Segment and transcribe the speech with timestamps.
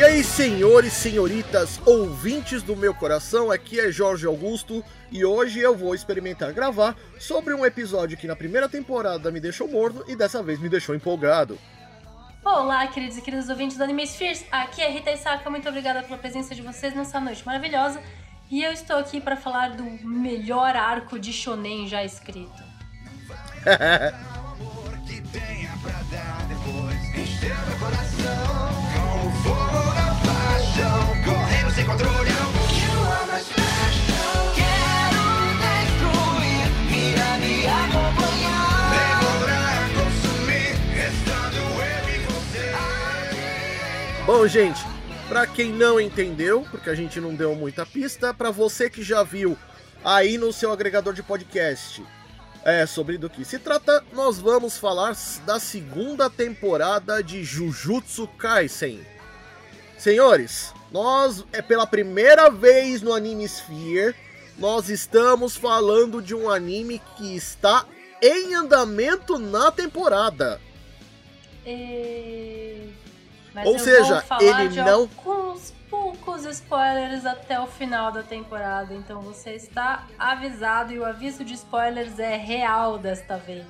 [0.00, 4.82] E aí, senhores, senhoritas, ouvintes do meu coração, aqui é Jorge Augusto
[5.12, 9.68] e hoje eu vou experimentar gravar sobre um episódio que na primeira temporada me deixou
[9.68, 11.58] morto e dessa vez me deixou empolgado.
[12.42, 16.16] Olá, queridos e queridas ouvintes do Anime Spheres, aqui é Rita Isaka, muito obrigada pela
[16.16, 18.00] presença de vocês nessa noite maravilhosa
[18.50, 22.64] e eu estou aqui para falar do melhor arco de shonen já escrito.
[31.24, 31.84] correndo sem.
[31.84, 32.04] Quero
[35.60, 38.90] destruir, me acompanhar.
[39.94, 42.66] Consumir, restando eu e você.
[44.26, 44.80] Bom, gente,
[45.28, 49.22] para quem não entendeu, porque a gente não deu muita pista, para você que já
[49.22, 49.56] viu
[50.04, 52.02] aí no seu agregador de podcast
[52.64, 59.00] é, sobre do que se trata, nós vamos falar da segunda temporada de Jujutsu Kaisen.
[60.00, 64.16] Senhores, nós, é pela primeira vez no Anime Sphere,
[64.56, 67.84] nós estamos falando de um anime que está
[68.22, 70.58] em andamento na temporada.
[71.66, 72.88] E...
[73.62, 75.00] Ou seja, ele não.
[75.00, 81.44] Alguns poucos spoilers até o final da temporada, então você está avisado e o aviso
[81.44, 83.66] de spoilers é real desta vez.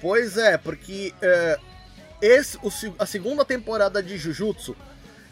[0.00, 1.58] Pois é, porque é,
[2.22, 4.76] esse, o, a segunda temporada de Jujutsu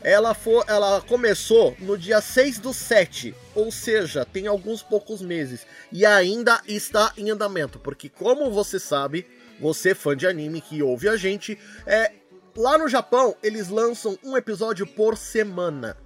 [0.07, 5.67] ela, for, ela começou no dia 6 do 7, ou seja, tem alguns poucos meses.
[5.91, 9.27] E ainda está em andamento, porque como você sabe,
[9.59, 12.13] você fã de anime que ouve a gente, é
[12.57, 15.97] lá no Japão eles lançam um episódio por semana.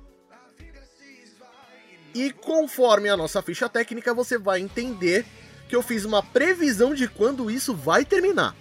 [2.14, 5.26] E conforme a nossa ficha técnica, você vai entender
[5.68, 8.56] que eu fiz uma previsão de quando isso vai terminar.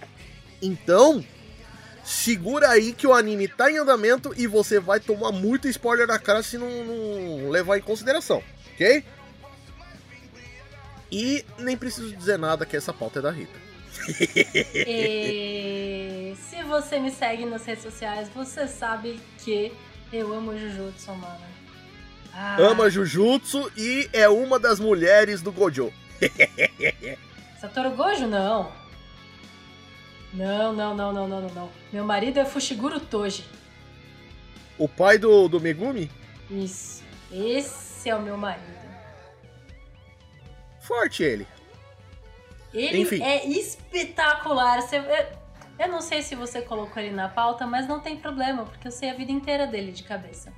[0.60, 1.24] Então,
[2.04, 6.18] segura aí que o anime tá em andamento e você vai tomar muito spoiler na
[6.18, 8.42] cara se não, não levar em consideração,
[8.74, 9.04] ok?
[11.10, 13.58] E nem preciso dizer nada que essa pauta é da Rita.
[14.74, 16.34] e...
[16.48, 19.72] Se você me segue nas redes sociais, você sabe que
[20.12, 21.50] eu amo Jujutsu, mano.
[22.32, 22.56] Ah.
[22.58, 25.92] Ama Jujutsu e é uma das mulheres do Gojo.
[27.60, 28.72] Satoru Gojo, não.
[30.32, 33.44] Não, não, não, não, não, não, Meu marido é Fushiguro Toji.
[34.78, 36.10] O pai do, do Megumi?
[36.48, 37.02] Isso.
[37.32, 38.80] Esse é o meu marido.
[40.80, 41.46] Forte ele.
[42.72, 43.22] Ele Enfim.
[43.22, 44.80] é espetacular.
[44.80, 44.96] Você,
[45.78, 48.92] eu não sei se você colocou ele na pauta, mas não tem problema, porque eu
[48.92, 50.52] sei a vida inteira dele de cabeça.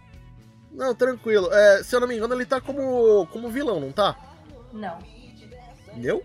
[0.70, 1.52] Não, tranquilo.
[1.52, 4.16] É, se eu não me engano, ele tá como, como vilão, não tá?
[4.72, 4.98] Não.
[5.94, 6.22] Meu?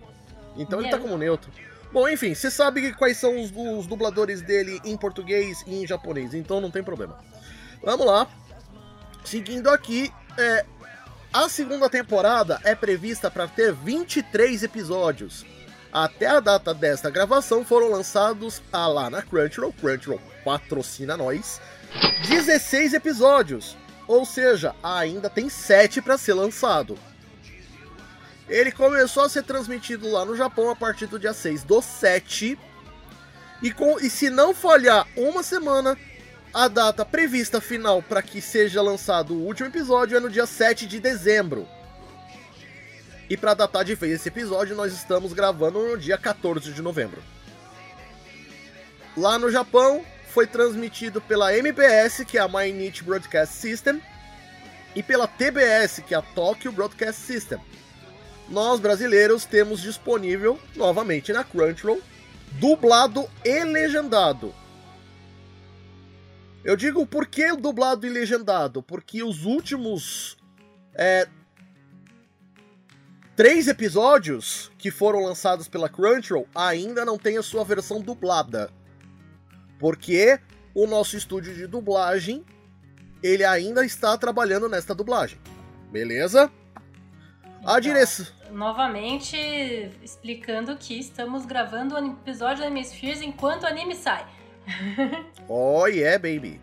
[0.55, 1.51] Então ele tá como neutro.
[1.97, 6.35] Bom, enfim, você sabe quais são os, os, dubladores dele em português e em japonês,
[6.35, 7.17] então não tem problema.
[7.83, 8.27] Vamos lá.
[9.25, 10.63] Seguindo aqui, é,
[11.33, 15.43] a segunda temporada é prevista para ter 23 episódios.
[15.91, 21.59] Até a data desta gravação foram lançados ah, lá na Crunchyroll, Crunchyroll patrocina nós,
[22.29, 23.75] 16 episódios.
[24.07, 26.95] Ou seja, ainda tem 7 para ser lançado.
[28.49, 32.57] Ele começou a ser transmitido lá no Japão a partir do dia 6 do 7.
[33.61, 35.97] E, com, e se não falhar uma semana,
[36.53, 40.85] a data prevista final para que seja lançado o último episódio é no dia 7
[40.85, 41.67] de dezembro.
[43.29, 47.21] E para datar de vez esse episódio, nós estamos gravando no dia 14 de novembro.
[49.17, 54.01] Lá no Japão, foi transmitido pela MBS, que é a Mainichi Broadcast System,
[54.95, 57.59] e pela TBS, que é a Tokyo Broadcast System
[58.49, 62.01] nós brasileiros temos disponível novamente na Crunchyroll,
[62.53, 64.53] dublado e legendado.
[66.63, 68.83] Eu digo por que dublado e legendado?
[68.83, 70.38] Porque os últimos
[70.94, 71.27] é,
[73.35, 78.69] três episódios que foram lançados pela Crunchyroll ainda não tem a sua versão dublada.
[79.79, 80.39] Porque
[80.73, 82.43] o nosso estúdio de dublagem
[83.21, 85.39] ele ainda está trabalhando nesta dublagem.
[85.91, 86.51] Beleza?
[87.65, 89.38] A direção novamente
[90.01, 94.25] explicando que estamos gravando o episódio da Spheres enquanto o anime sai.
[95.48, 96.62] oh yeah, baby.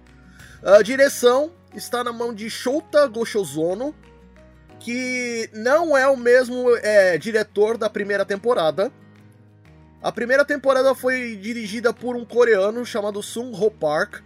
[0.63, 3.95] A direção está na mão de Shouta Goshozono,
[4.79, 8.93] que não é o mesmo é, diretor da primeira temporada.
[10.03, 14.23] A primeira temporada foi dirigida por um coreano chamado Sung Ho Park.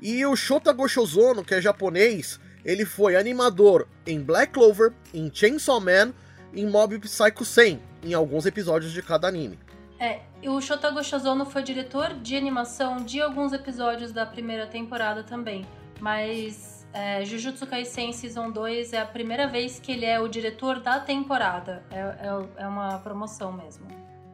[0.00, 5.80] E o Shota Goshozono, que é japonês, ele foi animador em Black Clover, em Chainsaw
[5.80, 6.12] Man,
[6.54, 9.58] em Mob Psycho 100, em alguns episódios de cada anime.
[9.98, 15.66] É, o Shota Goshozono foi diretor de animação de alguns episódios da primeira temporada também,
[16.00, 20.80] mas é, Jujutsu Kaisen Season 2 é a primeira vez que ele é o diretor
[20.80, 21.82] da temporada.
[21.90, 23.86] É, é, é uma promoção mesmo.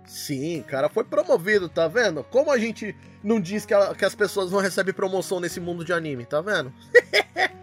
[0.06, 2.25] Sim, cara, foi promovido, tá vendo?
[2.25, 5.85] Como a gente não diz que, a, que as pessoas não recebem promoção nesse mundo
[5.85, 6.73] de anime, tá vendo?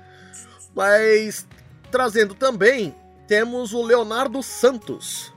[0.77, 1.47] Mas,
[1.89, 2.93] trazendo também,
[3.27, 5.33] temos o Leonardo Santos.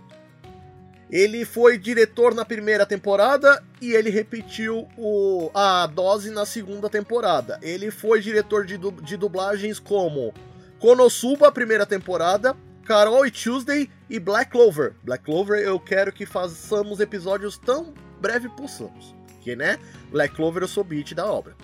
[1.11, 7.59] Ele foi diretor na primeira temporada e ele repetiu o, a dose na segunda temporada.
[7.63, 10.35] Ele foi diretor de, de dublagens como
[10.79, 12.55] Konosuba, primeira temporada,
[12.85, 14.93] Carol e Tuesday e Black Clover.
[15.03, 19.15] Black Clover eu quero que façamos episódios tão breve possamos.
[19.41, 19.79] Que, né?
[20.11, 21.57] Black Clover eu sou beat da obra.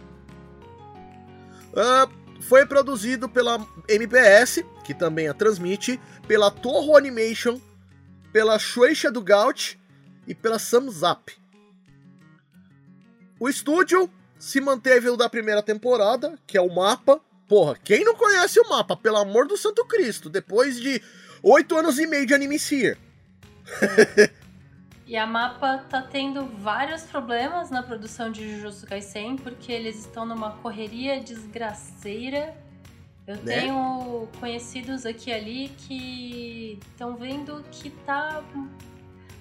[1.74, 7.60] Uh, foi produzido pela MPS, que também a transmite, pela Toho Animation,
[8.32, 9.78] pela Shueisha do Gaut
[10.26, 11.32] e pela Samzap.
[13.38, 17.20] O estúdio se manteve o da primeira temporada, que é o mapa.
[17.48, 21.00] Porra, quem não conhece o mapa, pelo amor do Santo Cristo, depois de
[21.42, 22.98] oito anos e meio de Anime Sphere.
[25.06, 30.26] e a mapa tá tendo vários problemas na produção de Jujutsu Kaisen, porque eles estão
[30.26, 32.54] numa correria desgraceira
[33.26, 33.60] eu né?
[33.60, 38.42] tenho conhecidos aqui ali que estão vendo que tá.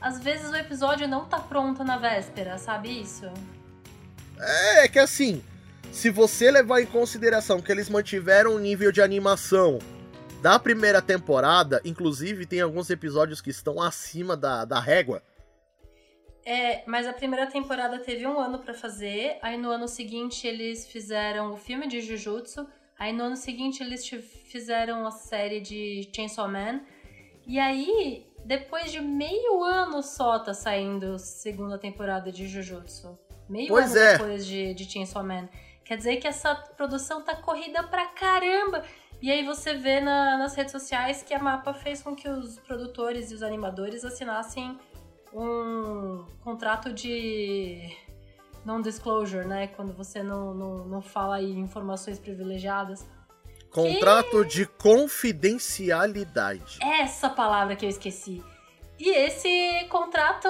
[0.02, 3.32] Às vezes o episódio não tá pronto na véspera, sabe isso?
[4.40, 5.44] É, é que assim,
[5.92, 9.78] se você levar em consideração que eles mantiveram o nível de animação
[10.42, 15.22] da primeira temporada, inclusive tem alguns episódios que estão acima da, da régua.
[16.46, 20.86] É, mas a primeira temporada teve um ano para fazer, aí no ano seguinte eles
[20.86, 26.48] fizeram o filme de Jujutsu, Aí no ano seguinte eles fizeram a série de Chainsaw
[26.48, 26.82] Man.
[27.46, 33.20] E aí, depois de meio ano só tá saindo segunda temporada de Jujutsu.
[33.50, 34.12] Meio pois ano é.
[34.14, 35.50] depois de, de Chainsaw Man.
[35.84, 38.84] Quer dizer que essa produção tá corrida pra caramba.
[39.22, 42.60] E aí você vê na, nas redes sociais que a Mapa fez com que os
[42.60, 44.80] produtores e os animadores assinassem
[45.36, 47.94] um contrato de
[48.64, 49.68] non-disclosure, né?
[49.68, 53.06] Quando você não, não, não fala aí informações privilegiadas.
[53.70, 54.50] Contrato que...
[54.50, 56.80] de confidencialidade.
[56.82, 58.42] Essa palavra que eu esqueci.
[58.98, 60.48] E esse contrato,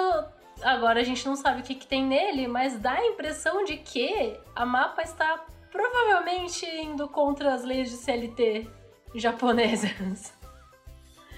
[0.61, 3.77] agora a gente não sabe o que, que tem nele, mas dá a impressão de
[3.77, 8.69] que a mapa está provavelmente indo contra as leis de CLT
[9.15, 10.31] japonesas.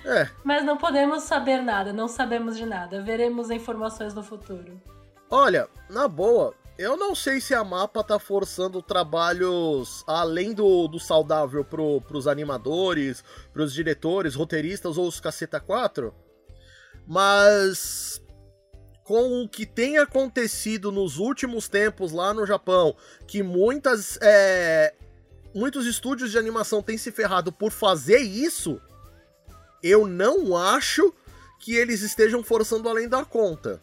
[0.08, 0.30] É.
[0.44, 3.02] Mas não podemos saber nada, não sabemos de nada.
[3.02, 4.82] Veremos informações no futuro.
[5.30, 10.98] Olha, na boa, eu não sei se a mapa tá forçando trabalhos além do, do
[11.00, 16.14] saudável pro, pros animadores, pros diretores, roteiristas ou os caceta 4.
[17.06, 18.22] Mas
[19.04, 24.94] com o que tem acontecido nos últimos tempos lá no Japão, que muitas é,
[25.56, 28.82] muitos estúdios de animação têm se ferrado por fazer isso,
[29.82, 31.14] eu não acho
[31.60, 33.82] que eles estejam forçando além da conta.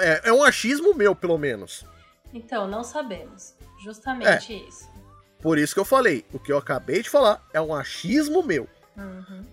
[0.00, 1.84] É, é um achismo meu, pelo menos.
[2.32, 3.54] Então, não sabemos.
[3.82, 4.68] Justamente é.
[4.68, 4.88] isso.
[5.40, 6.24] Por isso que eu falei.
[6.32, 8.68] O que eu acabei de falar é um achismo meu.
[8.96, 9.44] Uhum.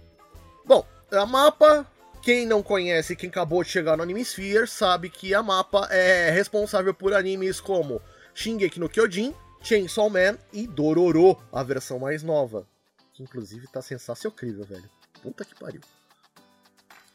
[0.65, 1.86] Bom, a mapa,
[2.21, 6.29] quem não conhece, quem acabou de chegar no Anime Sphere, sabe que a mapa é
[6.31, 8.01] responsável por animes como
[8.33, 12.65] Shingeki no Kyojin, Chainsaw Man e Dororo, a versão mais nova.
[13.13, 14.89] Que inclusive tá sensacional, velho.
[15.22, 15.82] Puta que pariu.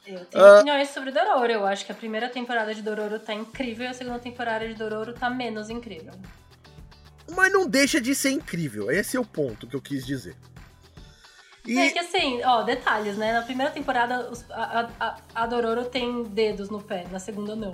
[0.07, 1.51] Eu tenho uh, opiniões sobre Dororo.
[1.51, 4.75] Eu acho que a primeira temporada de Dororo tá incrível e a segunda temporada de
[4.75, 6.13] Dororo tá menos incrível.
[7.35, 8.91] Mas não deixa de ser incrível.
[8.91, 10.37] Esse é o ponto que eu quis dizer.
[11.67, 11.77] E...
[11.77, 13.33] É que assim, ó, detalhes, né?
[13.33, 17.73] Na primeira temporada a, a, a Dororo tem dedos no pé, na segunda não.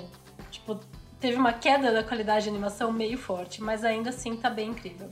[0.51, 0.81] Tipo,
[1.21, 5.11] teve uma queda da qualidade de animação meio forte, mas ainda assim tá bem incrível.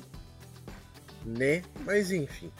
[1.24, 1.62] Né?
[1.84, 2.50] Mas enfim.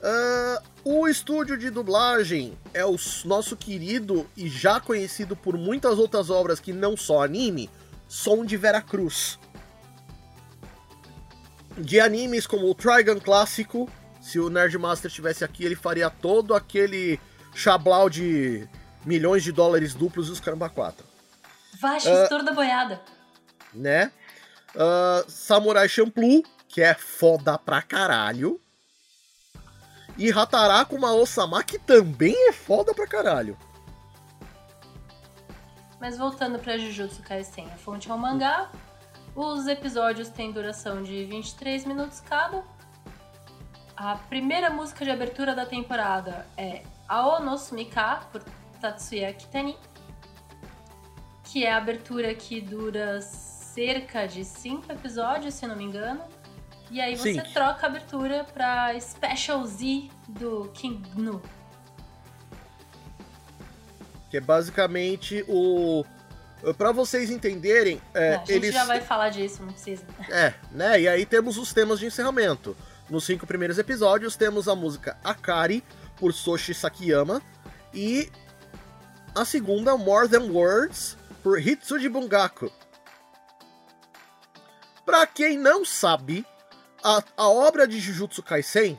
[0.00, 6.30] Uh, o estúdio de dublagem é o nosso querido e já conhecido por muitas outras
[6.30, 7.68] obras que não só anime,
[8.08, 9.38] Som de Veracruz.
[11.76, 17.20] De animes como o Trigun clássico, se o Nerdmaster estivesse aqui, ele faria todo aquele
[17.54, 18.68] chablau de
[19.04, 21.04] milhões de dólares duplos e os caramba quatro.
[21.80, 23.00] Vasco, uh, estouro da boiada.
[23.72, 24.10] né?
[24.74, 28.60] Uh, Samurai Champloo, que é foda pra caralho.
[30.18, 33.56] E Hatarakuma Osama, que também é foda pra caralho.
[36.00, 38.68] Mas voltando pra Jujutsu Kaisen, a fonte é um mangá.
[39.34, 42.64] Os episódios têm duração de 23 minutos cada.
[43.96, 48.42] A primeira música de abertura da temporada é Aonosumika, por
[48.80, 49.76] Tatsuya Kitani.
[51.44, 56.24] Que é a abertura que dura cerca de 5 episódios, se não me engano.
[56.90, 57.42] E aí você Sim.
[57.52, 61.42] troca a abertura pra Special Z do King Gnu.
[64.30, 66.04] Que é basicamente o.
[66.76, 68.00] Pra vocês entenderem.
[68.14, 68.74] É, a gente eles...
[68.74, 70.04] já vai falar disso, não precisa.
[70.28, 71.00] É, né?
[71.00, 72.76] E aí temos os temas de encerramento.
[73.08, 75.84] Nos cinco primeiros episódios temos a música Akari,
[76.16, 77.40] por Soshi Sakiyama.
[77.94, 78.30] E
[79.34, 82.70] a segunda, More Than Words, por Hitsuji Bungaku.
[85.06, 86.44] Pra quem não sabe,
[87.08, 88.98] a, a obra de Jujutsu Kaisen,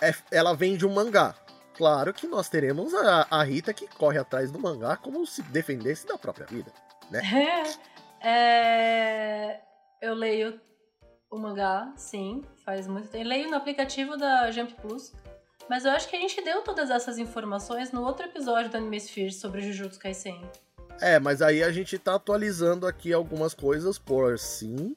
[0.00, 1.34] é, ela vem de um mangá.
[1.74, 6.06] Claro que nós teremos a, a Rita que corre atrás do mangá como se defendesse
[6.06, 6.72] da própria vida,
[7.10, 7.20] né?
[8.22, 9.60] é,
[10.00, 10.58] eu leio
[11.30, 13.28] o mangá, sim, faz muito tempo.
[13.28, 15.12] Leio no aplicativo da Jump Plus.
[15.68, 18.98] Mas eu acho que a gente deu todas essas informações no outro episódio do Anime
[18.98, 20.42] Sphere sobre Jujutsu Kaisen.
[21.00, 24.96] É, mas aí a gente tá atualizando aqui algumas coisas por sim.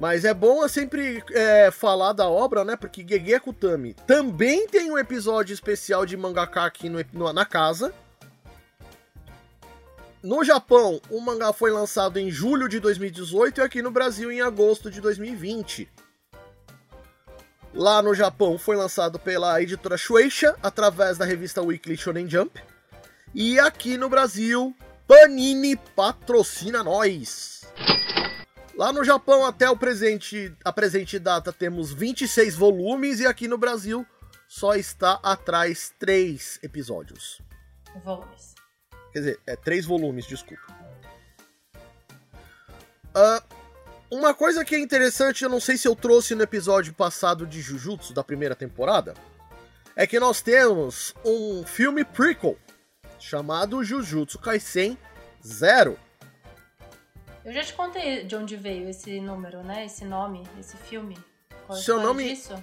[0.00, 2.76] Mas é bom sempre é, falar da obra, né?
[2.76, 7.92] Porque Gege Kutami também tem um episódio especial de mangaka aqui no, no, na casa.
[10.22, 14.40] No Japão, o mangá foi lançado em julho de 2018 e aqui no Brasil em
[14.40, 15.88] agosto de 2020.
[17.74, 22.60] Lá no Japão foi lançado pela editora Shueisha através da revista Weekly Shonen Jump.
[23.34, 24.74] E aqui no Brasil,
[25.06, 27.67] Panini patrocina nós.
[28.78, 33.58] Lá no Japão, até o presente, a presente data, temos 26 volumes e aqui no
[33.58, 34.06] Brasil
[34.46, 37.42] só está atrás três episódios.
[38.04, 38.54] Volumes.
[39.12, 40.62] Quer dizer, é três volumes, desculpa.
[43.16, 43.42] Uh,
[44.12, 47.60] uma coisa que é interessante, eu não sei se eu trouxe no episódio passado de
[47.60, 49.14] Jujutsu, da primeira temporada,
[49.96, 52.56] é que nós temos um filme prequel
[53.18, 54.96] chamado Jujutsu Kaisen
[55.44, 55.98] Zero
[57.44, 59.84] eu já te contei de onde veio esse número, né?
[59.84, 61.16] Esse nome, esse filme.
[61.66, 62.28] Qual Seu nome.
[62.28, 62.54] Disso?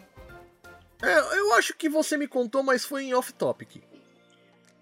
[1.01, 3.84] É, eu acho que você me contou, mas foi em off-topic.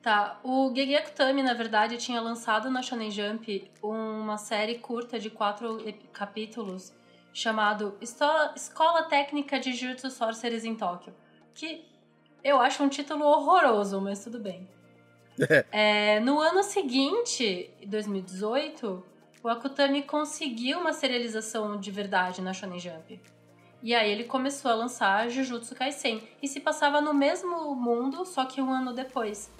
[0.01, 5.29] Tá, o Gegeki Tami, na verdade, tinha lançado na Shonen Jump uma série curta de
[5.29, 5.77] quatro
[6.11, 6.93] capítulos
[7.33, 11.13] chamado Escola Técnica de Jutsu Sorcerers em Tóquio,
[11.53, 11.85] que
[12.43, 14.67] eu acho um título horroroso, mas tudo bem.
[15.49, 15.65] É.
[15.71, 19.03] É, no ano seguinte, 2018,
[19.43, 23.19] o Akutami conseguiu uma serialização de verdade na Shonen Jump.
[23.81, 28.45] E aí ele começou a lançar Jujutsu Kaisen e se passava no mesmo mundo, só
[28.45, 29.51] que um ano depois.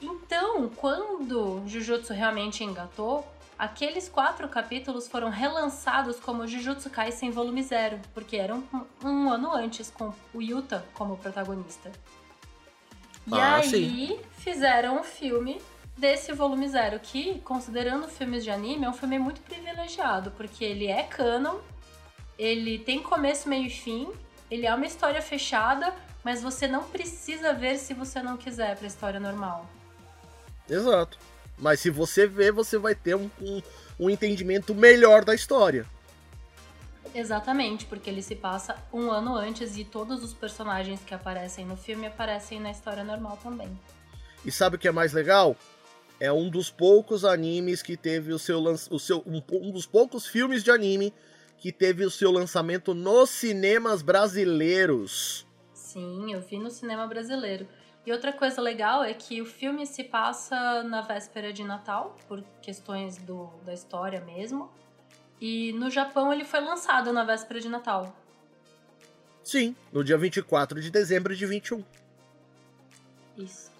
[0.00, 3.26] Então, quando Jujutsu realmente engatou,
[3.58, 9.52] aqueles quatro capítulos foram relançados como Jujutsu Kaisen Volume Zero, porque eram um, um ano
[9.52, 11.90] antes, com o Yuta como protagonista.
[13.26, 14.20] E ah, aí sim.
[14.38, 15.60] fizeram um filme
[16.00, 20.86] desse volume zero, que, considerando filmes de anime, é um filme muito privilegiado, porque ele
[20.86, 21.58] é canon,
[22.38, 24.10] ele tem começo, meio e fim,
[24.50, 28.86] ele é uma história fechada, mas você não precisa ver se você não quiser pra
[28.86, 29.68] história normal.
[30.68, 31.18] Exato.
[31.58, 33.62] Mas se você ver, você vai ter um, um,
[34.00, 35.84] um entendimento melhor da história.
[37.14, 41.76] Exatamente, porque ele se passa um ano antes e todos os personagens que aparecem no
[41.76, 43.78] filme aparecem na história normal também.
[44.44, 45.56] E sabe o que é mais legal?
[46.20, 50.26] É um dos poucos animes que teve o seu, o seu um, um dos poucos
[50.26, 51.12] filmes de anime
[51.56, 55.46] que teve o seu lançamento nos cinemas brasileiros.
[55.72, 57.66] Sim, eu vi no cinema brasileiro.
[58.06, 62.42] E outra coisa legal é que o filme se passa na véspera de Natal, por
[62.62, 64.70] questões do, da história mesmo.
[65.40, 68.14] E no Japão ele foi lançado na véspera de Natal.
[69.42, 71.82] Sim, no dia 24 de dezembro de 21.
[73.36, 73.70] Isso.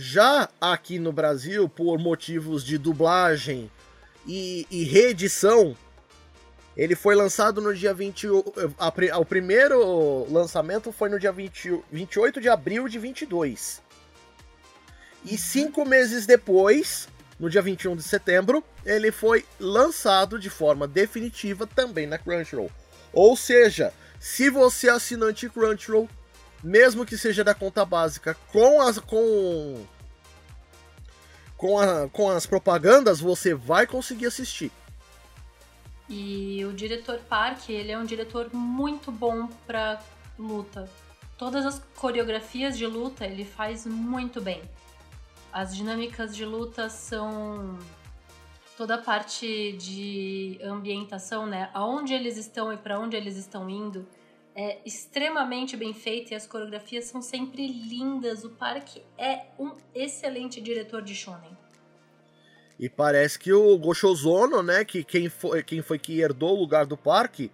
[0.00, 3.68] Já aqui no Brasil, por motivos de dublagem
[4.24, 5.76] e, e reedição,
[6.76, 8.28] ele foi lançado no dia 20.
[8.78, 13.82] A, o primeiro lançamento foi no dia 20, 28 de abril de 22.
[15.24, 21.66] E cinco meses depois, no dia 21 de setembro, ele foi lançado de forma definitiva
[21.66, 22.70] também na Crunchyroll.
[23.12, 26.08] Ou seja, se você é assinante Crunchyroll,
[26.62, 29.84] mesmo que seja da conta básica, com as com
[31.56, 34.70] com, a, com as propagandas, você vai conseguir assistir.
[36.08, 40.00] E o diretor Park, ele é um diretor muito bom pra
[40.38, 40.88] luta.
[41.36, 44.62] Todas as coreografias de luta ele faz muito bem.
[45.52, 47.78] As dinâmicas de luta são
[48.76, 51.68] toda a parte de ambientação, né?
[51.74, 54.06] Aonde eles estão e para onde eles estão indo
[54.60, 58.42] é extremamente bem feita e as coreografias são sempre lindas.
[58.42, 61.56] O Park é um excelente diretor de shonen.
[62.76, 66.86] E parece que o Goshozono, né, que quem foi, quem foi que herdou o lugar
[66.86, 67.52] do parque,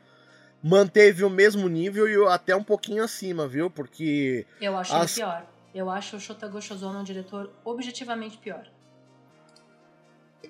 [0.62, 3.68] manteve o mesmo nível e até um pouquinho acima, viu?
[3.70, 4.46] Porque.
[4.58, 5.18] Eu acho as...
[5.18, 5.46] ele pior.
[5.75, 8.66] Eu acho o Shota Goshozono um diretor objetivamente pior.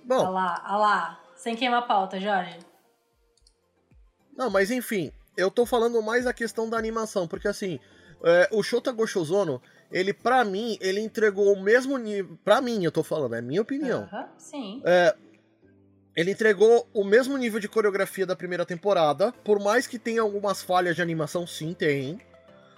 [0.05, 0.21] Bom.
[0.21, 1.21] Olha lá, olha lá.
[1.35, 2.59] Sem queimar a pauta, Jorge.
[4.37, 7.79] Não, mas enfim, eu tô falando mais a questão da animação, porque assim,
[8.23, 9.61] é, o Shota Goshozono,
[9.91, 12.39] ele, para mim, ele entregou o mesmo nível.
[12.45, 14.05] Pra mim, eu tô falando, é minha opinião.
[14.05, 14.83] Uh -huh, sim.
[14.85, 15.15] É,
[16.17, 20.63] ele entregou o mesmo nível de coreografia da primeira temporada, por mais que tenha algumas
[20.63, 22.21] falhas de animação, sim, tem.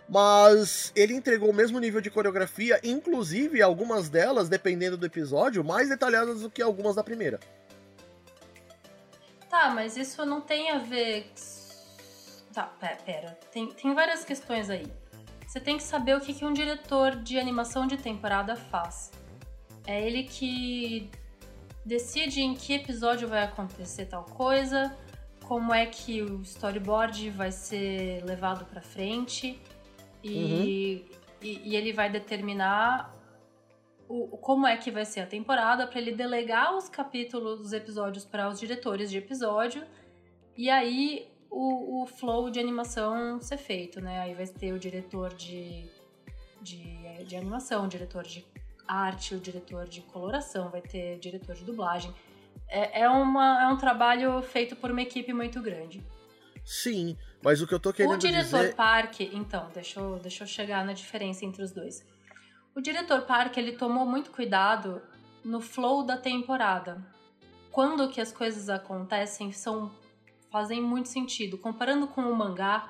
[0.08, 5.88] Mas ele entregou o mesmo nível de coreografia, inclusive algumas delas, dependendo do episódio, mais
[5.88, 7.38] detalhadas do que algumas da primeira.
[9.50, 11.30] Tá, mas isso não tem a ver.
[12.56, 12.72] Tá,
[13.04, 13.38] pera.
[13.52, 14.86] Tem, tem várias questões aí.
[15.46, 19.12] Você tem que saber o que, que um diretor de animação de temporada faz.
[19.86, 21.10] É ele que
[21.84, 24.96] decide em que episódio vai acontecer tal coisa,
[25.44, 29.60] como é que o storyboard vai ser levado para frente
[30.24, 30.62] e, uhum.
[31.42, 33.14] e, e, ele vai determinar
[34.08, 38.24] o, como é que vai ser a temporada para ele delegar os capítulos, os episódios
[38.24, 39.84] para os diretores de episódio
[40.56, 44.20] e aí o, o flow de animação ser feito, né?
[44.20, 45.90] Aí vai ter o diretor de,
[46.60, 48.46] de, de animação, o diretor de
[48.86, 52.14] arte, o diretor de coloração, vai ter diretor de dublagem.
[52.68, 56.06] É, é, uma, é um trabalho feito por uma equipe muito grande.
[56.62, 58.28] Sim, mas o que eu tô querendo dizer...
[58.28, 58.74] O diretor dizer...
[58.74, 62.04] Park, então, deixa eu, deixa eu chegar na diferença entre os dois.
[62.74, 65.00] O diretor Park, ele tomou muito cuidado
[65.42, 67.02] no flow da temporada.
[67.70, 69.90] Quando que as coisas acontecem, são
[70.56, 71.58] fazem muito sentido.
[71.58, 72.88] Comparando com o mangá,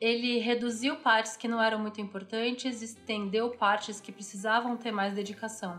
[0.00, 5.78] ele reduziu partes que não eram muito importantes, estendeu partes que precisavam ter mais dedicação.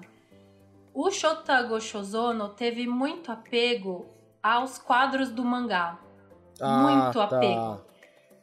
[0.94, 4.06] O Shota Goshozono teve muito apego
[4.44, 5.98] aos quadros do mangá.
[6.62, 7.24] Ah, muito tá.
[7.24, 7.82] apego.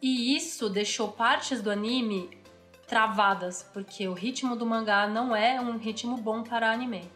[0.03, 2.37] E isso deixou partes do anime
[2.89, 7.09] travadas, porque o ritmo do mangá não é um ritmo bom para anime.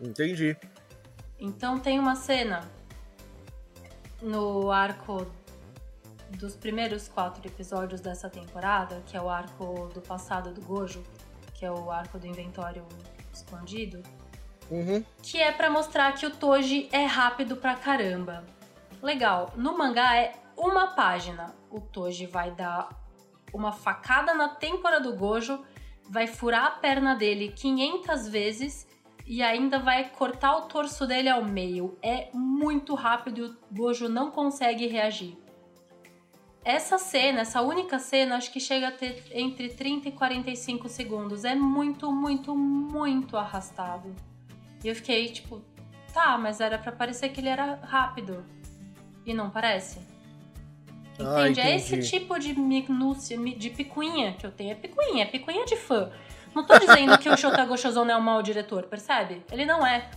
[0.00, 0.56] Entendi.
[1.36, 2.70] Então tem uma cena
[4.22, 5.26] no arco
[6.30, 11.02] dos primeiros quatro episódios dessa temporada, que é o arco do passado do Gojo,
[11.54, 12.86] que é o arco do inventório
[13.32, 14.02] escondido,
[14.70, 15.04] uhum.
[15.22, 18.44] que é para mostrar que o Toji é rápido pra caramba.
[19.02, 21.54] Legal, no mangá é uma página.
[21.70, 22.88] O Toji vai dar
[23.52, 25.62] uma facada na têmpora do Gojo,
[26.08, 28.86] vai furar a perna dele 500 vezes
[29.26, 31.96] e ainda vai cortar o torso dele ao meio.
[32.02, 35.36] É muito rápido e o Gojo não consegue reagir.
[36.64, 41.44] Essa cena, essa única cena, acho que chega a ter entre 30 e 45 segundos.
[41.44, 44.14] É muito, muito, muito arrastado.
[44.84, 45.60] E eu fiquei tipo,
[46.12, 48.44] tá, mas era para parecer que ele era rápido.
[49.26, 50.00] E não parece.
[51.18, 51.60] Ah, Entende?
[51.60, 54.70] Ah, é esse tipo de minúcia, de picuinha que eu tenho.
[54.70, 56.10] É picuinha, é picuinha de fã.
[56.54, 59.44] Não tô dizendo que o Shota Goshozon é um mau diretor, percebe?
[59.50, 60.08] Ele não é.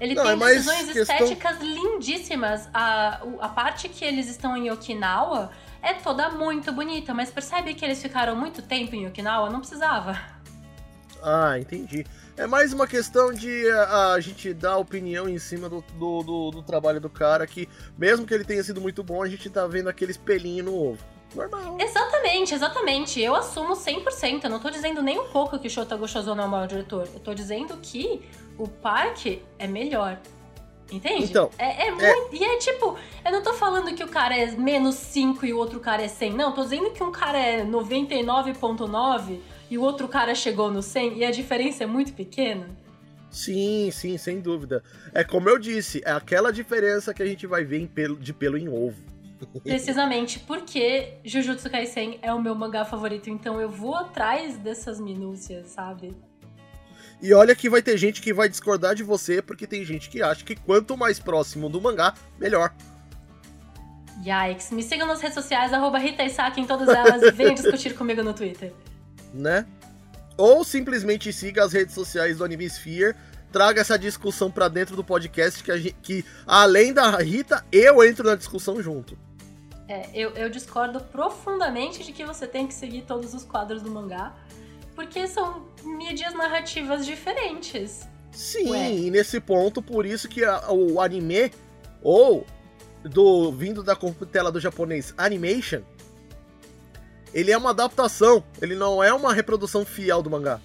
[0.00, 1.16] Ele não, tem é decisões questão...
[1.16, 2.68] estéticas lindíssimas.
[2.72, 5.50] A, a parte que eles estão em Okinawa
[5.82, 9.50] é toda muito bonita, mas percebe que eles ficaram muito tempo em Okinawa?
[9.50, 10.18] Não precisava.
[11.22, 12.06] Ah, entendi.
[12.36, 16.50] É mais uma questão de a, a gente dar opinião em cima do, do, do,
[16.52, 19.66] do, trabalho do cara, que mesmo que ele tenha sido muito bom, a gente tá
[19.66, 21.04] vendo aquele espelhinho no ovo.
[21.34, 21.76] Normal.
[21.78, 23.20] Exatamente, exatamente.
[23.20, 24.44] Eu assumo 100%.
[24.44, 26.66] Eu não tô dizendo nem um pouco que o Shota Goshozo não é o maior
[26.66, 27.08] diretor.
[27.12, 28.22] Eu tô dizendo que
[28.56, 30.18] o parque é melhor.
[30.90, 31.24] Entende?
[31.24, 31.50] Então.
[31.58, 32.34] É, é, é muito.
[32.34, 35.58] E é tipo, eu não tô falando que o cara é menos 5 e o
[35.58, 36.32] outro cara é 100.
[36.32, 39.38] Não, tô dizendo que um cara é 99,9
[39.70, 42.66] e o outro cara chegou no 100 e a diferença é muito pequena.
[43.30, 44.82] Sim, sim, sem dúvida.
[45.12, 48.56] É como eu disse, é aquela diferença que a gente vai ver pelo, de pelo
[48.56, 48.96] em ovo.
[49.62, 55.68] Precisamente porque Jujutsu Kaisen é o meu mangá favorito, então eu vou atrás dessas minúcias,
[55.68, 56.16] sabe?
[57.20, 60.22] E olha que vai ter gente que vai discordar de você, porque tem gente que
[60.22, 62.72] acha que quanto mais próximo do mangá, melhor.
[64.24, 64.70] Yikes.
[64.70, 68.22] Me sigam nas redes sociais, arroba Rita Isaki em todas elas e venham discutir comigo
[68.22, 68.72] no Twitter.
[69.32, 69.66] Né?
[70.36, 73.14] Ou simplesmente siga as redes sociais do Animesphere,
[73.50, 78.28] traga essa discussão para dentro do podcast, que, gente, que além da Rita, eu entro
[78.28, 79.18] na discussão junto.
[79.88, 83.90] É, eu, eu discordo profundamente de que você tem que seguir todos os quadros do
[83.90, 84.36] mangá,
[84.94, 88.06] porque são mídias narrativas diferentes.
[88.30, 88.92] Sim, Ué.
[88.92, 91.50] e nesse ponto, por isso que a, o anime,
[92.02, 92.46] ou
[93.02, 93.96] do vindo da
[94.30, 95.80] tela do japonês Animation,
[97.32, 100.60] ele é uma adaptação, ele não é uma reprodução fiel do mangá.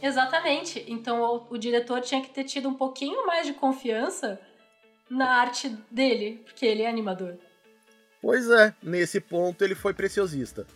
[0.00, 0.84] Exatamente.
[0.86, 4.38] Então o, o, diretor tinha que ter tido um pouquinho mais de confiança
[5.08, 7.38] na arte dele, porque ele é animador.
[8.24, 10.66] Pois é, nesse ponto ele foi preciosista.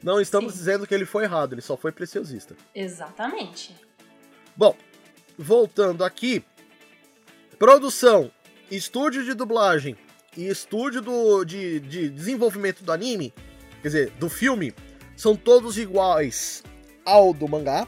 [0.00, 0.58] Não estamos Sim.
[0.60, 2.54] dizendo que ele foi errado, ele só foi preciosista.
[2.72, 3.74] Exatamente.
[4.56, 4.76] Bom,
[5.36, 6.44] voltando aqui.
[7.58, 8.30] Produção,
[8.70, 9.96] estúdio de dublagem
[10.36, 13.34] e estúdio do, de, de desenvolvimento do anime,
[13.82, 14.72] quer dizer, do filme,
[15.16, 16.62] são todos iguais
[17.04, 17.84] ao do mangá.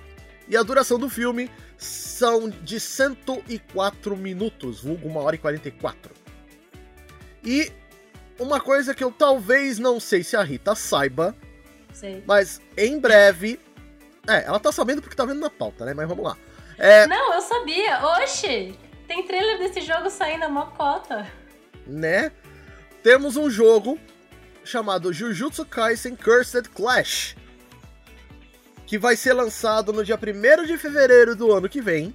[0.48, 6.12] E a duração do filme são de 104 minutos, vulgo 1 hora e 44.
[7.44, 7.70] E
[8.38, 11.34] uma coisa que eu talvez não sei se a Rita saiba,
[11.92, 12.22] sei.
[12.26, 13.60] mas em breve.
[14.26, 15.94] É, ela tá sabendo porque tá vendo na pauta, né?
[15.94, 16.36] Mas vamos lá.
[16.76, 17.06] É...
[17.06, 18.04] Não, eu sabia.
[18.22, 18.78] Oxi!
[19.06, 21.26] Tem trailer desse jogo saindo a mocota.
[21.86, 22.30] Né?
[23.02, 23.98] Temos um jogo
[24.62, 27.34] chamado Jujutsu Kaisen Cursed Clash
[28.88, 32.14] que vai ser lançado no dia 1 de fevereiro do ano que vem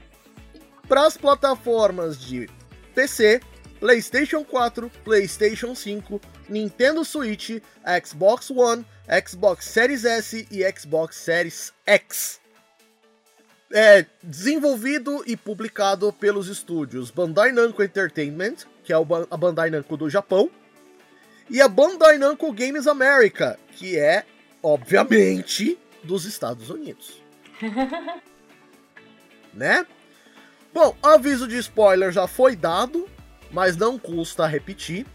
[0.87, 2.49] para as plataformas de
[2.95, 3.39] PC,
[3.83, 7.61] PlayStation 4, PlayStation 5, Nintendo Switch,
[8.01, 8.85] Xbox One,
[9.27, 12.39] Xbox Series S e Xbox Series X.
[13.73, 20.09] É desenvolvido e publicado pelos estúdios Bandai Namco Entertainment, que é a Bandai Namco do
[20.09, 20.49] Japão,
[21.49, 24.23] e a Bandai Namco Games America, que é,
[24.61, 27.21] obviamente, dos Estados Unidos.
[29.53, 29.85] né?
[30.73, 33.09] Bom, aviso de spoiler já foi dado,
[33.53, 35.05] mas não custa repetir.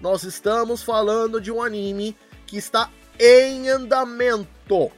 [0.00, 4.90] Nós estamos falando de um anime que está em andamento.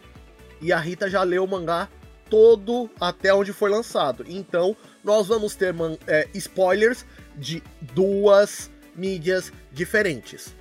[0.61, 1.89] E a Rita já leu o mangá
[2.29, 4.25] todo até onde foi lançado.
[4.29, 5.75] Então, nós vamos ter
[6.07, 7.05] é, spoilers
[7.37, 7.63] de
[7.95, 10.55] duas mídias diferentes.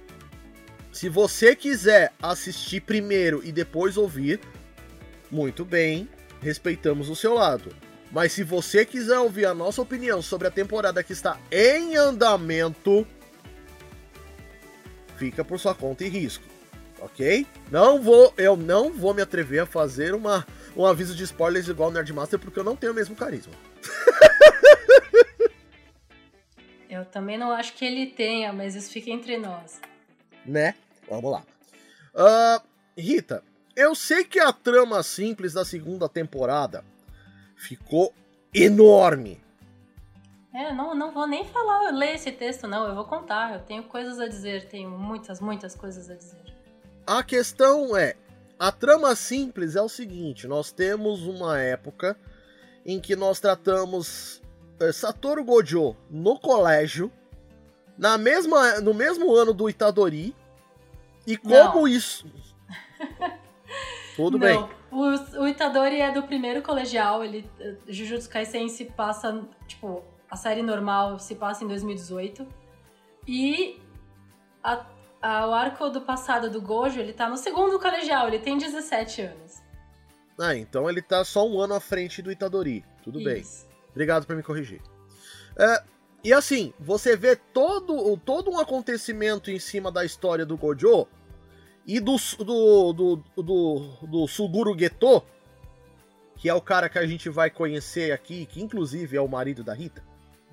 [0.92, 4.40] Se você quiser assistir primeiro e depois ouvir,
[5.30, 6.10] muito bem,
[6.42, 7.76] respeitamos o seu lado.
[8.12, 13.06] Mas se você quiser ouvir a nossa opinião sobre a temporada que está em andamento,
[15.16, 16.44] fica por sua conta e risco,
[17.00, 17.46] ok?
[17.70, 20.46] Não vou, eu não vou me atrever a fazer uma,
[20.76, 23.54] um aviso de spoilers igual o Nerdmaster porque eu não tenho o mesmo carisma.
[26.90, 29.80] Eu também não acho que ele tenha, mas isso fica entre nós.
[30.44, 30.74] Né?
[31.08, 31.44] Vamos lá.
[32.16, 32.68] Uh,
[32.98, 33.44] Rita,
[33.76, 36.84] eu sei que a trama simples da segunda temporada
[37.60, 38.14] ficou
[38.54, 39.44] enorme.
[40.54, 42.88] É, não, não vou nem falar, ler esse texto, não.
[42.88, 43.54] Eu vou contar.
[43.54, 46.40] Eu tenho coisas a dizer, tenho muitas, muitas coisas a dizer.
[47.06, 48.16] A questão é:
[48.58, 52.18] a trama simples é o seguinte: nós temos uma época
[52.86, 54.42] em que nós tratamos
[54.80, 57.12] é, Satoru Gojo no colégio,
[57.98, 60.36] na mesma, no mesmo ano do Itadori,
[61.28, 61.88] e como não.
[61.88, 62.26] isso.
[64.20, 64.46] Tudo Não.
[64.46, 64.70] bem.
[64.92, 67.50] O, o Itadori é do primeiro colegial, ele
[67.88, 72.46] Jujutsu Kaisen se passa, tipo, a série normal se passa em 2018.
[73.26, 73.80] E
[74.62, 74.86] a,
[75.22, 79.22] a, o arco do passado do Gojo, ele tá no segundo colegial, ele tem 17
[79.22, 79.62] anos.
[80.38, 82.84] Ah, então ele tá só um ano à frente do Itadori.
[83.02, 83.26] Tudo Isso.
[83.30, 83.44] bem.
[83.92, 84.82] Obrigado por me corrigir.
[85.58, 85.82] É,
[86.26, 91.08] e assim, você vê todo, todo um acontecimento em cima da história do Gojo
[91.90, 95.24] e do, do, do, do, do Suguru Geto,
[96.36, 99.64] que é o cara que a gente vai conhecer aqui, que inclusive é o marido
[99.64, 100.04] da Rita,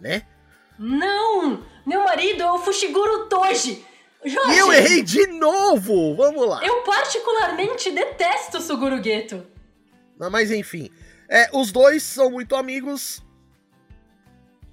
[0.01, 0.27] né?
[0.79, 1.63] Não!
[1.85, 3.85] Meu marido é o Fushiguro Toji!
[4.25, 6.17] Jorge, eu errei de novo!
[6.17, 6.65] Vamos lá!
[6.65, 9.47] Eu particularmente detesto o Suguru Geto.
[10.19, 10.91] Não, mas enfim,
[11.29, 13.23] é, os dois são muito amigos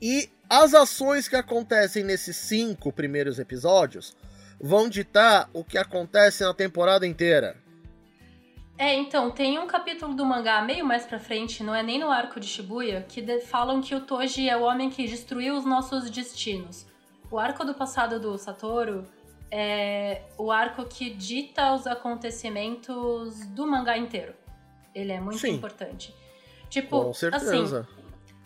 [0.02, 4.16] e as ações que acontecem nesses cinco primeiros episódios
[4.64, 7.58] vão ditar o que acontece na temporada inteira.
[8.78, 12.10] É, então, tem um capítulo do mangá meio mais pra frente, não é nem no
[12.10, 15.66] arco de Shibuya, que de, falam que o Toji é o homem que destruiu os
[15.66, 16.88] nossos destinos.
[17.30, 19.06] O arco do passado do Satoru
[19.52, 24.34] é o arco que dita os acontecimentos do mangá inteiro.
[24.96, 25.56] Ele é muito Sim.
[25.56, 26.16] importante.
[26.70, 27.80] Tipo, Com certeza.
[27.80, 28.03] assim,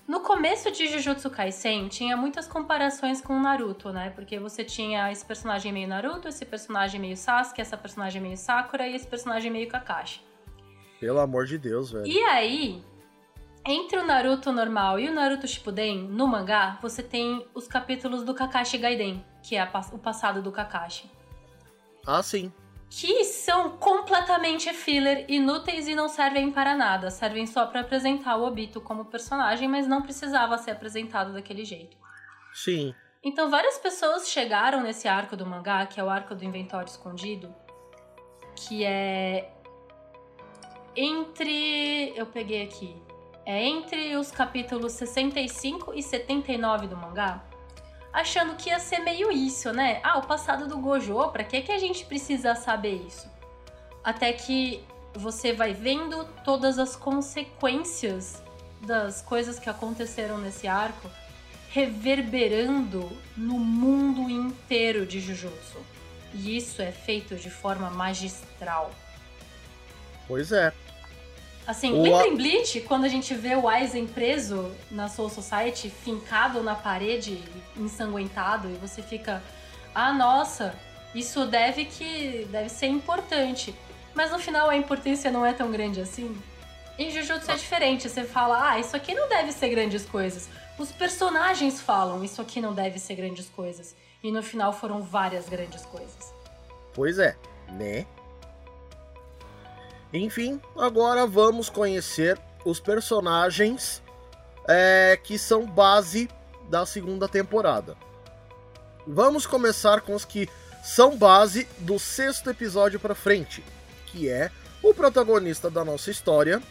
[0.07, 4.09] no começo de Jujutsu Kaisen, tinha muitas comparações com o Naruto, né?
[4.11, 8.87] Porque você tinha esse personagem meio Naruto, esse personagem meio Sasuke, essa personagem meio Sakura
[8.87, 10.21] e esse personagem meio Kakashi.
[10.99, 12.07] Pelo amor de Deus, velho.
[12.07, 12.83] E aí,
[13.69, 18.33] Entre o Naruto normal e o Naruto Shippuden, no mangá, você tem os capítulos do
[18.33, 21.11] Kakashi Gaiden, que é o passado do Kakashi.
[22.05, 22.49] Ah, sim.
[22.89, 27.11] Que são completamente filler, inúteis e não servem para nada.
[27.11, 31.97] Servem só para apresentar o Obito como personagem, mas não precisava ser apresentado daquele jeito.
[32.53, 32.95] Sim.
[33.23, 37.53] Então, várias pessoas chegaram nesse arco do mangá, que é o arco do inventório escondido,
[38.55, 39.51] que é
[40.95, 42.13] entre.
[42.15, 42.95] Eu peguei aqui.
[43.45, 47.46] É entre os capítulos 65 e 79 do mangá,
[48.17, 49.99] achando que ia ser meio isso, né?
[50.03, 53.29] Ah, o passado do Gojo, pra que, que a gente precisa saber isso?
[54.03, 58.41] Até que você vai vendo todas as consequências
[58.81, 61.09] das coisas que aconteceram nesse arco
[61.69, 65.77] reverberando no mundo inteiro de Jujutsu.
[66.33, 68.89] E isso é feito de forma magistral.
[70.27, 70.73] Pois é.
[71.67, 75.89] Assim, o lembra em Bleach, quando a gente vê o Aizen preso na Soul Society,
[75.89, 77.43] fincado na parede,
[77.75, 79.43] ensanguentado, e você fica,
[79.93, 80.73] ah, nossa,
[81.13, 83.75] isso deve que deve ser importante.
[84.15, 86.35] Mas no final a importância não é tão grande assim.
[86.97, 90.47] Em Jujutsu é diferente, você fala, ah, isso aqui não deve ser grandes coisas.
[90.79, 93.93] Os personagens falam, isso aqui não deve ser grandes coisas.
[94.23, 96.33] E no final foram várias grandes coisas.
[96.93, 97.35] Pois é,
[97.73, 98.05] né?
[100.13, 104.01] Enfim, agora vamos conhecer os personagens
[104.67, 106.29] é, que são base
[106.69, 107.95] da segunda temporada.
[109.05, 110.49] Vamos começar com os que
[110.83, 113.63] são base do sexto episódio para frente,
[114.07, 116.61] que é o protagonista da nossa história,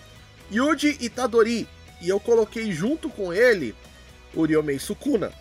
[0.51, 1.68] Yuji Itadori,
[2.01, 3.75] e eu coloquei junto com ele
[4.35, 5.33] o Ryomei Sukuna.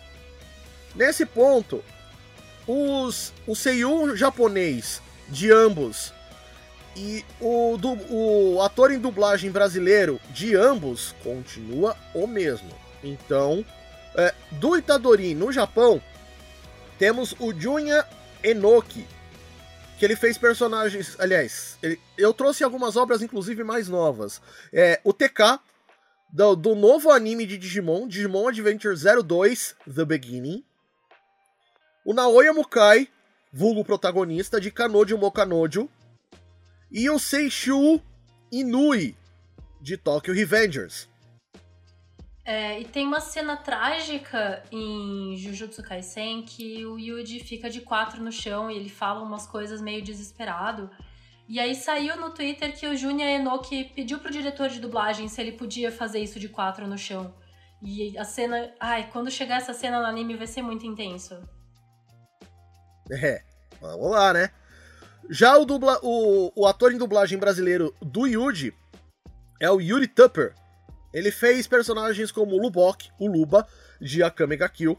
[0.94, 1.84] Nesse ponto,
[2.66, 6.12] os, o seiyuu japonês de ambos
[6.96, 7.76] e o,
[8.10, 12.70] o ator em dublagem brasileiro de ambos continua o mesmo.
[13.04, 13.64] Então,
[14.14, 16.00] é, do Itadori no Japão,
[16.98, 18.06] temos o Junya
[18.42, 19.06] Enoki,
[19.98, 21.14] que ele fez personagens.
[21.20, 24.40] Aliás, ele, eu trouxe algumas obras, inclusive mais novas.
[24.72, 25.60] É, o TK,
[26.32, 30.64] do, do novo anime de Digimon, Digimon Adventure 02 The Beginning.
[32.06, 33.08] O Naoya Mukai,
[33.52, 35.90] vulgo protagonista de Kanojo Mokanojo,
[36.90, 38.00] e o Seishu
[38.50, 39.16] Inui,
[39.80, 41.08] de Tokyo Revengers.
[42.44, 48.22] É, e tem uma cena trágica em Jujutsu Kaisen que o Yuji fica de quatro
[48.22, 50.88] no chão e ele fala umas coisas meio desesperado.
[51.48, 55.40] E aí saiu no Twitter que o Junya Enoki pediu pro diretor de dublagem se
[55.40, 57.34] ele podia fazer isso de quatro no chão.
[57.82, 58.72] E a cena.
[58.80, 61.36] Ai, quando chegar essa cena no anime vai ser muito intenso.
[63.10, 63.42] É,
[63.80, 64.50] vamos lá, né?
[65.28, 68.72] Já o, dubla, o, o ator em dublagem brasileiro do Yuji
[69.60, 70.54] é o Yuri Tupper.
[71.12, 73.66] Ele fez personagens como o Lubok, o Luba,
[74.00, 74.98] de Akame ga Kill,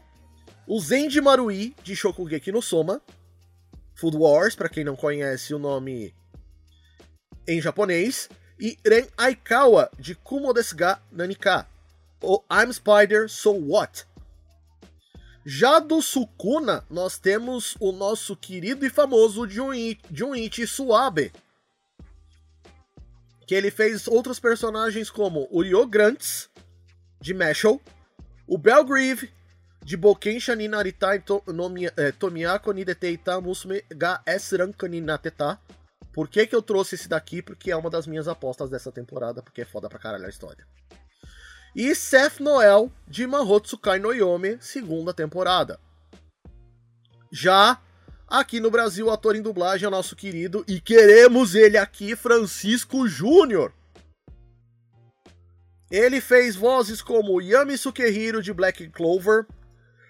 [0.66, 3.00] o Zenji Marui, de Shokugeki no Soma,
[3.94, 6.14] Food Wars, para quem não conhece o nome
[7.46, 8.28] em japonês,
[8.60, 11.66] e Ren Aikawa, de Kumo desu ga Nanika,
[12.22, 14.04] o I'm Spider, So What,
[15.50, 21.32] já do Sukuna, nós temos o nosso querido e famoso Junichi, Junichi Suabe.
[23.46, 26.50] Que ele fez outros personagens como o Ryo Grants,
[27.18, 27.80] de Mashal,
[28.46, 29.32] o Belgrieve,
[29.82, 31.24] de Boken Shanin Naritai
[31.96, 35.02] eh, Tomiyako ni Deteita Musume ga Esranka ni.
[36.12, 37.40] Por que, que eu trouxe esse daqui?
[37.40, 40.66] Porque é uma das minhas apostas dessa temporada, porque é foda pra caralho a história
[41.74, 45.78] e Seth Noel de Mahotsukai no Yome, segunda temporada.
[47.30, 47.80] Já
[48.26, 52.16] aqui no Brasil, o ator em dublagem é o nosso querido e queremos ele aqui,
[52.16, 53.72] Francisco Júnior.
[55.90, 59.46] Ele fez vozes como Yami Sukehiro de Black Clover,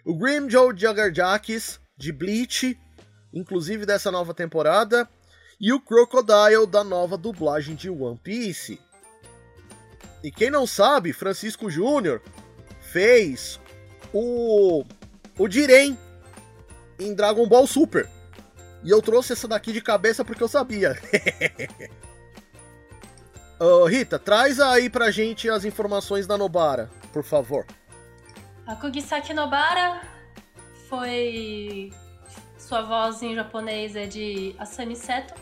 [0.05, 2.79] o Grim Joe Jaggerjackis de Bleach,
[3.33, 5.09] inclusive dessa nova temporada,
[5.61, 8.81] e o Crocodile da nova dublagem de One Piece.
[10.23, 12.21] E quem não sabe, Francisco Júnior
[12.81, 13.61] fez
[14.13, 14.85] o
[15.39, 15.97] o Jiren
[16.99, 18.09] em Dragon Ball Super.
[18.83, 20.99] E eu trouxe essa daqui de cabeça porque eu sabia.
[23.89, 27.67] Rita, traz aí pra gente as informações da Nobara, por favor.
[28.67, 30.03] A Kugisaki Nobara
[30.89, 31.93] foi.
[32.57, 35.35] Sua voz em japonês é de Asami Seto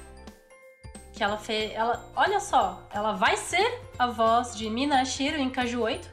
[1.17, 1.73] que ela fez.
[1.73, 6.09] Ela, olha só, ela vai ser a voz de Mina Ashiro em Kaiju 8.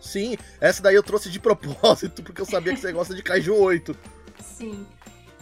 [0.00, 3.54] Sim, essa daí eu trouxe de propósito, porque eu sabia que você gosta de Kaiju
[3.54, 3.96] 8.
[4.40, 4.86] Sim.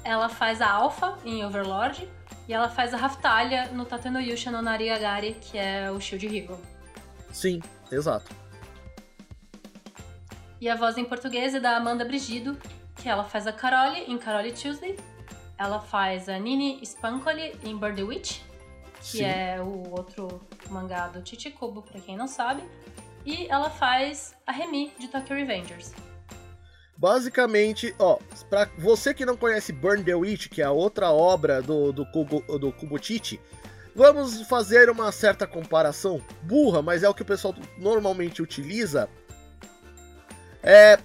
[0.04, 2.08] Ela faz a Alpha em Overlord
[2.46, 6.60] e ela faz a Raftalia no Tateno Yusha no Narigagari, que é o Shield Hero.
[7.32, 8.30] Sim, exato.
[10.60, 12.56] E a voz em português é da Amanda Brigido,
[12.96, 14.96] que ela faz a Carole em Carole Tuesday.
[15.62, 18.40] Ela faz a Nini Spankoli em Bird the Witch,
[19.00, 19.24] que Sim.
[19.24, 22.64] é o outro mangá do Chichikubo, pra quem não sabe.
[23.24, 25.92] E ela faz a Remy de Tokyo Revengers.
[26.96, 28.18] Basicamente, ó,
[28.50, 32.04] pra você que não conhece Burn the Witch, que é a outra obra do, do,
[32.06, 33.40] Kubo, do Kubotichi,
[33.94, 39.08] vamos fazer uma certa comparação burra, mas é o que o pessoal normalmente utiliza.
[40.60, 40.98] É.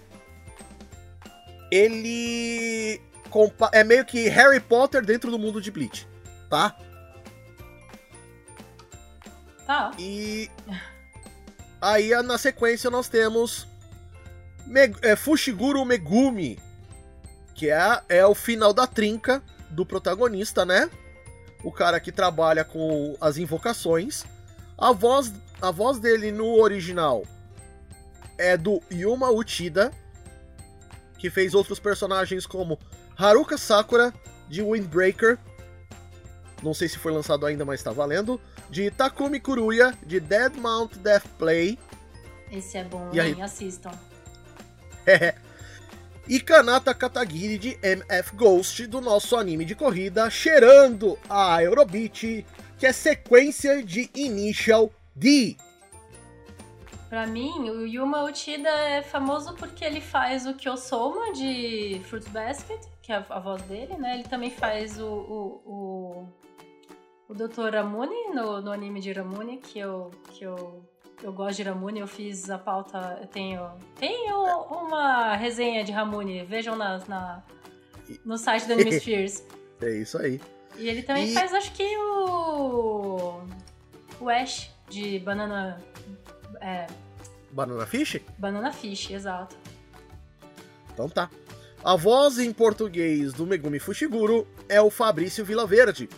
[1.71, 2.99] Ele.
[3.71, 6.07] É meio que Harry Potter dentro do mundo de Bleach,
[6.49, 6.77] tá?
[9.65, 9.91] Tá?
[9.99, 10.49] E.
[11.81, 13.67] Aí na sequência nós temos.
[14.65, 16.59] Me- é, Fushiguro Megumi.
[17.53, 20.89] Que é, é o final da trinca do protagonista, né?
[21.63, 24.23] O cara que trabalha com as invocações.
[24.77, 27.23] A voz, a voz dele no original
[28.37, 29.91] é do Yuma Uchida,
[31.17, 32.77] que fez outros personagens como
[33.17, 34.13] Haruka Sakura,
[34.47, 35.39] de Windbreaker.
[36.61, 38.39] Não sei se foi lançado ainda, mas tá valendo.
[38.69, 41.79] De Takumi Kuruya, de Dead Mount Death Play.
[42.51, 43.41] Esse é bom, E aí?
[43.41, 43.91] Assistam.
[46.27, 52.45] e Kanata Katagiri, de MF Ghost, do nosso anime de corrida, cheirando a Eurobeat,
[52.77, 55.57] que é sequência de Initial D.
[57.09, 62.81] Pra mim, o Yuma Uchida é famoso porque ele faz o Kyosoma de Fruit Basket,
[63.01, 64.15] que é a voz dele, né?
[64.15, 66.27] Ele também faz o, o, o,
[67.29, 67.73] o Dr.
[67.73, 70.83] Ramune no, no anime de Ramune, que eu, que eu,
[71.23, 72.01] eu gosto de Ramune.
[72.01, 74.35] Eu fiz a pauta, eu tenho, tenho
[74.69, 77.43] uma resenha de Ramune, vejam na, na,
[78.25, 79.47] no site da Anime Spheres.
[79.81, 80.41] É isso aí.
[80.75, 83.41] E ele também E- faz, acho que o.
[84.19, 85.81] O Ash de Banana.
[86.67, 86.85] É,
[87.49, 88.19] Banana Fish?
[88.37, 89.55] Banana Fish, exato.
[90.93, 91.29] Então tá.
[91.81, 96.09] A voz em português do Megumi Fushiguro é o Fabrício Vilaverde.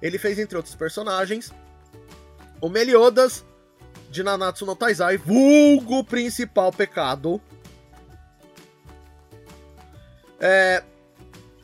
[0.00, 1.52] Ele fez, entre outros personagens,
[2.60, 3.44] o Meliodas,
[4.10, 7.40] de Nanatsu no Taizai, vulgo principal pecado.
[10.38, 10.84] É,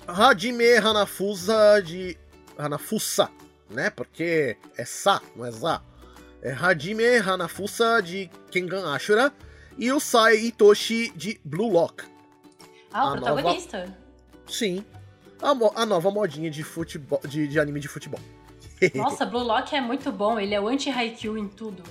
[0.07, 2.19] Hajime Hanafusa de...
[2.59, 3.31] Hanafusa,
[3.71, 3.89] né?
[3.91, 5.81] Porque é Sa, não é Za.
[6.47, 9.33] É Hajime Hanafusa de Kengan Ashura
[9.77, 12.05] e o Sai Itoshi de Blue Lock.
[12.93, 13.99] Ah, o A protagonista.
[14.47, 14.85] Sim.
[15.43, 18.21] A, mo- a nova modinha de futebol, de, de anime de futebol.
[18.95, 21.83] Nossa, Blue Lock é muito bom, ele é o anti-Haikyuu em tudo.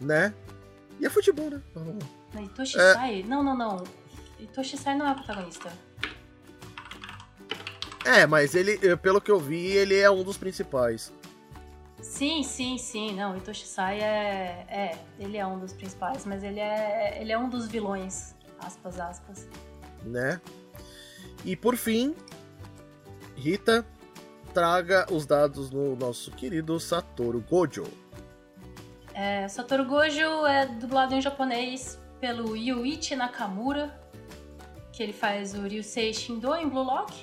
[0.00, 0.32] né?
[0.98, 1.60] E é futebol, né?
[2.32, 2.94] Não, Itoshi É.
[2.94, 3.22] Sai?
[3.28, 3.84] Não, não, não.
[4.40, 5.70] Itoshi Sai não é o protagonista.
[8.04, 11.12] É, mas ele, pelo que eu vi, ele é um dos principais.
[12.04, 13.14] Sim, sim, sim.
[13.14, 14.66] Não, Itoshi Sai é.
[14.68, 17.18] É, ele é um dos principais, mas ele é.
[17.20, 18.34] Ele é um dos vilões.
[18.60, 19.48] Aspas, aspas.
[20.04, 20.40] né?
[21.44, 22.14] E por fim,
[23.36, 23.84] Rita,
[24.52, 27.84] traga os dados no nosso querido Satoru Gojo.
[29.14, 33.98] É, Satoru Gojo é dublado em japonês pelo Yuichi Nakamura,
[34.92, 37.14] que ele faz o Ryusei Shindo em Blue Lock.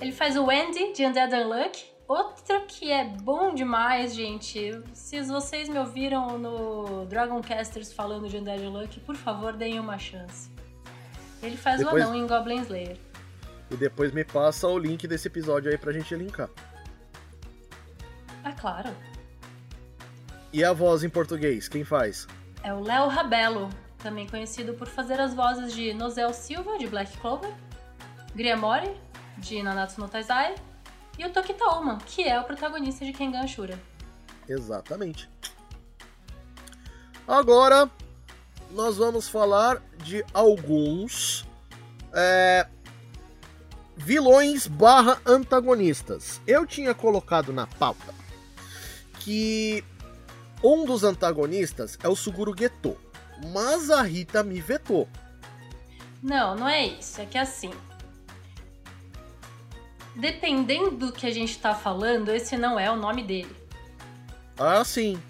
[0.00, 1.91] Ele faz o Andy de Undead Unluck.
[2.08, 4.82] Outro que é bom demais, gente.
[4.92, 10.50] Se vocês me ouviram no Dragoncasters falando de Undead Unluck, por favor, deem uma chance.
[11.42, 12.96] Ele faz Depois- o anão em Goblin Slayer.
[13.70, 16.50] E depois me passa o link desse episódio aí pra gente linkar.
[18.44, 18.90] É claro.
[20.52, 22.26] E a voz em português, quem faz?
[22.62, 27.16] É o Léo Rabelo, também conhecido por fazer as vozes de Nozel Silva, de Black
[27.18, 27.50] Clover,
[28.34, 28.90] Griamori,
[29.38, 30.54] de Nanatsu no Taizai,
[31.22, 33.78] e o Tokitauma, que é o protagonista de Kengan Ashura.
[34.48, 35.30] Exatamente.
[37.26, 37.88] Agora,
[38.72, 41.46] nós vamos falar de alguns
[42.12, 42.66] é,
[43.96, 46.40] vilões barra antagonistas.
[46.44, 48.12] Eu tinha colocado na pauta
[49.20, 49.84] que
[50.62, 52.96] um dos antagonistas é o Suguru Geto,
[53.52, 55.08] mas a Rita me vetou.
[56.20, 57.20] Não, não é isso.
[57.20, 57.70] É que assim.
[60.14, 63.54] Dependendo do que a gente tá falando, esse não é o nome dele.
[64.58, 65.20] Ah, sim.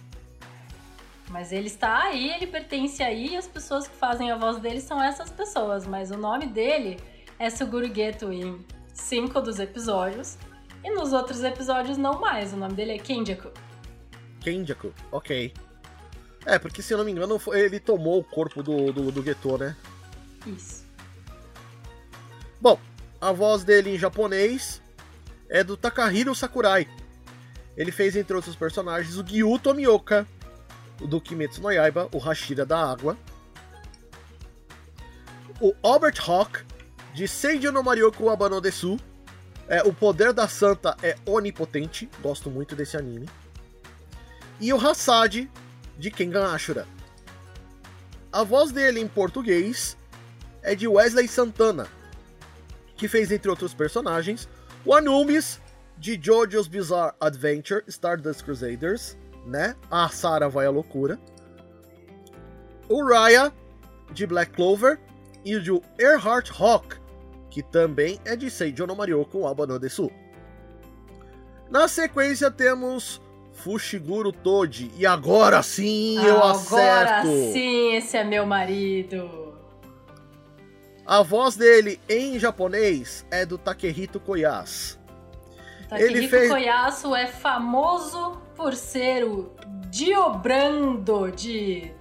[1.30, 4.80] Mas ele está aí, ele pertence aí, e as pessoas que fazem a voz dele
[4.80, 5.87] são essas pessoas.
[5.87, 6.99] Mas o nome dele
[7.39, 10.37] é Suguru Geto em cinco dos episódios.
[10.85, 12.53] E nos outros episódios não mais.
[12.53, 13.51] O nome dele é Kenjaku.
[14.41, 15.55] Kenjaku, ok.
[16.45, 19.57] É, porque se eu não me engano, ele tomou o corpo do, do, do Geto,
[19.57, 19.76] né?
[20.45, 20.85] Isso.
[22.61, 22.78] Bom,
[23.22, 24.82] a voz dele em japonês
[25.48, 26.88] é do Takahiro Sakurai.
[27.76, 30.26] Ele fez, entre outros personagens, o Gyu Tomioka
[30.98, 33.16] do Kimetsu no Yaiba, o Hashira da Água.
[35.60, 36.64] O Albert Hawk,
[37.14, 38.98] de Seiji no Marioku Abano Desu.
[39.68, 43.28] É, o poder da santa é onipotente, gosto muito desse anime.
[44.60, 45.48] E o Hasad,
[45.96, 46.88] de Kengan Ashura.
[48.32, 49.96] A voz dele em português
[50.60, 51.86] é de Wesley Santana,
[53.03, 54.48] que fez, entre outros personagens,
[54.86, 55.61] o Anubis,
[55.98, 59.74] de JoJo's Bizarre Adventure, Stardust Crusaders, né?
[59.90, 61.18] A Sarah vai à loucura.
[62.88, 63.53] O Raya,
[64.12, 65.00] de Black Clover,
[65.44, 66.96] e o de Earhart Hawk,
[67.50, 70.09] que também é de Seijo no Maryoko Abano Desu.
[71.68, 73.20] Na sequência temos
[73.53, 76.76] Fushiguro Toji, e agora sim eu acerto!
[76.76, 79.41] Agora sim, esse é meu marido!
[81.07, 84.98] A voz dele em japonês é do Takehito Koyas.
[85.88, 86.50] Takehiko Ele fez...
[86.50, 89.53] Koyasu é famoso por ser o
[89.90, 91.92] Diobrando de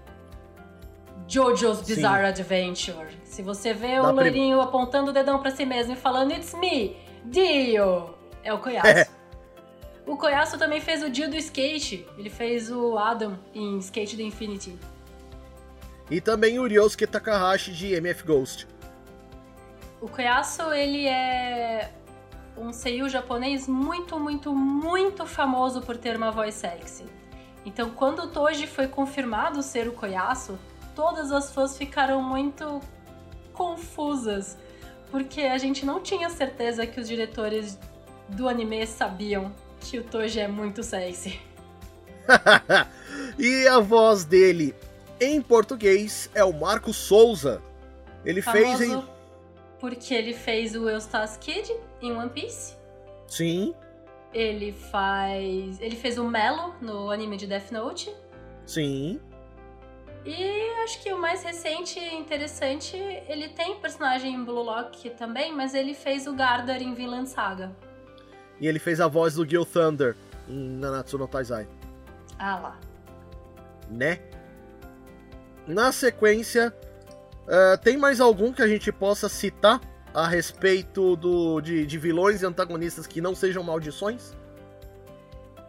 [1.27, 2.27] JoJo's Bizarre Sim.
[2.27, 3.07] Adventure.
[3.25, 4.67] Se você vê o loirinho prim...
[4.67, 6.95] apontando o dedão para si mesmo e falando It's me,
[7.25, 8.87] Dio, é o Koyasu.
[8.87, 9.07] É.
[10.05, 12.07] O Koyasu também fez o Dio do skate.
[12.17, 14.77] Ele fez o Adam em Skate the Infinity.
[16.09, 18.67] E também o Ryosuke Takahashi de MF Ghost.
[20.01, 21.91] O Koyasu, ele é
[22.57, 27.05] um seiyuu japonês muito, muito, muito famoso por ter uma voz sexy.
[27.63, 30.57] Então, quando o Toji foi confirmado ser o Koyasu,
[30.95, 32.81] todas as fãs ficaram muito
[33.53, 34.57] confusas,
[35.11, 37.77] porque a gente não tinha certeza que os diretores
[38.27, 41.39] do anime sabiam que o Toji é muito sexy.
[43.37, 44.73] e a voz dele
[45.19, 47.61] em português é o Marco Souza.
[48.25, 49.03] Ele Famoso fez em
[49.81, 52.75] porque ele fez o Eustace Kid em One Piece.
[53.27, 53.73] Sim.
[54.31, 55.81] Ele faz.
[55.81, 58.15] Ele fez o Melo no anime de Death Note.
[58.65, 59.19] Sim.
[60.23, 62.95] E acho que o mais recente e interessante,
[63.27, 67.75] ele tem personagem em Blue Lock também, mas ele fez o Gardar em Vinland Saga.
[68.59, 70.15] E ele fez a voz do Gil Thunder
[70.47, 71.67] em Nanatsu no Taizai.
[72.37, 72.79] Ah lá.
[73.89, 74.19] Né?
[75.65, 76.71] Na sequência,
[77.47, 79.81] Uh, tem mais algum que a gente possa citar
[80.13, 84.35] a respeito do, de, de vilões e antagonistas que não sejam maldições?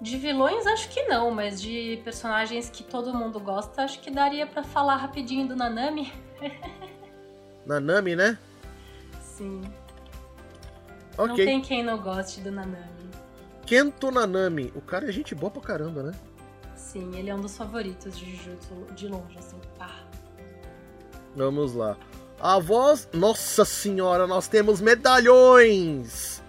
[0.00, 4.46] De vilões, acho que não, mas de personagens que todo mundo gosta, acho que daria
[4.46, 6.12] para falar rapidinho do Nanami.
[7.64, 8.36] Nanami, né?
[9.20, 9.62] Sim.
[11.16, 11.26] Okay.
[11.28, 13.10] Não tem quem não goste do Nanami.
[13.64, 14.72] Kento Nanami.
[14.74, 16.12] O cara é gente boa pra caramba, né?
[16.74, 19.56] Sim, ele é um dos favoritos de Jujutsu de longe, assim.
[19.78, 20.00] Pá.
[21.36, 21.96] Vamos lá.
[22.40, 23.08] A voz.
[23.12, 26.42] Nossa senhora, nós temos medalhões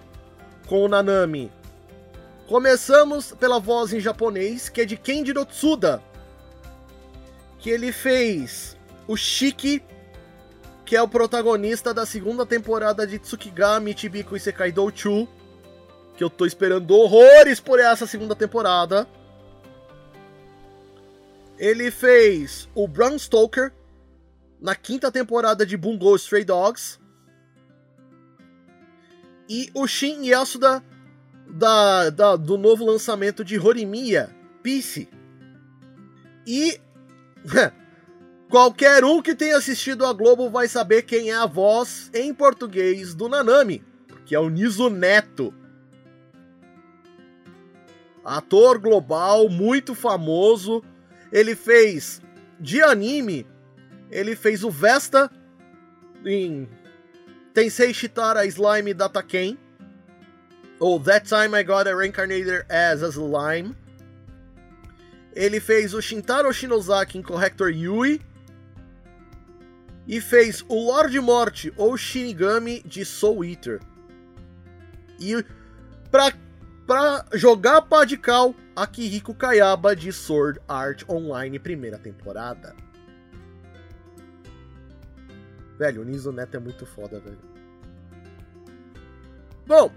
[0.67, 1.51] com o Nanami.
[2.47, 6.01] Começamos pela voz em japonês, que é de Kenjiro Tsuda.
[7.59, 8.75] Que ele fez
[9.07, 9.81] o Shiki,
[10.85, 15.27] que é o protagonista da segunda temporada de Tsukigami Chibiku Isekai Douchu.
[16.17, 19.07] Que eu tô esperando horrores por essa segunda temporada.
[21.57, 23.71] Ele fez o Bram Stoker,
[24.63, 26.97] na quinta temporada de Bungo Stray Dogs.
[29.49, 30.81] E o Shin Yasuda
[31.45, 34.33] da, da, do novo lançamento de Horimiya,
[34.63, 35.09] Peace.
[36.47, 36.79] E
[38.49, 43.13] qualquer um que tenha assistido a Globo vai saber quem é a voz em português
[43.13, 43.83] do Nanami,
[44.25, 45.53] que é o Niso Neto.
[48.23, 50.81] Ator global, muito famoso.
[51.33, 52.21] Ele fez
[52.57, 53.45] de anime
[54.13, 55.29] ele fez o Vesta
[56.23, 56.69] em
[57.51, 59.57] Tensei Shitara Slime Data Ken.
[60.79, 63.75] Ou That Time I Got a Reincarnator as a Slime.
[65.35, 68.21] Ele fez o Shintaro Shinozaki em Corrector Yui.
[70.05, 73.79] E fez o Lorde Morte ou Shinigami de Soul Eater.
[75.19, 75.43] E
[76.11, 76.31] pra,
[76.85, 82.75] pra jogar Padical, Akihiko Kayaba de Sword Art Online primeira temporada.
[85.83, 87.37] Velho, o Niso Neto é muito foda, velho.
[89.67, 89.91] Bom,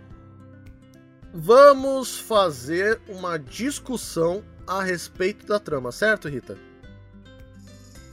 [1.33, 6.59] vamos fazer uma discussão a respeito da trama, certo, Rita?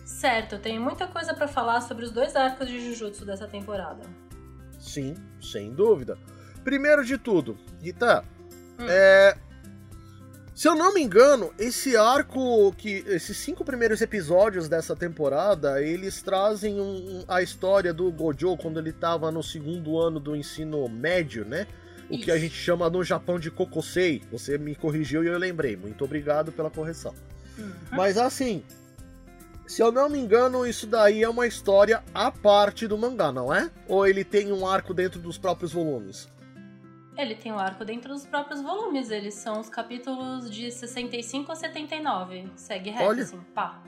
[0.06, 4.04] Certo, tenho muita coisa para falar sobre os dois arcos de Jujutsu dessa temporada.
[4.80, 6.16] Sim, sem dúvida.
[6.64, 8.24] Primeiro de tudo, Rita,
[8.78, 8.86] hum.
[8.88, 9.36] é,
[10.56, 16.22] se eu não me engano, esse arco, que esses cinco primeiros episódios dessa temporada, eles
[16.22, 21.44] trazem um, a história do Gojo quando ele estava no segundo ano do ensino médio,
[21.44, 21.66] né?
[22.08, 22.26] O Isso.
[22.26, 24.22] que a gente chama no Japão de Kokosei.
[24.32, 25.76] Você me corrigiu e eu lembrei.
[25.76, 27.16] Muito obrigado pela correção.
[27.58, 27.72] Uhum.
[27.92, 28.64] Mas assim,
[29.66, 33.52] se eu não me engano, isso daí é uma história à parte do mangá, não
[33.52, 33.72] é?
[33.88, 36.28] Ou ele tem um arco dentro dos próprios volumes?
[37.18, 39.12] Ele tem um arco dentro dos próprios volumes.
[39.12, 42.52] Eles são os capítulos de 65 a 79.
[42.56, 43.24] Segue reto, Olha.
[43.24, 43.82] assim, pá.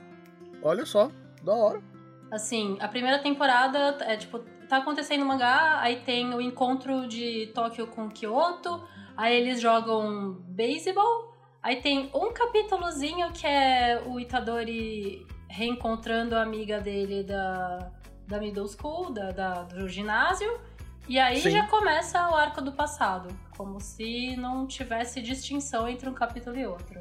[0.62, 1.10] Olha só,
[1.42, 1.82] da hora.
[2.30, 7.46] Assim, a primeira temporada é tipo, tá acontecendo no mangá, aí tem o encontro de
[7.54, 8.82] Tóquio com Kyoto,
[9.16, 16.80] aí eles jogam beisebol, aí tem um capítulozinho que é o Itadori reencontrando a amiga
[16.80, 17.92] dele da,
[18.26, 20.60] da middle school, da, da do ginásio,
[21.08, 21.50] e aí Sim.
[21.50, 26.66] já começa o arco do passado, como se não tivesse distinção entre um capítulo e
[26.66, 27.00] outro.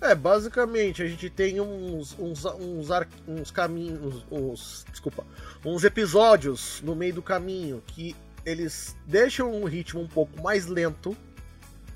[0.00, 5.24] É, basicamente, a gente tem uns, uns, uns, ar- uns caminhos, uns, desculpa,
[5.64, 11.16] uns episódios no meio do caminho que eles deixam um ritmo um pouco mais lento,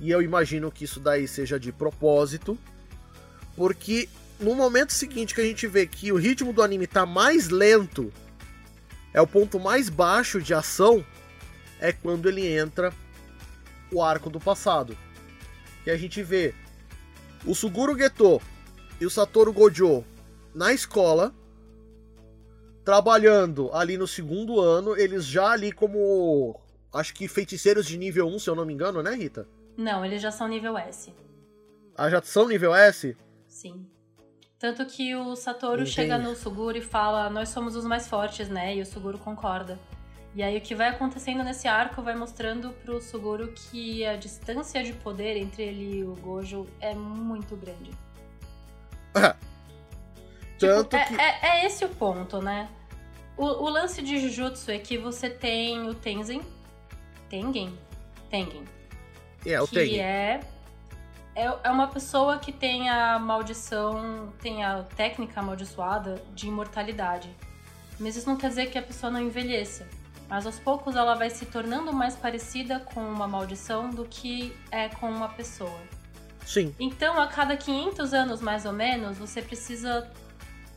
[0.01, 2.57] e eu imagino que isso daí seja de propósito,
[3.55, 4.09] porque
[4.41, 8.11] no momento seguinte que a gente vê que o ritmo do anime tá mais lento,
[9.13, 11.05] é o ponto mais baixo de ação,
[11.81, 12.93] é quando ele entra
[13.93, 14.97] o arco do passado.
[15.85, 16.55] Que a gente vê
[17.47, 18.41] o Suguru Geto
[19.01, 20.05] e o Satoru Gojo
[20.55, 21.35] na escola,
[22.85, 26.59] trabalhando ali no segundo ano, eles já ali como,
[26.93, 29.47] acho que feiticeiros de nível 1, se eu não me engano, né, Rita?
[29.77, 31.13] Não, eles já são nível S.
[31.97, 33.17] Ah, já são nível S?
[33.47, 33.87] Sim.
[34.59, 35.91] Tanto que o Satoru Entendi.
[35.93, 38.75] chega no Suguru e fala: Nós somos os mais fortes, né?
[38.75, 39.79] E o Suguru concorda.
[40.35, 44.83] E aí o que vai acontecendo nesse arco vai mostrando pro Suguru que a distância
[44.83, 47.91] de poder entre ele e o Gojo é muito grande.
[50.59, 51.15] Tipo, é, que.
[51.21, 52.69] é- é esse o ponto, né?
[53.37, 56.43] O, o lance de Jujutsu é que você tem o Tengen.
[57.31, 57.79] Tengen?
[58.29, 58.65] Tengen.
[59.47, 60.01] É, eu que tenho.
[60.03, 60.05] é
[60.35, 60.41] é
[61.39, 67.31] é uma pessoa que tem a maldição, tem a técnica amaldiçoada de imortalidade.
[67.99, 69.89] Mas isso não quer dizer que a pessoa não envelheça.
[70.29, 74.89] Mas aos poucos ela vai se tornando mais parecida com uma maldição do que é
[74.89, 75.81] com uma pessoa.
[76.45, 76.75] Sim.
[76.79, 80.11] Então, a cada 500 anos mais ou menos, você precisa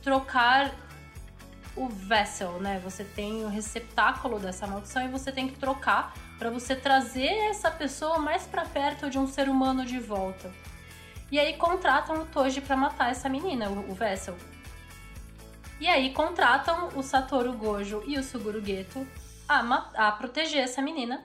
[0.00, 0.74] trocar
[1.74, 2.80] o vessel, né?
[2.84, 7.70] Você tem o receptáculo dessa maldição e você tem que trocar para você trazer essa
[7.70, 10.52] pessoa mais para perto de um ser humano de volta.
[11.30, 14.36] E aí contratam o Toji para matar essa menina, o, vessel.
[15.78, 19.06] E aí contratam o Satoru Gojo e o Suguru Geto
[19.48, 19.60] a,
[20.08, 21.24] a proteger essa menina.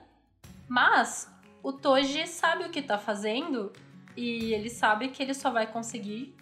[0.68, 1.28] Mas
[1.64, 3.72] o Toji sabe o que tá fazendo
[4.16, 6.36] e ele sabe que ele só vai conseguir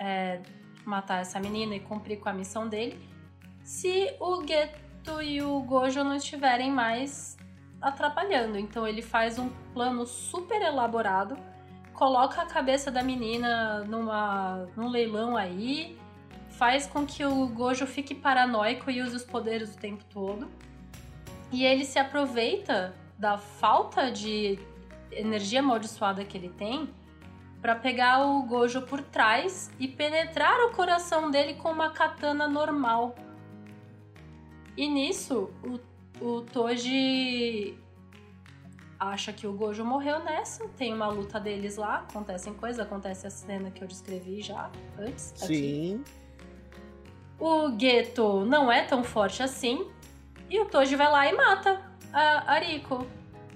[0.00, 0.40] é,
[0.86, 2.98] matar essa menina e cumprir com a missão dele
[3.62, 7.36] se o Geto e o Gojo não estiverem mais
[7.84, 8.58] atrapalhando.
[8.58, 11.36] Então ele faz um plano super elaborado,
[11.92, 15.98] coloca a cabeça da menina numa, num leilão aí,
[16.50, 20.48] faz com que o Gojo fique paranoico e use os poderes o tempo todo.
[21.52, 24.58] E ele se aproveita da falta de
[25.12, 26.88] energia amaldiçoada que ele tem
[27.60, 33.14] para pegar o Gojo por trás e penetrar o coração dele com uma katana normal.
[34.76, 35.78] E nisso, o,
[36.20, 37.76] o Toji
[38.98, 40.66] acha que o Gojo morreu nessa.
[40.76, 45.32] Tem uma luta deles lá, acontecem coisas, acontece a cena que eu descrevi já antes.
[45.42, 45.46] aqui.
[45.46, 46.04] Sim.
[47.38, 49.86] O Geto não é tão forte assim.
[50.48, 51.80] E o Toji vai lá e mata
[52.12, 53.06] a Ariko.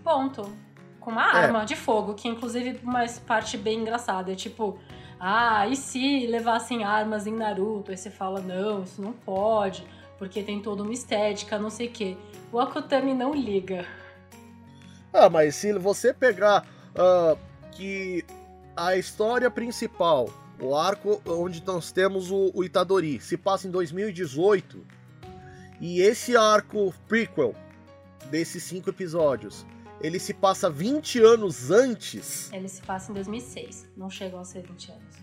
[0.03, 0.43] Ponto.
[1.01, 1.45] Com uma É.
[1.45, 4.33] arma de fogo, que inclusive uma parte bem engraçada.
[4.33, 4.79] É tipo,
[5.19, 7.91] ah, e se levassem armas em Naruto?
[7.91, 9.87] Aí você fala, não, isso não pode,
[10.19, 12.17] porque tem toda uma estética, não sei o quê.
[12.53, 13.87] O Akutami não liga.
[15.13, 17.37] Ah, mas se você pegar ah,
[17.73, 18.25] que
[18.77, 20.31] a história principal,
[20.61, 24.85] o arco onde nós temos o, o Itadori, se passa em 2018,
[25.81, 27.55] e esse arco prequel
[28.31, 29.65] desses cinco episódios,
[30.01, 34.63] ele se passa 20 anos antes, Ele se passa em 2006, não chegam a ser
[34.63, 35.17] 20 anos.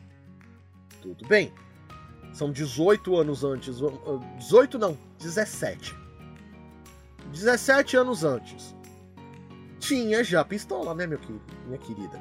[1.01, 1.53] tudo bem.
[2.33, 3.81] São 18 anos antes.
[3.81, 5.95] ah, 18 não, 17.
[7.31, 8.75] 17 anos antes.
[9.79, 12.19] Tinha já pistola, né, meu querido, minha querida?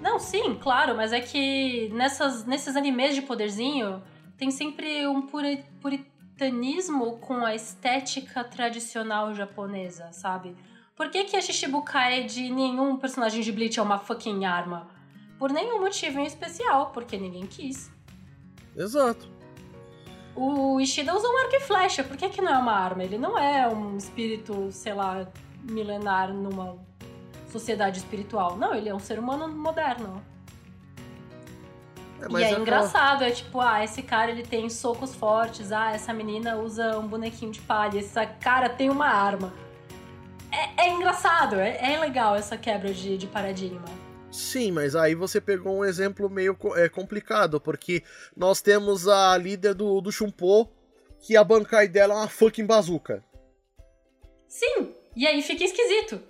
[0.00, 4.02] Não, sim, claro, mas é que nessas, nesses animes de poderzinho
[4.36, 10.54] tem sempre um puri- puritanismo com a estética tradicional japonesa, sabe?
[10.94, 14.88] Por que, que a Shishibukai de nenhum personagem de Bleach é uma fucking arma?
[15.38, 17.90] Por nenhum motivo em especial, porque ninguém quis.
[18.76, 19.28] Exato.
[20.40, 23.02] O Ishida usa um arco e flecha, por que, que não é uma arma?
[23.02, 25.26] Ele não é um espírito, sei lá,
[25.64, 26.76] milenar numa
[27.50, 28.56] sociedade espiritual.
[28.56, 30.22] Não, ele é um ser humano moderno.
[32.20, 35.90] É, e é, é engraçado, é tipo, ah, esse cara ele tem socos fortes, ah,
[35.90, 39.52] essa menina usa um bonequinho de palha, esse cara tem uma arma.
[40.52, 43.88] É, é engraçado, é, é, legal essa quebra de, de paradigma.
[44.30, 48.02] Sim, mas aí você pegou um exemplo meio é, complicado, porque
[48.36, 50.70] nós temos a líder do, do Shumpo,
[51.20, 53.24] que a bancai dela é uma fucking bazuca.
[54.46, 56.22] Sim, e aí fica esquisito.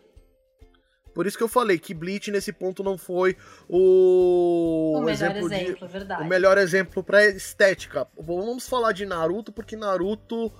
[1.18, 3.36] Por isso que eu falei que Bleach nesse ponto não foi
[3.68, 5.92] o, o melhor exemplo, exemplo de...
[5.92, 6.22] verdade.
[6.22, 8.06] o melhor exemplo para estética.
[8.16, 10.52] Vamos falar de Naruto porque Naruto uh,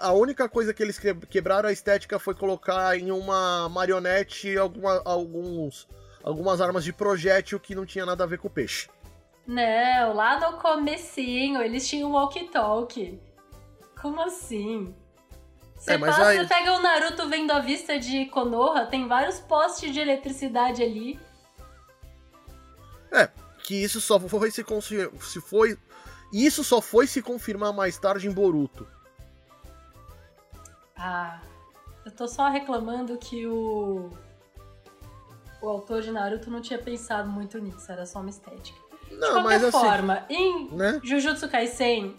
[0.00, 0.96] a única coisa que eles
[1.28, 5.88] quebraram a estética foi colocar em uma marionete alguma, alguns
[6.22, 8.88] algumas armas de projétil que não tinha nada a ver com o peixe.
[9.46, 13.20] Não, lá no comecinho eles tinham walkie-talkie.
[14.00, 14.94] Como assim?
[15.76, 16.38] Você, é, passa, aí...
[16.38, 21.18] você pega o Naruto vendo a vista de Konoha, tem vários postes de eletricidade ali.
[23.10, 23.28] É,
[23.64, 24.64] que isso só foi se,
[25.20, 25.76] se foi
[26.32, 28.86] isso só foi se confirmar mais tarde em Boruto.
[30.96, 31.40] Ah,
[32.04, 34.10] eu tô só reclamando que o
[35.62, 38.78] o autor de Naruto não tinha pensado muito nisso, era só uma estética.
[39.10, 41.00] Não, de qualquer mas assim, forma, em né?
[41.02, 42.14] Jujutsu Kaisen,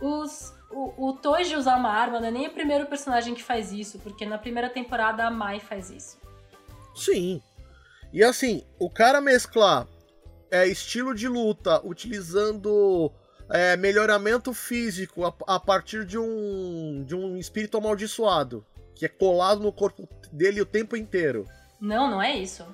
[0.00, 3.72] os o, o Toji usar uma arma não é nem o primeiro personagem que faz
[3.72, 6.18] isso, porque na primeira temporada a Mai faz isso.
[6.94, 7.40] Sim.
[8.12, 9.86] E assim, o cara mesclar
[10.50, 13.10] é, estilo de luta utilizando
[13.48, 18.64] é, melhoramento físico a, a, partir de um, de um espírito amaldiçoado,
[18.94, 21.46] que é colado no corpo dele o tempo inteiro.
[21.80, 22.64] Não, não é isso.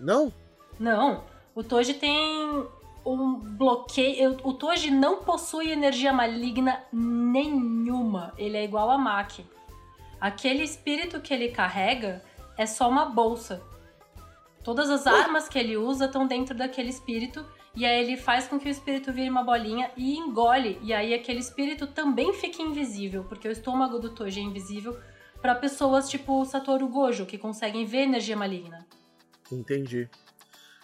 [0.00, 0.32] Não?
[0.78, 1.24] Não.
[1.54, 2.66] O Toji tem
[3.04, 4.36] um bloqueio.
[4.44, 8.32] O Toji não possui energia maligna nenhuma.
[8.36, 9.44] Ele é igual a Maki.
[10.20, 12.22] Aquele espírito que ele carrega
[12.56, 13.62] é só uma bolsa.
[14.62, 17.44] Todas as armas que ele usa estão dentro daquele espírito.
[17.74, 20.78] E aí ele faz com que o espírito vire uma bolinha e engole.
[20.82, 24.98] E aí aquele espírito também fica invisível, porque o estômago do Toji é invisível
[25.40, 28.84] para pessoas tipo Satoru Gojo, que conseguem ver energia maligna.
[29.50, 30.08] Entendi.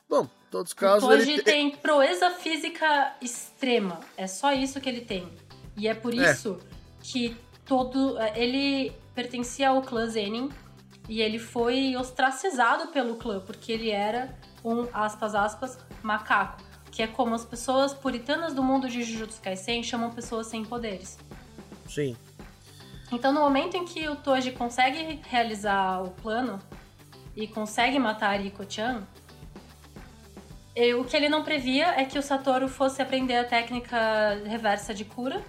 [0.08, 1.08] Bom, todos os casos.
[1.08, 4.00] Hoje ele tem proeza física extrema.
[4.16, 5.28] É só isso que ele tem.
[5.76, 6.30] E é por é.
[6.30, 6.58] isso
[7.00, 8.16] que todo.
[8.34, 10.50] Ele pertencia ao clã Zenin
[11.08, 14.34] e ele foi ostracizado pelo clã, porque ele era
[14.64, 16.62] um, aspas, aspas, macaco.
[16.90, 21.18] Que é como as pessoas puritanas do mundo de Jujutsu Kaisen chamam pessoas sem poderes.
[21.88, 22.16] Sim.
[23.10, 26.60] Então, no momento em que o Toji consegue realizar o plano
[27.36, 29.06] e consegue matar a Riko-chan,
[30.98, 35.04] o que ele não previa é que o Satoru fosse aprender a técnica reversa de
[35.04, 35.42] cura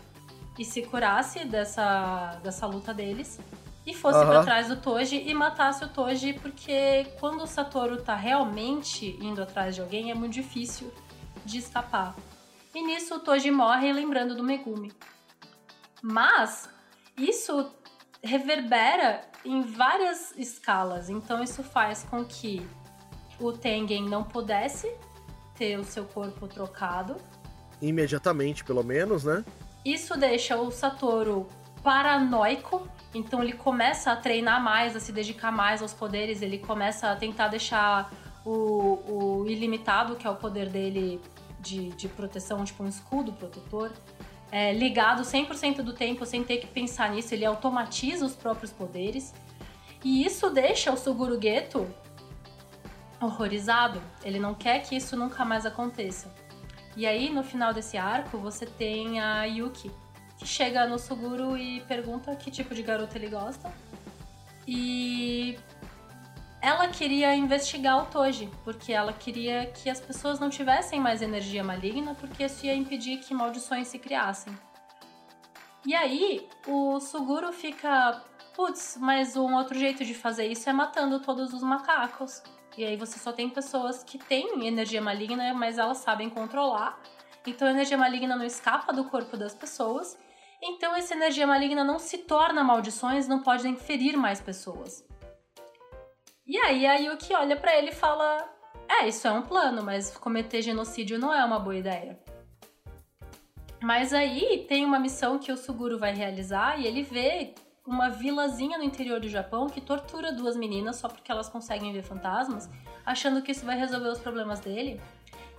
[0.57, 3.39] e se curasse dessa, dessa luta deles
[3.85, 4.27] e fosse uhum.
[4.27, 9.41] para trás do Toji e matasse o Toji, porque quando o Satoru tá realmente indo
[9.41, 10.91] atrás de alguém é muito difícil
[11.43, 12.15] de escapar.
[12.73, 14.91] E nisso o Toji morre lembrando do Megumi.
[16.01, 16.69] Mas
[17.17, 17.71] isso
[18.23, 22.65] reverbera em várias escalas, então isso faz com que
[23.39, 24.91] o Tengen não pudesse
[25.55, 27.15] ter o seu corpo trocado.
[27.81, 29.45] Imediatamente, pelo menos, né?
[29.83, 31.47] Isso deixa o Satoru
[31.83, 37.11] paranoico, então ele começa a treinar mais, a se dedicar mais aos poderes, ele começa
[37.11, 38.11] a tentar deixar
[38.43, 41.21] o, o ilimitado, que é o poder dele
[41.59, 43.91] de, de proteção, tipo um escudo protetor,
[44.51, 49.33] é, ligado 100% do tempo sem ter que pensar nisso, ele automatiza os próprios poderes.
[50.03, 51.87] E isso deixa o Suguru Geto
[53.19, 54.01] horrorizado.
[54.23, 56.33] Ele não quer que isso nunca mais aconteça.
[56.95, 59.91] E aí, no final desse arco, você tem a Yuki,
[60.37, 63.73] que chega no Suguru e pergunta que tipo de garota ele gosta.
[64.67, 65.57] E
[66.65, 71.63] ela queria investigar o Toji, porque ela queria que as pessoas não tivessem mais energia
[71.63, 74.51] maligna, porque isso ia impedir que maldições se criassem.
[75.85, 78.19] E aí, o Suguru fica,
[78.55, 82.41] putz, mas um outro jeito de fazer isso é matando todos os macacos.
[82.75, 86.99] E aí você só tem pessoas que têm energia maligna, mas elas sabem controlar.
[87.45, 90.17] Então a energia maligna não escapa do corpo das pessoas.
[90.59, 95.05] Então essa energia maligna não se torna maldições, não pode ferir mais pessoas.
[96.45, 98.47] E aí a Yuki olha para ele e fala:
[98.87, 102.19] "É, isso é um plano, mas cometer genocídio não é uma boa ideia".
[103.81, 107.53] Mas aí tem uma missão que o Suguru vai realizar e ele vê
[107.85, 112.01] uma vilazinha no interior do Japão que tortura duas meninas só porque elas conseguem ver
[112.01, 112.69] fantasmas,
[113.05, 114.99] achando que isso vai resolver os problemas dele.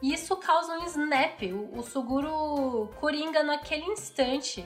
[0.03, 4.65] E isso causa um snap, o, o Suguru coringa naquele instante.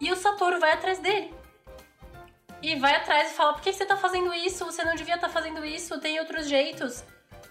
[0.00, 1.34] E o Satoru vai atrás dele.
[2.62, 4.64] E vai atrás e fala: Por que você tá fazendo isso?
[4.64, 7.04] Você não devia estar tá fazendo isso, tem outros jeitos.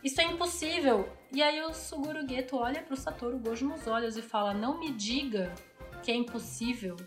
[0.03, 1.07] Isso é impossível.
[1.31, 4.91] E aí o Suguru Geto olha pro Satoru Gojo nos olhos e fala: Não me
[4.91, 5.53] diga
[6.01, 6.97] que é impossível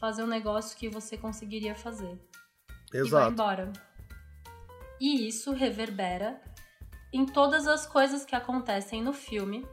[0.00, 2.18] fazer um negócio que você conseguiria fazer.
[2.92, 3.06] Exato.
[3.06, 3.72] E vai embora.
[5.00, 6.40] E isso reverbera
[7.12, 9.66] em todas as coisas que acontecem no filme.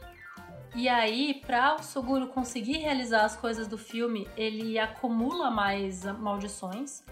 [0.75, 7.03] E aí, para o Suguru conseguir realizar as coisas do filme, ele acumula mais maldições.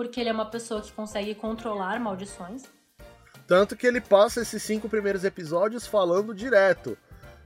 [0.00, 2.64] Porque ele é uma pessoa que consegue controlar maldições.
[3.46, 6.96] Tanto que ele passa esses cinco primeiros episódios falando direto.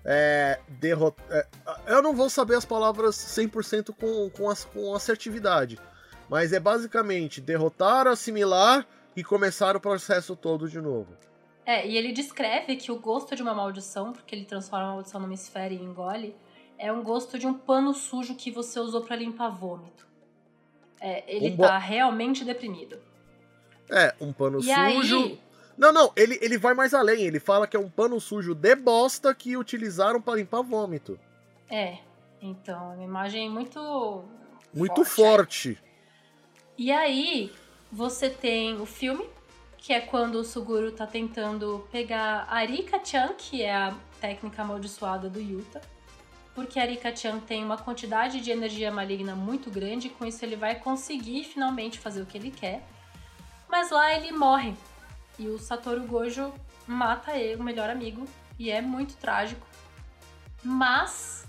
[0.05, 1.16] É, derrot...
[1.30, 1.48] É,
[1.88, 5.80] eu não vou saber as palavras 100% com, com, as, com assertividade.
[6.30, 8.86] Mas é basicamente derrotar, assimilar
[9.16, 11.12] e começar o processo todo de novo.
[11.66, 15.20] É, e ele descreve que o gosto de uma maldição, porque ele transforma a maldição
[15.20, 16.36] numa esfera e engole,
[16.78, 20.13] é um gosto de um pano sujo que você usou para limpar vômito.
[21.07, 22.98] É, ele um tá realmente deprimido.
[23.90, 25.18] É, um pano e sujo.
[25.18, 25.40] Aí...
[25.76, 27.20] Não, não, ele, ele vai mais além.
[27.24, 31.20] Ele fala que é um pano sujo de bosta que utilizaram para limpar vômito.
[31.68, 31.98] É,
[32.40, 34.24] então, é uma imagem muito.
[34.72, 35.74] Muito forte.
[35.74, 35.82] forte.
[36.78, 37.52] E aí,
[37.92, 39.28] você tem o filme,
[39.76, 45.28] que é quando o Suguru tá tentando pegar a Arika-chan, que é a técnica amaldiçoada
[45.28, 45.82] do Yuta.
[46.55, 50.76] Porque Arika-chan tem uma quantidade de energia maligna muito grande, e com isso ele vai
[50.76, 52.86] conseguir finalmente fazer o que ele quer.
[53.68, 54.74] Mas lá ele morre.
[55.38, 56.52] E o Satoru Gojo
[56.86, 58.24] mata ele, o melhor amigo,
[58.57, 59.66] e é muito trágico.
[60.62, 61.44] Mas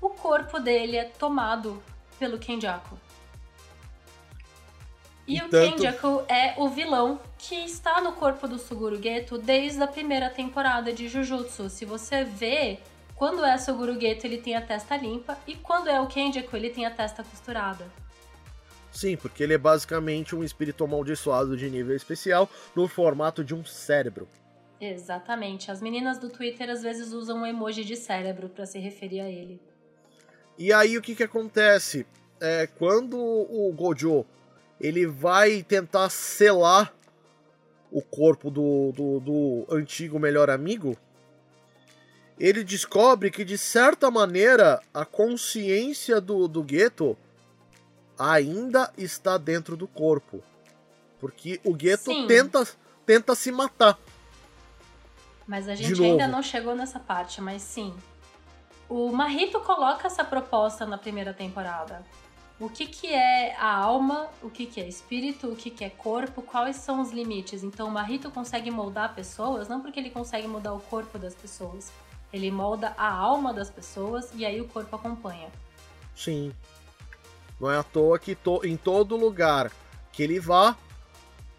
[0.00, 1.82] o corpo dele é tomado
[2.18, 2.96] pelo Kenjaku.
[5.26, 5.76] E, e o tanto...
[5.76, 10.92] Kenjaku é o vilão que está no corpo do Suguru Geto desde a primeira temporada
[10.92, 11.68] de Jujutsu.
[11.68, 12.78] Se você vê,
[13.14, 16.70] quando é Suguru Geto ele tem a testa limpa e quando é o Kenjaku ele
[16.70, 17.86] tem a testa costurada.
[18.92, 23.64] Sim, porque ele é basicamente um espírito amaldiçoado de nível especial no formato de um
[23.64, 24.28] cérebro.
[24.80, 25.70] Exatamente.
[25.70, 29.28] As meninas do Twitter às vezes usam um emoji de cérebro para se referir a
[29.28, 29.60] ele.
[30.56, 32.06] E aí o que que acontece?
[32.40, 34.24] É, quando o Gojo
[34.80, 36.94] ele vai tentar selar
[37.90, 40.96] o corpo do, do, do antigo melhor amigo,
[42.38, 47.16] ele descobre que, de certa maneira, a consciência do, do gueto
[48.18, 50.42] ainda está dentro do corpo.
[51.20, 52.66] Porque o gueto tenta,
[53.06, 53.98] tenta se matar.
[55.46, 57.94] Mas a gente ainda não chegou nessa parte, mas sim.
[58.88, 62.04] O Marrito coloca essa proposta na primeira temporada
[62.58, 65.90] o que, que é a alma, o que, que é espírito, o que, que é
[65.90, 67.62] corpo, quais são os limites.
[67.62, 71.92] Então, o Marrito consegue moldar pessoas, não porque ele consegue mudar o corpo das pessoas,
[72.34, 75.48] ele molda a alma das pessoas e aí o corpo acompanha.
[76.16, 76.52] Sim.
[77.60, 79.70] Não é à toa que to, em todo lugar
[80.10, 80.76] que ele vá,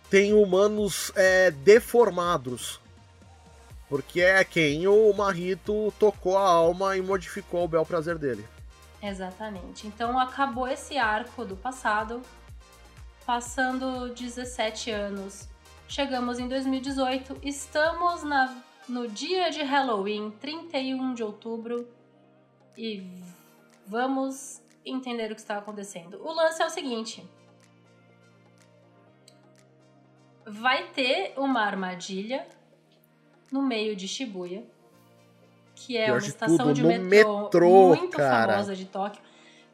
[0.10, 2.82] tem humanos é, deformados.
[3.88, 8.46] Porque é quem o Marrito tocou a alma e modificou o bel prazer dele.
[9.02, 9.88] Exatamente.
[9.88, 12.22] Então acabou esse arco do passado,
[13.26, 15.48] passando 17 anos.
[15.88, 18.54] Chegamos em 2018, estamos na,
[18.88, 21.88] no dia de Halloween, 31 de outubro,
[22.78, 23.04] e
[23.88, 26.22] vamos entender o que está acontecendo.
[26.24, 27.24] O lance é o seguinte:
[30.46, 32.48] vai ter uma armadilha
[33.52, 34.64] no meio de Shibuya
[35.76, 38.54] que é Pior uma estação tudo, de metrô, metrô, muito cara.
[38.54, 39.22] famosa de Tóquio.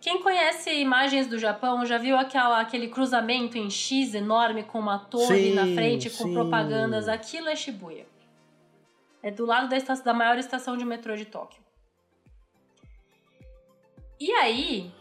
[0.01, 4.97] Quem conhece imagens do Japão já viu aquela, aquele cruzamento em X enorme com uma
[4.97, 6.34] torre sim, na frente com sim.
[6.34, 7.07] propagandas?
[7.07, 8.05] Aquilo é Shibuya.
[9.24, 11.61] É do lado da, estação, da maior estação de metrô de Tóquio.
[14.19, 14.91] E aí,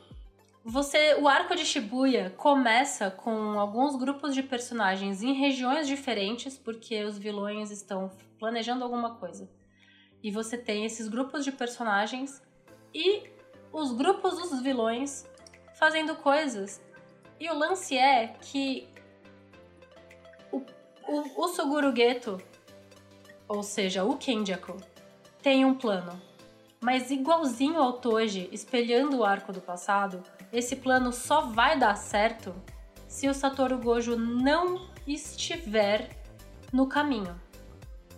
[0.64, 7.02] você, o arco de Shibuya começa com alguns grupos de personagens em regiões diferentes, porque
[7.04, 9.50] os vilões estão planejando alguma coisa.
[10.22, 12.42] E você tem esses grupos de personagens
[12.94, 13.22] e
[13.72, 15.26] os grupos dos vilões
[15.74, 16.82] fazendo coisas.
[17.38, 18.86] E o lance é que
[20.52, 20.58] o,
[21.08, 22.38] o, o Suguru Geto,
[23.50, 24.76] ou seja, o Kenjaku,
[25.42, 26.12] tem um plano.
[26.80, 30.22] Mas igualzinho ao Toji, espelhando o arco do passado,
[30.52, 32.54] esse plano só vai dar certo
[33.08, 36.10] se o Satoru Gojo não estiver
[36.72, 37.34] no caminho.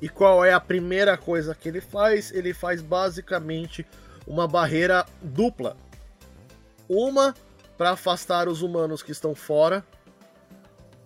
[0.02, 2.30] E qual é a primeira coisa que ele faz?
[2.30, 3.86] Ele faz basicamente
[4.26, 5.78] uma barreira dupla.
[6.86, 7.34] Uma
[7.78, 9.82] para afastar os humanos que estão fora.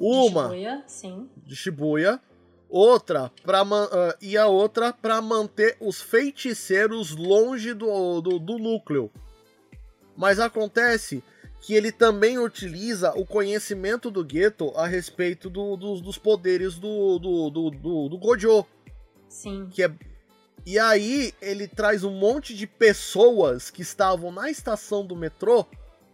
[0.01, 1.31] Uma de Shibuya, sim.
[1.37, 2.21] de Shibuya.
[2.69, 9.11] Outra para uh, e a outra para manter os feiticeiros longe do, do, do núcleo.
[10.17, 11.23] Mas acontece
[11.61, 17.19] que ele também utiliza o conhecimento do Geto a respeito do, do, dos poderes do,
[17.19, 18.65] do, do, do, do Gojo.
[19.29, 19.69] Sim.
[19.71, 19.93] Que é...
[20.65, 25.65] E aí ele traz um monte de pessoas que estavam na estação do metrô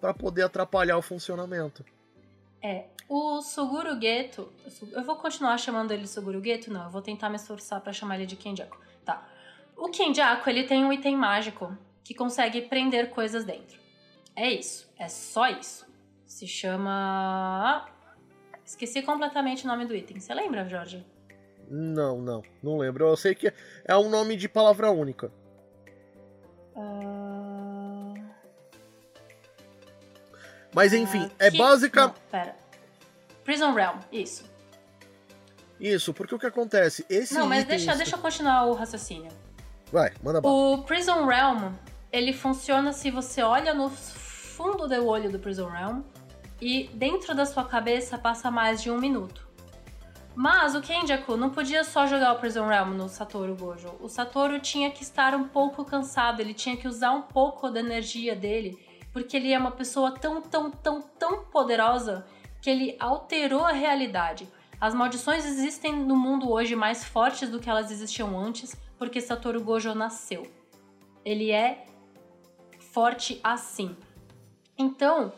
[0.00, 1.84] para poder atrapalhar o funcionamento.
[2.62, 4.52] É, o Suguru Geto,
[4.92, 6.72] eu vou continuar chamando ele Suguru Geto?
[6.72, 8.78] Não, eu vou tentar me esforçar para chamar ele de Kenjaku.
[9.04, 9.26] Tá.
[9.76, 13.80] O Kenjaku, ele tem um item mágico que consegue prender coisas dentro.
[14.34, 14.88] É isso.
[14.98, 15.86] É só isso.
[16.24, 17.88] Se chama.
[18.64, 20.20] Esqueci completamente o nome do item.
[20.20, 21.04] Você lembra, Jorge?
[21.68, 22.42] Não, não.
[22.62, 23.06] Não lembro.
[23.06, 23.52] Eu sei que
[23.84, 25.32] é um nome de palavra única.
[26.74, 27.21] Uh...
[30.74, 31.58] Mas enfim, uh, é que...
[31.58, 32.06] básica.
[32.06, 32.56] Não, pera.
[33.44, 34.44] Prison Realm, isso.
[35.80, 37.04] Isso, porque o que acontece?
[37.10, 39.32] Esse Não, mas deixa, deixa eu continuar o raciocínio.
[39.90, 40.54] Vai, manda bala.
[40.54, 41.72] O Prison Realm,
[42.12, 46.02] ele funciona se você olha no fundo do olho do Prison Realm
[46.60, 49.48] e dentro da sua cabeça passa mais de um minuto.
[50.34, 53.92] Mas o Kenjaku não podia só jogar o Prison Realm no Satoru Gojo.
[54.00, 57.80] O Satoru tinha que estar um pouco cansado, ele tinha que usar um pouco da
[57.80, 58.78] energia dele,
[59.12, 62.24] porque ele é uma pessoa tão, tão, tão, tão poderosa
[62.60, 64.48] que ele alterou a realidade.
[64.80, 69.62] As maldições existem no mundo hoje mais fortes do que elas existiam antes, porque Satoru
[69.62, 70.50] Gojo nasceu.
[71.24, 71.86] Ele é
[72.92, 73.96] forte assim.
[74.76, 75.32] Então,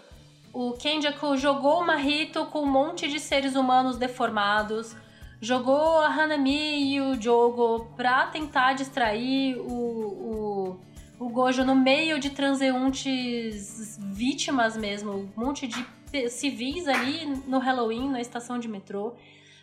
[0.52, 4.96] o Kenjaku jogou o Mahito com um monte de seres humanos deformados,
[5.40, 10.80] jogou a Hanami e o Jogo pra tentar distrair o, o,
[11.18, 18.08] o Gojo no meio de transeuntes vítimas mesmo, um monte de civis ali no Halloween,
[18.08, 19.14] na estação de metrô,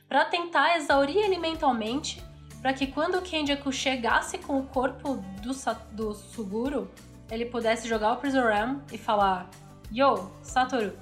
[0.07, 2.21] para tentar exaurir ele mentalmente,
[2.61, 5.51] para que quando o Kenjaku chegasse com o corpo do,
[5.93, 6.91] do Suguro,
[7.29, 9.49] ele pudesse jogar o Prison Realm e falar:
[9.91, 10.93] Yo, Satoru.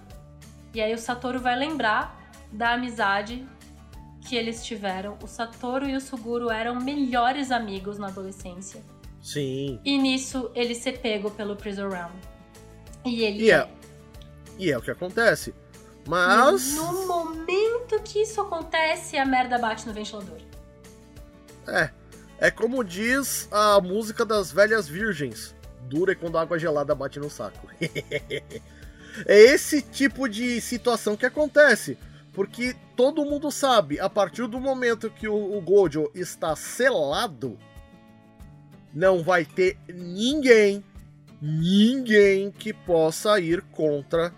[0.73, 2.15] E aí o Satoru vai lembrar
[2.51, 3.45] da amizade
[4.27, 5.17] que eles tiveram.
[5.23, 8.83] O Satoru e o Suguro eram melhores amigos na adolescência.
[9.31, 9.79] Sim.
[9.85, 12.11] E nisso ele ser pego pelo Prison Realm.
[13.05, 13.43] E ele.
[13.43, 13.69] E é,
[14.57, 15.53] e é o que acontece.
[16.07, 16.73] Mas.
[16.73, 20.39] No momento que isso acontece, a merda bate no ventilador.
[21.67, 21.91] É.
[22.39, 25.55] É como diz a música das velhas virgens.
[25.81, 27.67] Dura quando a água gelada bate no saco.
[29.27, 31.99] é esse tipo de situação que acontece.
[32.33, 37.59] Porque todo mundo sabe, a partir do momento que o, o Gojo está selado,
[38.93, 40.83] não vai ter ninguém,
[41.41, 44.33] ninguém que possa ir contra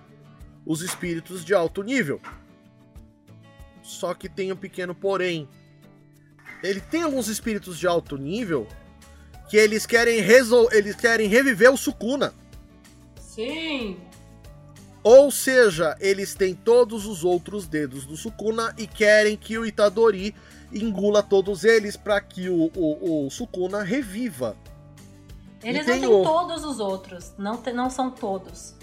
[0.65, 2.19] os espíritos de alto nível.
[3.81, 5.47] Só que tem um pequeno porém.
[6.63, 8.67] Ele tem alguns espíritos de alto nível
[9.49, 12.33] que eles querem resol eles querem reviver o Sukuna.
[13.19, 13.97] Sim.
[15.03, 20.35] Ou seja, eles têm todos os outros dedos do Sukuna e querem que o Itadori
[20.73, 24.55] engula todos eles para que o, o, o, Sukuna reviva.
[25.63, 26.23] Eles não têm o...
[26.23, 28.73] todos os outros, não, te, não são todos.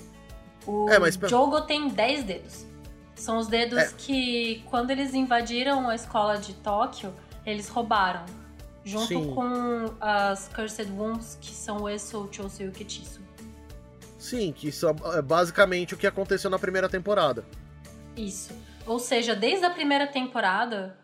[0.66, 1.14] O é, mas...
[1.14, 2.66] Jogo tem 10 dedos.
[3.14, 3.92] São os dedos é.
[3.98, 7.12] que, quando eles invadiram a escola de Tóquio,
[7.44, 8.24] eles roubaram.
[8.84, 9.34] Junto Sim.
[9.34, 13.20] com as Cursed Wounds, que são o Eso, Chosu e o Ketitsu.
[14.18, 17.44] Sim, que são é basicamente o que aconteceu na primeira temporada.
[18.16, 18.52] Isso.
[18.86, 20.96] Ou seja, desde a primeira temporada,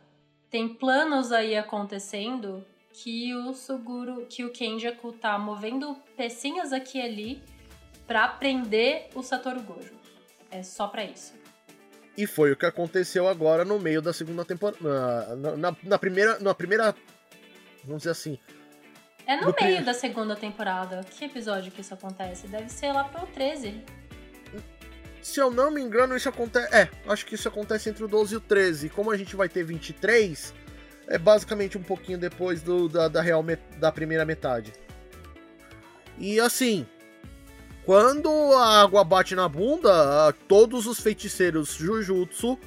[0.55, 7.03] tem planos aí acontecendo que o Suguro, que o Kenjaku tá movendo pecinhas aqui e
[7.03, 7.43] ali
[8.07, 9.95] para prender o Satoru Gojo.
[10.53, 11.35] É só para isso.
[12.17, 14.79] E foi o que aconteceu agora no meio da segunda temporada.
[15.35, 16.39] Na, na, na, primeira.
[16.39, 16.95] Na primeira.
[17.83, 18.39] Vamos dizer assim.
[19.27, 21.01] É no meio da segunda temporada.
[21.03, 22.47] Que episódio que isso acontece?
[22.47, 23.83] Deve ser lá pro 13.
[25.25, 26.69] Se eu não me engano, isso acontece.
[26.77, 28.91] É, acho que isso acontece entre o 12 e o 13.
[28.91, 30.53] Como a gente vai ter 23,
[31.07, 33.43] é basicamente um pouquinho depois do, da, da, real
[33.79, 34.75] da primeira metade.
[36.19, 36.87] E assim,
[37.87, 42.59] quando a água bate na bunda, todos os feiticeiros Jujutsu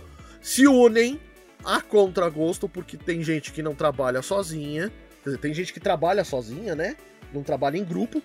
[0.41, 1.21] se unem
[1.63, 4.91] a contragosto, porque tem gente que não trabalha sozinha.
[5.23, 6.97] Quer dizer, tem gente que trabalha sozinha, né?
[7.31, 8.19] Não trabalha em grupo.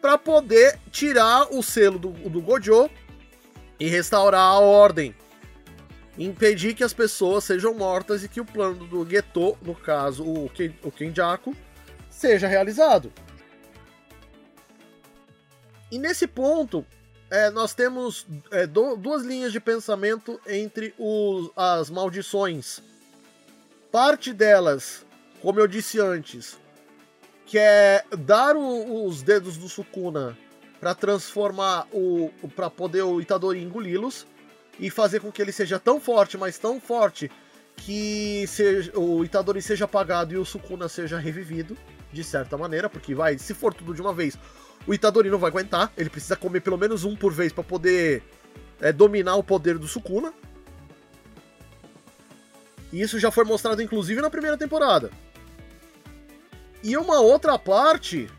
[0.00, 2.88] para poder tirar o selo do, do Gojo
[3.78, 5.14] e restaurar a ordem.
[6.18, 10.48] Impedir que as pessoas sejam mortas e que o plano do Geto, no caso o,
[10.50, 11.56] Ken, o Kenjaku,
[12.10, 13.12] seja realizado.
[15.90, 16.84] E nesse ponto,
[17.30, 22.82] é, nós temos é, do, duas linhas de pensamento entre os, as maldições.
[23.92, 25.06] Parte delas,
[25.40, 26.58] como eu disse antes,
[27.46, 30.36] quer dar o, os dedos do Sukuna
[30.80, 32.30] para transformar o.
[32.54, 34.26] para poder o Itadori engoli-los
[34.78, 37.30] e fazer com que ele seja tão forte, mas tão forte,
[37.76, 41.76] que seja, o Itadori seja apagado e o Sukuna seja revivido,
[42.12, 44.38] de certa maneira, porque vai, se for tudo de uma vez,
[44.86, 48.22] o Itadori não vai aguentar, ele precisa comer pelo menos um por vez para poder
[48.80, 50.32] é, dominar o poder do Sukuna.
[52.92, 55.10] E isso já foi mostrado inclusive na primeira temporada.
[56.82, 58.30] E uma outra parte,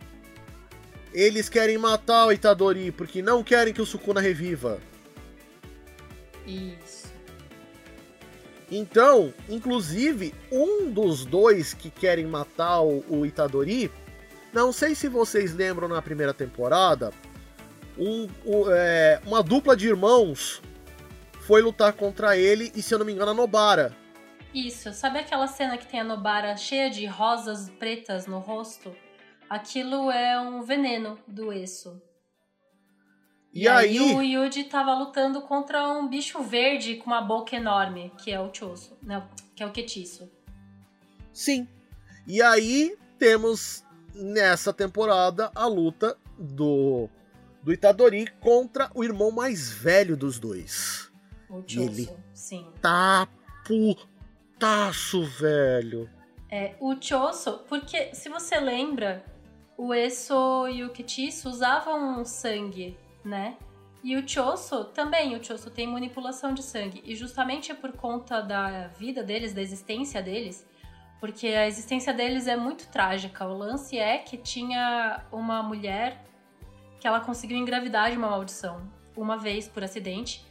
[1.14, 4.80] eles querem matar o Itadori porque não querem que o Sukuna reviva.
[6.46, 7.10] Isso.
[8.72, 13.92] Então, inclusive, um dos dois que querem matar o, Itadori,
[14.54, 17.12] não sei se vocês lembram na primeira temporada,
[17.98, 20.62] um, um, é, uma dupla de irmãos
[21.42, 23.96] foi lutar contra ele e, se eu não me engano, a Nobara.
[24.54, 28.96] Isso, sabe aquela cena que tem a Nobara cheia de rosas pretas no rosto?
[29.50, 32.02] Aquilo é um veneno do Esso.
[33.52, 37.56] E, e aí, aí, o Yuji tava lutando contra um bicho verde com uma boca
[37.56, 39.28] enorme, que é o Choso, né?
[39.56, 40.32] Que é o Ketiço.
[41.34, 41.68] Sim.
[42.28, 43.84] E aí temos
[44.14, 47.10] nessa temporada a luta do
[47.62, 51.12] do Itadori contra o irmão mais velho dos dois.
[51.50, 52.72] O Choso, ele sim.
[52.82, 53.28] Tá
[53.66, 56.10] putaço, velho.
[56.50, 59.24] É, o Choso, porque se você lembra,
[59.80, 63.58] o Eso e o Ketiço usavam sangue né?
[64.04, 67.02] E o Choso também, o Choso tem manipulação de sangue.
[67.06, 70.68] E justamente por conta da vida deles, da existência deles,
[71.20, 73.46] porque a existência deles é muito trágica.
[73.46, 76.26] O lance é que tinha uma mulher
[77.00, 80.46] que ela conseguiu engravidar de uma maldição, uma vez por acidente.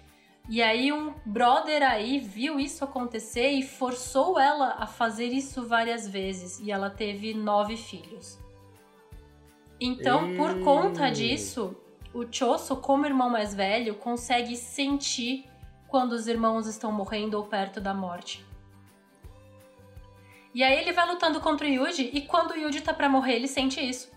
[0.48, 6.08] E aí um brother aí viu isso acontecer e forçou ela a fazer isso várias
[6.08, 6.58] vezes.
[6.60, 8.38] E ela teve nove filhos.
[9.80, 11.76] Então, por conta disso,
[12.12, 15.48] o Choso, como irmão mais velho, consegue sentir
[15.86, 18.44] quando os irmãos estão morrendo ou perto da morte.
[20.54, 23.36] E aí ele vai lutando contra o Yuji e quando o Yuji tá para morrer,
[23.36, 24.10] ele sente isso.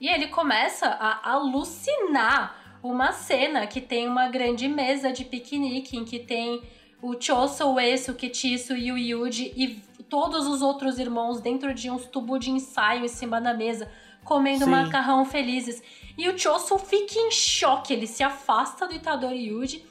[0.00, 6.04] E ele começa a alucinar uma cena que tem uma grande mesa de piquenique em
[6.04, 6.62] que tem
[7.02, 9.74] o Choso, o Esu, o Ketiço e o Yuji e
[10.08, 13.90] todos os outros irmãos dentro de uns tubos de ensaio em cima da mesa,
[14.28, 14.70] comendo Sim.
[14.70, 15.82] macarrão felizes.
[16.18, 19.86] E o Choso fica em choque, ele se afasta do Itadori Yuji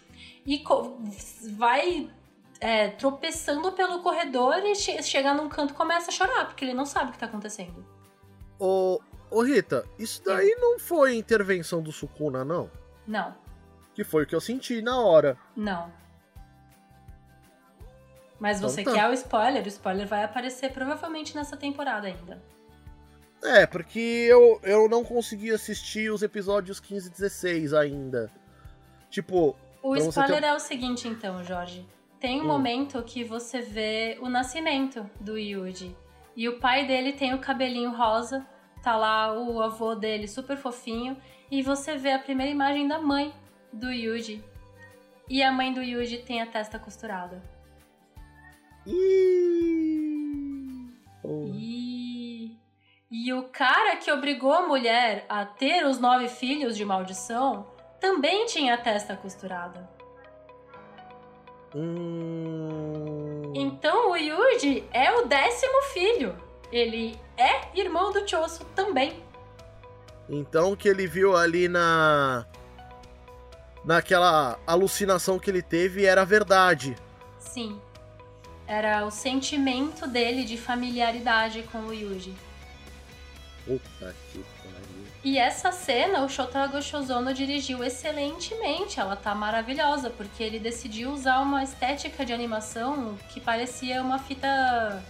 [0.46, 0.64] e
[1.54, 2.10] vai
[2.60, 6.74] é, tropeçando pelo corredor e che chega num canto e começa a chorar, porque ele
[6.74, 7.84] não sabe o que tá acontecendo.
[8.60, 9.00] Ô,
[9.32, 10.60] ô Rita, isso daí é.
[10.60, 12.70] não foi intervenção do Sukuna, não?
[13.08, 13.36] Não.
[13.96, 15.38] Que foi o que eu senti na hora.
[15.56, 15.92] Não.
[18.40, 18.94] Mas então você tá.
[18.94, 19.64] quer o spoiler?
[19.64, 22.40] O spoiler vai aparecer provavelmente nessa temporada ainda.
[23.48, 28.32] É, porque eu, eu não consegui assistir os episódios 15 e 16 ainda.
[29.10, 29.56] Tipo.
[29.82, 30.48] O spoiler ter...
[30.48, 31.86] é o seguinte, então, Jorge.
[32.20, 32.48] Tem um hum.
[32.48, 35.96] momento que você vê o nascimento do Yuji.
[36.36, 38.46] E o pai dele tem o cabelinho rosa,
[38.84, 41.16] tá lá o avô dele super fofinho.
[41.50, 43.34] E você vê a primeira imagem da mãe
[43.72, 44.44] do Yuji.
[45.30, 47.42] E a mãe do Yuji tem a testa costurada.
[48.86, 49.67] Ih!
[53.10, 57.66] E o cara que obrigou a mulher a ter os nove filhos de maldição
[58.02, 59.90] também tinha a testa costurada.
[61.74, 63.54] Hum...
[63.56, 66.36] Então o Yuji é o décimo filho.
[66.70, 69.24] Ele é irmão do Choso também.
[70.30, 72.46] Então o que ele viu ali na.
[73.86, 76.94] naquela alucinação que ele teve era verdade.
[77.40, 77.80] Sim.
[78.68, 82.36] Era o sentimento dele de familiaridade com o Yuji.
[83.68, 85.06] Puta que pariu.
[85.24, 89.00] E essa cena o Shota Goshozono dirigiu excelentemente.
[89.00, 95.04] Ela tá maravilhosa, porque ele decidiu usar uma estética de animação que parecia uma fita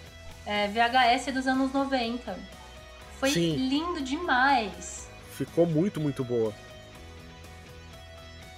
[0.45, 2.36] é, VHS dos anos 90.
[3.20, 3.55] Foi Sim.
[3.55, 5.08] lindo demais.
[5.34, 6.51] Ficou muito, muito boa.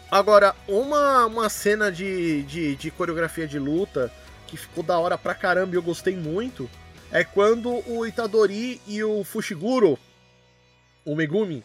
[0.10, 4.12] Agora, uma, uma cena de, de, de coreografia de luta
[4.48, 6.70] que ficou da hora pra caramba e eu gostei muito
[7.12, 9.98] é quando o Itadori e o Fushiguro,
[11.06, 11.64] o Megumi,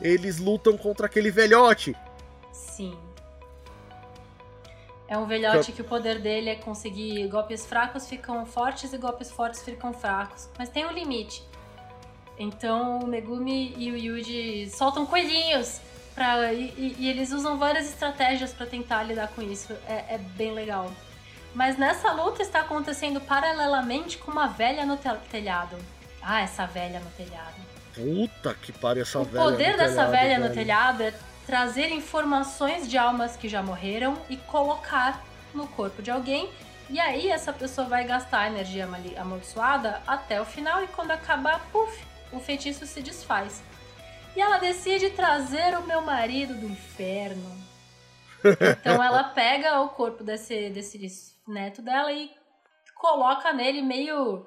[0.00, 1.96] eles lutam contra aquele velhote.
[2.52, 2.96] Sim.
[5.08, 9.30] É um velhote que o poder dele é conseguir golpes fracos ficam fortes e golpes
[9.30, 10.48] fortes ficam fracos.
[10.58, 11.42] Mas tem um limite.
[12.38, 15.80] Então o Megumi e o Yuji soltam coelhinhos
[16.14, 19.72] pra, e, e eles usam várias estratégias para tentar lidar com isso.
[19.86, 20.92] É, é bem legal.
[21.58, 25.76] Mas nessa luta está acontecendo paralelamente com uma velha no telhado.
[26.22, 27.56] Ah, essa velha no telhado.
[27.92, 29.40] Puta que pariu essa o velha.
[29.44, 30.48] O poder dessa telhado, velha velho.
[30.48, 31.12] no telhado é
[31.44, 36.48] trazer informações de almas que já morreram e colocar no corpo de alguém.
[36.88, 41.58] E aí essa pessoa vai gastar a energia amaldiçoada até o final e quando acabar,
[41.72, 43.64] puf, o feitiço se desfaz.
[44.36, 47.58] E ela decide trazer o meu marido do inferno.
[48.80, 50.96] Então ela pega o corpo desse, desse
[51.50, 52.30] neto dela e
[52.94, 54.46] coloca nele meio.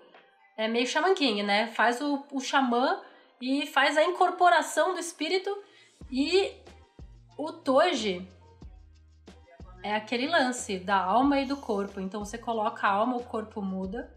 [0.58, 1.68] É meio Shaman King, né?
[1.68, 3.02] Faz o, o xamã
[3.42, 5.50] e faz a incorporação do espírito.
[6.12, 6.54] E
[7.38, 8.28] o Toji
[9.84, 12.00] é aquele lance da alma e do corpo.
[12.00, 14.14] Então você coloca a alma, o corpo muda.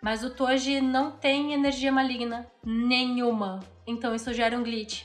[0.00, 3.60] Mas o Toji não tem energia maligna nenhuma.
[3.86, 5.04] Então isso gera um glitch.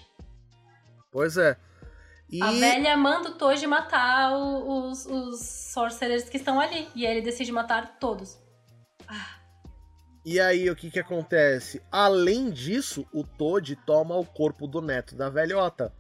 [1.12, 1.58] Pois é.
[2.30, 2.44] E...
[2.44, 6.88] A velha manda o Toji matar os, os sorcerers que estão ali.
[6.94, 8.38] E aí ele decide matar todos.
[10.26, 11.82] E aí, o que que acontece?
[11.90, 15.94] Além disso, o Toad toma o corpo do neto da velhota.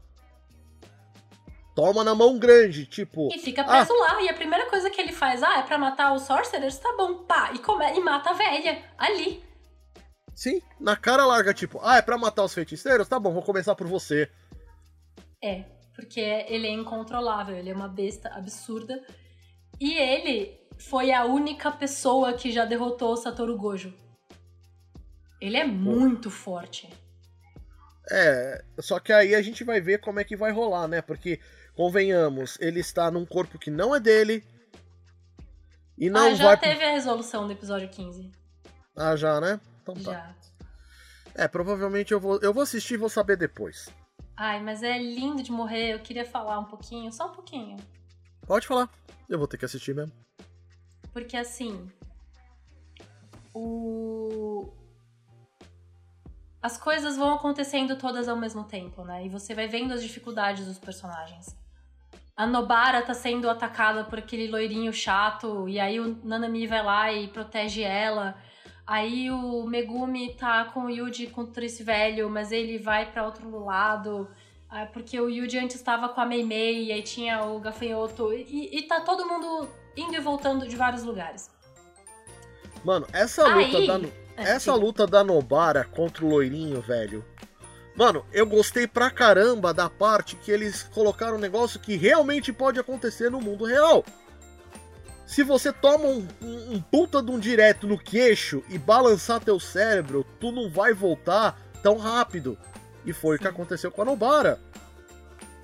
[1.74, 3.30] Toma na mão grande, tipo.
[3.34, 4.22] E fica preso lá.
[4.22, 6.78] E a primeira coisa que ele faz, ah, é pra matar os sorcerers?
[6.78, 7.52] Tá bom, pá.
[7.54, 7.86] E, come...
[7.94, 9.42] e mata a velha ali.
[10.36, 13.08] Sim, na cara larga, tipo, ah, é pra matar os feiticeiros?
[13.08, 14.30] Tá bom, vou começar por você.
[15.42, 15.64] É,
[15.98, 19.04] porque ele é incontrolável, ele é uma besta absurda.
[19.80, 23.92] E ele foi a única pessoa que já derrotou o Satoru Gojo.
[25.42, 26.88] Ele é muito forte.
[28.12, 31.02] É, só que aí a gente vai ver como é que vai rolar, né?
[31.02, 31.40] Porque,
[31.76, 34.44] convenhamos, ele está num corpo que não é dele.
[35.98, 36.60] E não ah, já vai.
[36.60, 38.32] teve a resolução do episódio 15.
[38.96, 39.60] Ah, já, né?
[39.82, 40.12] Então tá.
[40.12, 40.36] Já.
[41.34, 43.90] É, provavelmente eu vou, eu vou assistir e vou saber depois.
[44.38, 45.94] Ai, mas é lindo de morrer.
[45.94, 47.76] Eu queria falar um pouquinho, só um pouquinho.
[48.46, 48.88] Pode falar.
[49.28, 50.14] Eu vou ter que assistir mesmo.
[51.12, 51.92] Porque assim.
[53.54, 54.72] O.
[56.62, 59.26] As coisas vão acontecendo todas ao mesmo tempo, né?
[59.26, 61.56] E você vai vendo as dificuldades dos personagens.
[62.36, 67.12] A Nobara tá sendo atacada por aquele loirinho chato, e aí o Nanami vai lá
[67.12, 68.38] e protege ela.
[68.88, 73.64] Aí o Megumi tá com o Yuji contra esse velho, mas ele vai pra outro
[73.66, 74.30] lado.
[74.70, 78.32] ah, Porque o Yuji antes estava com a Mei Mei, e aí tinha o gafanhoto.
[78.34, 81.50] E, e tá todo mundo indo e voltando de vários lugares.
[82.86, 84.00] Mano, essa luta Aí- da.
[84.40, 84.80] É, Essa sim.
[84.80, 87.26] luta da Nobara contra o loirinho, velho.
[87.96, 92.80] Mano, eu gostei pra caramba da parte que eles colocaram um negócio que realmente pode
[92.80, 94.06] acontecer no mundo real.
[95.28, 99.60] Se você toma um, um- um puta de um direto no queixo e balançar teu
[99.60, 102.58] cérebro, tu não vai voltar tão rápido.
[103.06, 104.60] E foi o que aconteceu com a Nobara.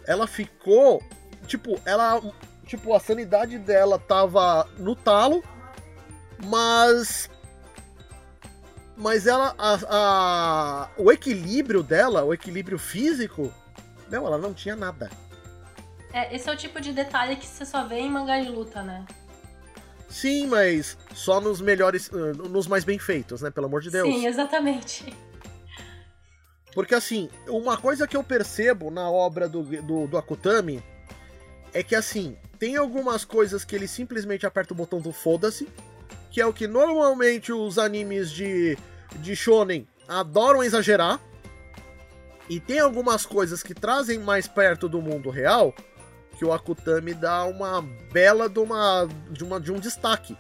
[0.06, 1.02] Ela ficou.
[1.48, 2.22] Tipo, ela.
[2.68, 5.44] Tipo, a sanidade dela tava no talo,
[6.46, 7.30] mas
[8.96, 13.52] mas ela a, a- o equilíbrio dela, o equilíbrio físico,
[14.10, 15.10] não, ela não tinha nada.
[16.14, 18.84] É, esse é o tipo de detalhe que você só vê em mangá de luta,
[18.84, 19.04] né?
[20.14, 24.08] Sim, mas só nos melhores, eh, nos mais bem feitos, né, pelo amor de Deus.
[24.08, 25.12] Sim, exatamente.
[26.72, 30.84] Porque assim, uma coisa que eu percebo na obra do, do, do Akutami
[31.74, 35.68] é que assim, tem algumas coisas que ele simplesmente aperta o botão do foda-se,
[36.30, 38.78] que é o que normalmente os animes de,
[39.16, 41.20] de shonen adoram exagerar.
[42.48, 45.74] E tem algumas coisas que trazem mais perto do mundo real,
[46.44, 50.36] que o Akutami dá uma bela de, uma, de, uma, de um destaque.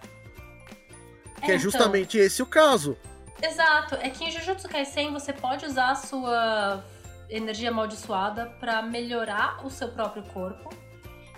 [1.37, 2.97] Que é, então, justamente esse o caso.
[3.41, 3.95] Exato.
[3.95, 6.83] É que em Jujutsu Kaisen você pode usar a sua
[7.29, 10.69] energia amaldiçoada pra melhorar o seu próprio corpo.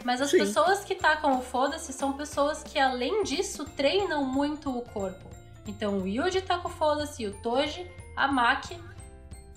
[0.03, 0.39] Mas as Sim.
[0.39, 5.29] pessoas que tacam o foda-se são pessoas que, além disso, treinam muito o corpo.
[5.67, 8.79] Então o Yuji taca o foda-se, o Toji, a Maki,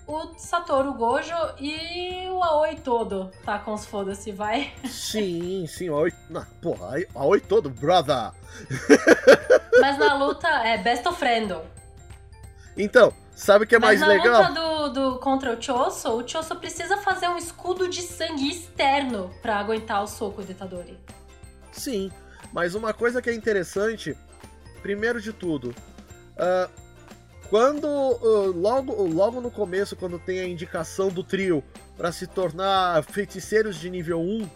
[0.09, 4.73] o Satoru Gojo e o Aoi todo tacam os foda-se, vai.
[4.85, 6.11] Sim, sim, a oi.
[6.27, 8.31] Não, porra, a oi todo, brother.
[9.79, 11.55] Mas na luta é best of friend.
[12.75, 14.41] Então, sabe o que é mais Mas na legal?
[14.41, 19.29] luta do, do contra o Choso, o Choso precisa fazer um escudo de sangue externo
[19.43, 20.97] pra aguentar o soco do Itadori.
[21.71, 22.11] Sim,
[22.51, 24.17] mas uma coisa que é interessante,
[24.81, 25.75] primeiro de tudo,
[26.35, 26.67] ah,
[27.49, 31.63] quando ah, logo, logo no começo, quando tem a indicação do trio
[31.97, 34.49] para se tornar feiticeiros de nível 1,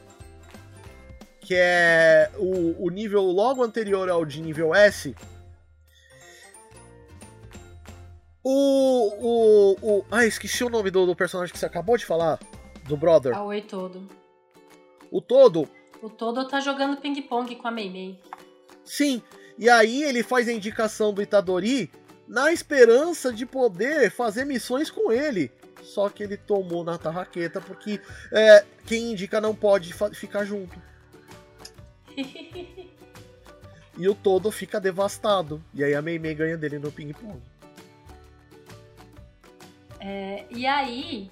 [1.42, 5.16] que é o, o nível logo anterior ao de nível S,
[8.44, 10.06] o, o, o.
[10.12, 12.40] Ah, esqueci o nome do, do personagem que você acabou de falar,
[12.88, 13.36] do brother.
[13.36, 14.08] Aoi todo.
[15.10, 15.70] O todo,
[16.02, 18.20] O todo tá jogando ping-pong com a Mei Mei.
[18.84, 19.22] Sim,
[19.58, 21.90] e aí ele faz a indicação do Itadori
[22.34, 25.52] na esperança de poder fazer missões com ele.
[25.84, 28.02] Só que ele tomou na tarraqueta porque
[28.32, 30.76] é, quem indica não pode ficar junto.
[33.96, 35.64] e o todo fica devastado.
[35.76, 37.40] E aí a Mei Mei ganha dele no ping-pong.
[40.00, 41.30] É, e aí,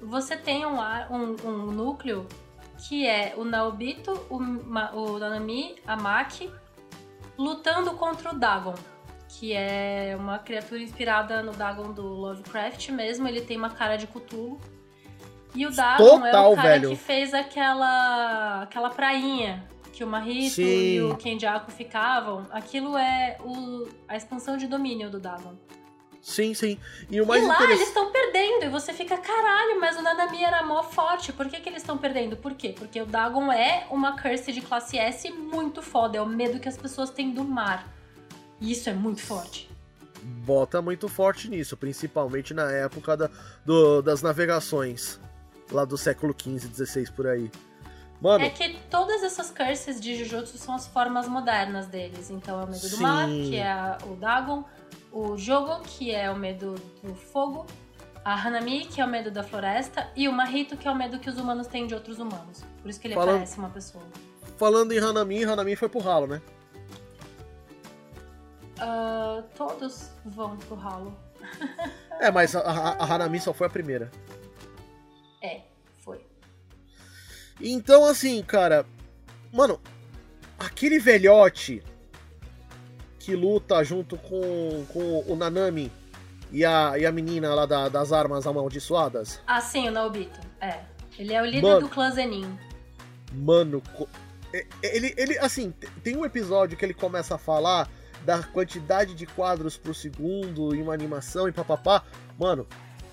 [0.00, 0.78] você tem um,
[1.10, 2.26] um, um, núcleo
[2.78, 6.50] que é o Naobito, o, o Nanami, a Maki,
[7.36, 8.74] lutando contra o Dagon,
[9.38, 13.28] que é uma criatura inspirada no Dagon do Lovecraft mesmo.
[13.28, 14.60] Ele tem uma cara de Cthulhu.
[15.54, 16.90] E o Dagon Total, é o cara velho.
[16.90, 20.62] que fez aquela, aquela prainha que o Marito Sim.
[20.62, 22.46] e o Kenjaku ficavam.
[22.50, 25.54] Aquilo é o, a expansão de domínio do Dagon.
[26.20, 26.78] Sim, sim.
[27.10, 30.44] E o mais e lá eles estão perdendo, e você fica, caralho, mas o Nanami
[30.44, 31.32] era mó forte.
[31.32, 32.36] Por que, que eles estão perdendo?
[32.36, 32.74] Por quê?
[32.78, 36.18] Porque o Dagon é uma curse de classe S muito foda.
[36.18, 37.99] É o medo que as pessoas têm do mar.
[38.60, 39.70] E isso é muito forte.
[40.22, 43.30] Bota muito forte nisso, principalmente na época da,
[43.64, 45.18] do, das navegações.
[45.72, 47.50] Lá do século XV, XVI por aí.
[48.20, 48.44] Mano.
[48.44, 52.28] É que todas essas curses de Jujutsu são as formas modernas deles.
[52.28, 54.64] Então é o medo do mar, que é a, o Dagon
[55.12, 57.66] o Jogo, que é o medo do fogo,
[58.24, 61.18] a Hanami, que é o medo da floresta, e o Mahito, que é o medo
[61.18, 62.64] que os humanos têm de outros humanos.
[62.80, 63.36] Por isso que ele Falando...
[63.36, 64.04] parece uma pessoa.
[64.56, 66.40] Falando em Hanami, Hanami foi pro ralo, né?
[68.80, 71.16] Uh, todos vão pro ralo.
[72.20, 74.10] é, mas a, a, a Hanami só foi a primeira.
[75.42, 75.60] É,
[75.98, 76.24] foi.
[77.60, 78.86] Então, assim, cara.
[79.52, 79.80] Mano,
[80.58, 81.82] aquele velhote
[83.18, 85.90] que luta junto com, com o Nanami
[86.52, 89.40] e a, e a menina lá da, das armas amaldiçoadas?
[89.46, 90.40] Ah, sim, o Naobito.
[90.60, 90.80] É.
[91.18, 92.58] Ele é o líder mano, do clã Zenin.
[93.32, 93.82] Mano,
[94.82, 97.88] ele, ele, assim, tem um episódio que ele começa a falar
[98.24, 102.02] da quantidade de quadros por segundo em uma animação e papapá.
[102.38, 102.66] Mano,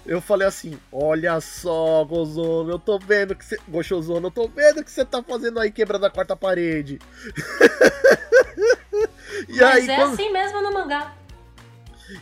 [0.06, 3.58] eu falei assim: Olha só, Gozono, eu tô vendo que você.
[3.68, 7.00] Gostosono, eu tô vendo que você tá fazendo aí quebrando a quarta parede.
[9.50, 10.14] e Mas aí, é quando...
[10.14, 11.14] assim mesmo no mangá.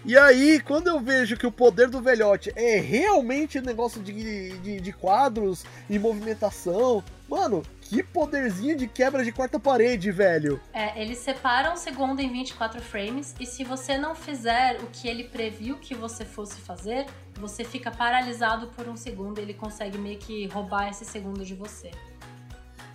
[0.05, 4.79] E aí, quando eu vejo que o poder do velhote é realmente negócio de, de,
[4.79, 10.59] de quadros e movimentação, mano, que poderzinho de quebra de quarta parede, velho.
[10.73, 15.07] É, eles separam o segundo em 24 frames e se você não fizer o que
[15.07, 17.05] ele previu que você fosse fazer,
[17.35, 21.53] você fica paralisado por um segundo e ele consegue meio que roubar esse segundo de
[21.53, 21.91] você.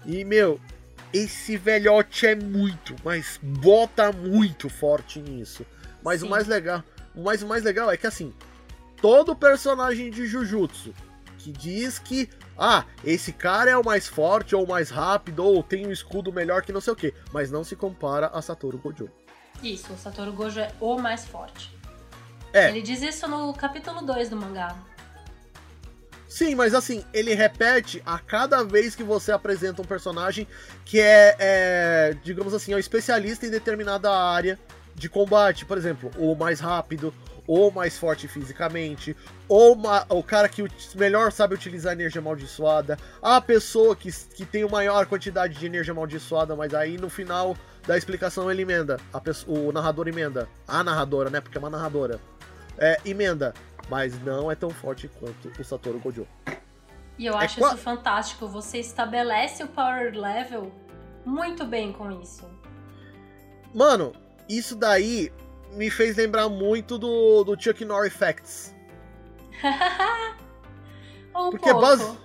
[0.05, 0.59] E, meu,
[1.13, 5.65] esse velhote é muito, mas bota muito forte nisso.
[6.03, 6.27] Mas Sim.
[6.27, 6.83] o mais legal,
[7.15, 8.33] mas o mais legal é que assim,
[9.01, 10.95] todo personagem de Jujutsu
[11.39, 12.29] que diz que
[12.59, 16.31] ah, esse cara é o mais forte ou o mais rápido ou tem um escudo
[16.31, 19.09] melhor que não sei o que, mas não se compara a Satoru Gojo.
[19.63, 21.75] Isso, o Satoru Gojo é o mais forte.
[22.53, 22.69] É.
[22.69, 24.77] Ele diz isso no capítulo 2 do mangá.
[26.29, 30.47] Sim, mas assim, ele repete a cada vez que você apresenta um personagem
[30.85, 34.59] que é, é digamos assim, é um especialista em determinada área
[34.95, 35.65] de combate.
[35.65, 37.13] Por exemplo, o mais rápido,
[37.47, 39.17] ou mais forte fisicamente,
[39.49, 40.65] ou uma, o cara que
[40.95, 45.93] melhor sabe utilizar energia amaldiçoada, a pessoa que, que tem a maior quantidade de energia
[45.93, 47.57] amaldiçoada, mas aí no final
[47.87, 52.21] da explicação ele emenda, pessoa, o narrador emenda, a narradora, né, porque é uma narradora,
[52.79, 53.53] é, emenda
[53.91, 56.27] mas não é tão forte quanto o Satoru Gojo.
[57.19, 58.47] E eu é acho é isso fantástico.
[58.47, 60.73] Você estabelece o power level
[61.27, 62.49] muito bem com isso.
[63.75, 64.13] Mano,
[64.59, 65.33] isso daí
[65.73, 68.75] me fez lembrar muito do, do Chuck Norris Facts.
[71.35, 71.81] um porque pouco.
[71.81, 72.19] Base...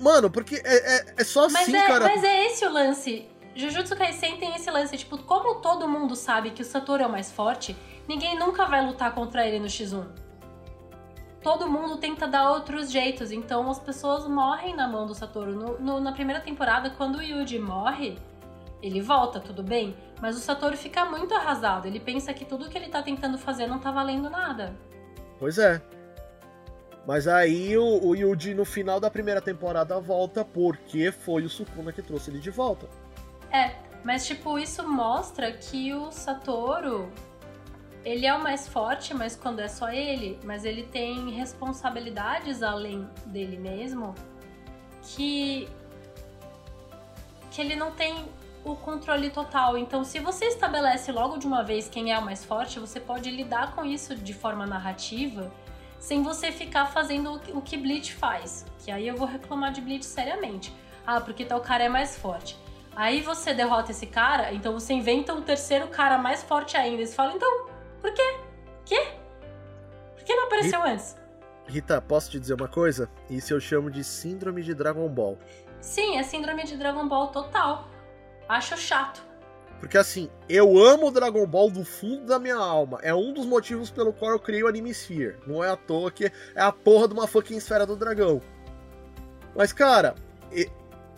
[0.00, 2.04] Mano, porque é, é, é só mas assim, é, cara.
[2.06, 3.28] Mas é esse o lance.
[3.54, 7.10] Jujutsu Kaisen tem esse lance, tipo, como todo mundo sabe que o Satoru é o
[7.10, 7.76] mais forte,
[8.06, 10.06] ninguém nunca vai lutar contra ele no X1
[11.42, 13.30] todo mundo tenta dar outros jeitos.
[13.30, 15.52] Então as pessoas morrem na mão do Satoru.
[15.52, 18.18] No, no, na primeira temporada, quando o Yuji morre,
[18.82, 19.96] ele volta, tudo bem.
[20.20, 21.86] Mas o Satoru fica muito arrasado.
[21.86, 24.74] Ele pensa que tudo que ele tá tentando fazer não tá valendo nada.
[25.38, 25.80] Pois é.
[27.06, 31.92] Mas aí o, o Yuji no final da primeira temporada volta porque foi o Sukuna
[31.92, 32.88] que trouxe ele de volta.
[33.50, 37.10] É, mas tipo, isso mostra que o Satoru
[38.04, 43.08] ele é o mais forte, mas quando é só ele, mas ele tem responsabilidades além
[43.26, 44.14] dele mesmo
[45.02, 45.68] que
[47.50, 48.26] que ele não tem
[48.72, 49.76] o controle total.
[49.76, 53.30] Então, se você estabelece logo de uma vez quem é o mais forte, você pode
[53.30, 55.50] lidar com isso de forma narrativa,
[55.98, 58.64] sem você ficar fazendo o que Bleach faz.
[58.78, 60.74] Que aí eu vou reclamar de Bleach seriamente.
[61.06, 62.58] Ah, porque tal cara é mais forte.
[62.94, 67.02] Aí você derrota esse cara, então você inventa um terceiro cara mais forte ainda.
[67.02, 67.66] E você fala, então,
[68.00, 68.40] por quê?
[68.84, 69.12] Quê?
[70.16, 71.16] Por que não apareceu e, antes?
[71.66, 73.08] Rita, posso te dizer uma coisa?
[73.30, 75.38] Isso eu chamo de síndrome de Dragon Ball.
[75.80, 77.88] Sim, é síndrome de Dragon Ball total.
[78.48, 79.28] Acho chato.
[79.78, 82.98] Porque assim, eu amo Dragon Ball do fundo da minha alma.
[83.02, 85.36] É um dos motivos pelo qual eu criei o Anime Sphere.
[85.46, 88.40] Não é à toa que é a porra de uma fucking esfera do dragão.
[89.54, 90.16] Mas, cara,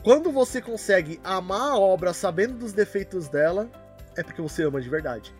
[0.02, 3.70] quando você consegue amar a obra sabendo dos defeitos dela,
[4.16, 5.34] é porque você ama de verdade.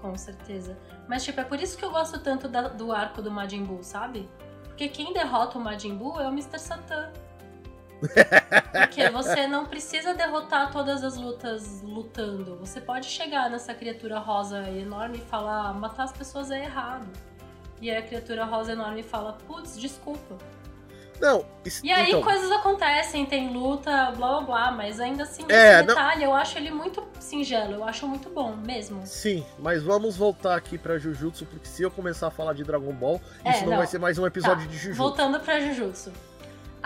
[0.00, 0.76] Com certeza.
[1.08, 3.82] Mas, tipo, é por isso que eu gosto tanto da, do arco do Majin Buu,
[3.82, 4.28] sabe?
[4.64, 6.58] Porque quem derrota o Majin Buu é o Mr.
[6.58, 7.10] Satan.
[8.72, 12.56] Porque você não precisa derrotar todas as lutas lutando.
[12.56, 17.06] Você pode chegar nessa criatura rosa enorme e falar: matar as pessoas é errado.
[17.80, 20.36] E aí a criatura rosa enorme fala: putz, desculpa.
[21.18, 25.46] Não, isso, E aí então, coisas acontecem, tem luta, blá blá blá, mas ainda assim,
[25.48, 29.00] É, esse não- detalhe eu acho ele muito singelo, eu acho muito bom mesmo.
[29.06, 32.92] Sim, mas vamos voltar aqui pra Jujutsu, porque se eu começar a falar de Dragon
[32.92, 33.76] Ball, É, isso não, não.
[33.78, 34.98] vai ser mais um episódio Tá, de Jujutsu.
[34.98, 36.12] Voltando pra Jujutsu.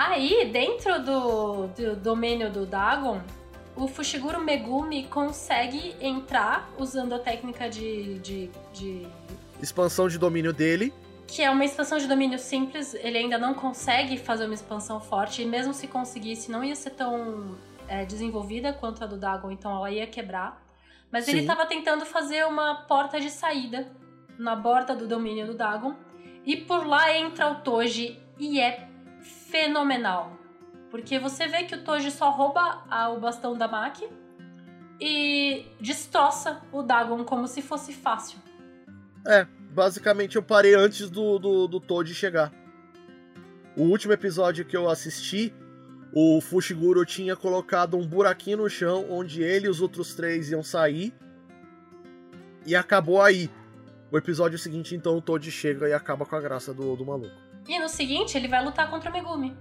[0.01, 3.21] Aí, dentro do, do domínio do Dagon,
[3.77, 9.07] o Fushiguro Megumi consegue entrar usando a técnica de, de, de
[9.61, 10.91] Expansão de domínio dele.
[11.27, 15.43] que é uma expansão de domínio simples, ele ainda não consegue fazer uma expansão forte,
[15.43, 19.71] e mesmo se conseguisse, não ia ser tão é, desenvolvida quanto a do Dagon, então
[19.71, 20.67] ela ia quebrar.
[21.13, 21.45] Mas ele Sim.
[21.45, 23.93] estava tentando fazer uma porta de saída
[24.39, 25.95] na borda do domínio do Dagon,
[26.47, 28.89] e por lá entra o Toji, e é
[29.51, 30.39] fenomenal.
[30.91, 34.09] Porque você vê que o Toji só rouba a- o bastão da Maki
[35.01, 38.39] e destroça o Dagon como se fosse fácil.
[39.27, 42.53] É, basicamente eu parei antes do, do, do Toad chegar.
[43.77, 45.55] O último episódio que eu assisti,
[46.13, 50.63] o Fushiguro tinha colocado um buraquinho no chão onde ele e os outros três iam
[50.63, 51.15] sair.
[52.67, 53.49] E acabou aí.
[54.11, 57.50] O episódio seguinte, então, o Toad chega e acaba com a graça do, do maluco.
[57.71, 59.57] E no seguinte, ele vai lutar contra o Megumi.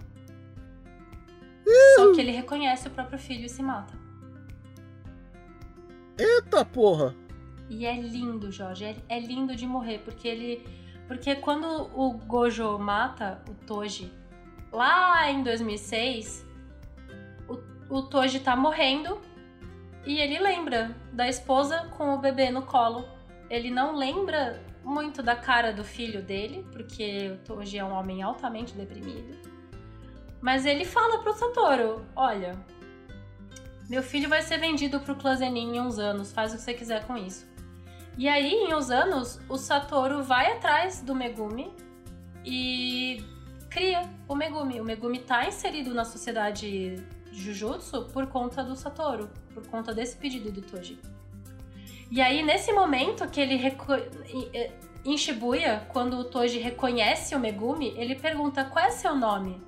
[1.95, 3.93] Só que ele reconhece o próprio filho e se mata.
[6.17, 7.15] Eita porra!
[7.69, 8.83] E é lindo, Jorge.
[8.83, 10.65] É, é lindo de morrer, porque ele.
[11.07, 14.11] Porque quando o Gojo mata o Toji
[14.71, 16.43] lá em 2006,
[17.47, 19.21] o, o Toji tá morrendo
[20.03, 23.07] e ele lembra da esposa com o bebê no colo.
[23.51, 28.73] Ele não lembra muito da cara do filho dele, porque Toji é um homem altamente
[28.73, 29.37] deprimido.
[30.41, 32.57] Mas ele fala pro Satoru: Olha,
[33.87, 36.73] meu filho vai ser vendido pro clã Zenin em uns anos, faz o que você
[36.73, 37.47] quiser com isso.
[38.17, 41.71] E aí, em uns anos, o Satoru vai atrás do Megumi
[42.43, 43.23] e
[43.69, 44.81] cria o Megumi.
[44.81, 46.95] O Megumi tá inserido na sociedade
[47.31, 50.99] Jujutsu por conta do Satoru, por conta desse pedido do Toji.
[52.11, 53.55] E aí, nesse momento que ele
[55.05, 59.61] em Shibuya, quando o Toji reconhece o Megumi, ele pergunta qual é seu nome?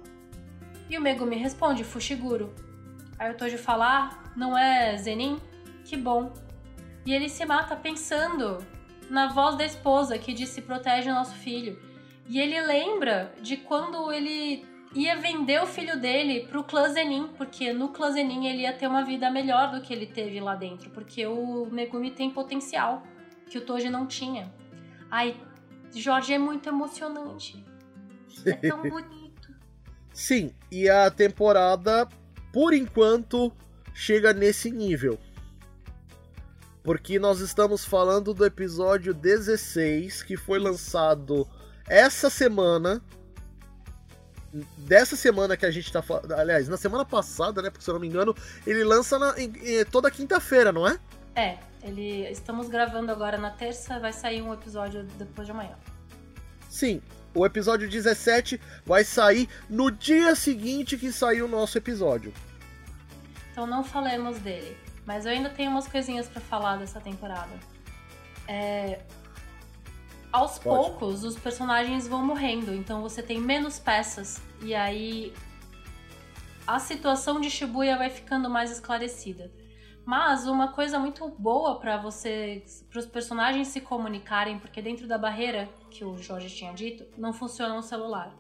[0.90, 2.54] E o Megumi responde Fushiguro.
[3.18, 5.40] Aí o Toji fala: ah, não é Zenin?
[5.86, 6.34] Que bom.
[7.06, 8.58] E ele se mata pensando
[9.10, 11.80] na voz da esposa que disse protege o nosso filho.
[12.28, 17.72] E ele lembra de quando ele ia vender o filho dele pro clã Zenin, porque
[17.72, 20.90] no clã Zenin ele ia ter uma vida melhor do que ele teve lá dentro,
[20.90, 23.04] porque o Megumi tem potencial
[23.50, 24.54] que o Toji não tinha.
[25.10, 25.36] Ai,
[25.94, 27.64] Jorge é muito emocionante.
[28.46, 29.54] É tão bonito.
[30.14, 32.08] Sim, e a temporada,
[32.52, 33.52] por enquanto,
[33.94, 35.18] chega nesse nível.
[36.84, 41.48] Porque nós estamos falando do episódio 16, que foi lançado
[41.88, 43.02] essa semana.
[44.78, 46.32] Dessa semana que a gente tá falando.
[46.34, 47.70] Aliás, na semana passada, né?
[47.70, 48.36] Porque se eu não me engano,
[48.68, 51.00] ele lança na- em- em- toda quinta-feira, não é?
[51.36, 55.76] É, ele estamos gravando agora na terça, vai sair um episódio depois de amanhã.
[56.70, 57.02] Sim,
[57.34, 62.34] o episódio 17 vai sair no dia seguinte que saiu o nosso episódio.
[63.52, 64.76] Então não falemos dele.
[65.06, 67.50] Mas eu ainda tenho umas coisinhas pra falar dessa temporada.
[68.48, 69.00] É,
[70.32, 70.92] Aos Pode.
[70.92, 74.42] poucos, os personagens vão morrendo, então você tem menos peças.
[74.62, 75.34] E aí
[76.66, 79.52] a situação de Shibuya vai ficando mais esclarecida.
[80.06, 85.18] Mas uma coisa muito boa pra você, para os personagens se comunicarem, porque dentro da
[85.18, 88.34] barreira que o Jorge tinha dito, não funciona um celular.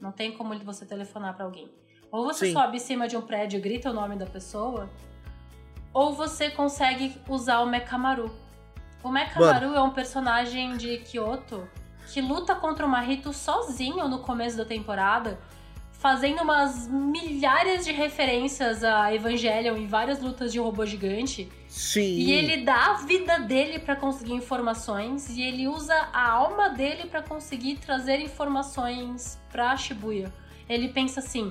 [0.00, 1.70] Não tem como você telefonar pra alguém.
[2.10, 2.52] Ou você Sim.
[2.52, 4.90] sobe em cima de um prédio e grita o nome da pessoa,
[5.92, 8.30] ou você consegue usar o Mekamaru.
[9.02, 11.68] O Mekamaru é um personagem de Kyoto
[12.12, 15.38] que luta contra o Mahito sozinho no começo da temporada,
[15.92, 21.50] fazendo umas milhares de referências a Evangelion em várias lutas de robô gigante.
[21.68, 22.16] Sim.
[22.16, 27.06] E ele dá a vida dele para conseguir informações e ele usa a alma dele
[27.06, 30.32] para conseguir trazer informações pra Shibuya.
[30.68, 31.50] Ele pensa assim: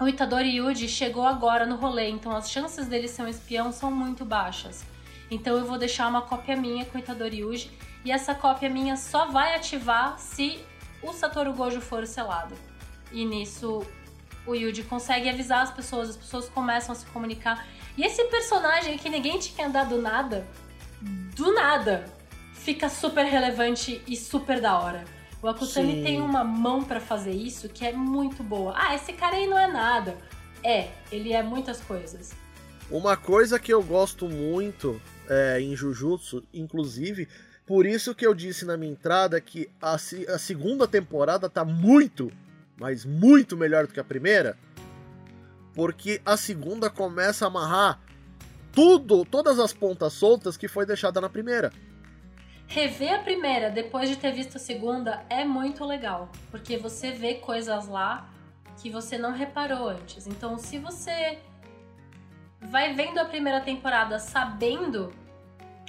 [0.00, 3.90] o Itadori Yuji chegou agora no rolê, então as chances dele ser um espião são
[3.90, 4.84] muito baixas.
[5.30, 7.70] Então eu vou deixar uma cópia minha com o Itadori Yuji
[8.04, 10.60] e essa cópia minha só vai ativar se
[11.02, 12.54] o Satoru Gojo for selado.
[13.10, 13.84] E nisso
[14.46, 17.66] o Yuji consegue avisar as pessoas, as pessoas começam a se comunicar.
[17.96, 20.46] E esse personagem que ninguém tinha dado nada,
[21.34, 22.04] do nada,
[22.52, 25.04] fica super relevante e super da hora.
[25.42, 26.02] O Akutami Sim.
[26.02, 28.74] tem uma mão pra fazer isso que é muito boa.
[28.76, 30.16] Ah, esse cara aí não é nada.
[30.62, 32.32] É, ele é muitas coisas.
[32.90, 37.28] Uma coisa que eu gosto muito é, em Jujutsu, inclusive,
[37.66, 42.30] por isso que eu disse na minha entrada que a, a segunda temporada tá muito,
[42.78, 44.56] mas muito melhor do que a primeira,
[45.74, 48.00] porque a segunda começa a amarrar
[48.72, 51.72] tudo, todas as pontas soltas que foi deixada na primeira.
[52.68, 57.34] Rever a primeira depois de ter visto a segunda é muito legal, porque você vê
[57.34, 58.28] coisas lá
[58.80, 60.26] que você não reparou antes.
[60.26, 61.38] Então, se você
[62.70, 65.12] vai vendo a primeira temporada sabendo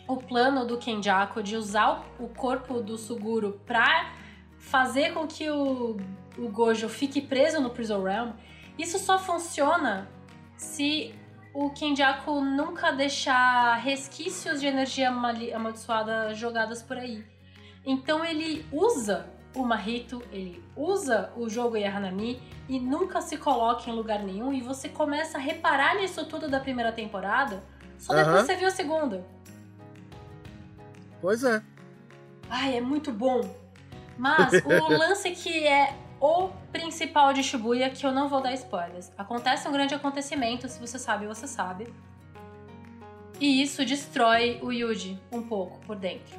[0.08, 4.14] o plano do Kenjaku de usar o corpo do Suguro pra
[4.58, 5.98] fazer com que o,
[6.38, 8.32] o Gojo fique preso no Prison Realm,
[8.78, 10.10] isso só funciona
[10.56, 11.14] se
[11.54, 17.26] o Kenjaku nunca deixar resquícios de energia amaldiçoada jogadas por aí.
[17.86, 23.94] Então ele usa o Mahito, ele usa o jogo Yahanami e nunca se coloca em
[23.94, 27.64] lugar nenhum e você começa a reparar nisso tudo da primeira temporada
[27.98, 28.42] só depois Aham.
[28.42, 29.26] que você viu a segunda.
[31.22, 31.62] Pois é.
[32.50, 33.42] Ai, é muito bom.
[34.18, 39.12] Mas o lance que é o principal de Shibuya, que eu não vou dar spoilers.
[39.18, 41.92] Acontece um grande acontecimento, se você sabe, você sabe.
[43.40, 46.36] E isso destrói o Yuji um pouco por dentro.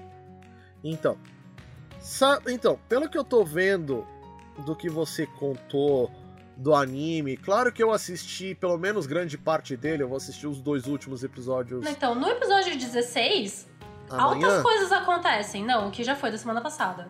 [0.83, 1.17] Então,
[2.49, 4.07] então, pelo que eu tô vendo
[4.65, 6.11] do que você contou
[6.57, 10.61] do anime, claro que eu assisti pelo menos grande parte dele, eu vou assistir os
[10.61, 13.69] dois últimos episódios Então, no episódio 16,
[14.11, 14.47] amanhã.
[14.49, 15.65] altas coisas acontecem.
[15.65, 17.09] Não, o que já foi da semana passada.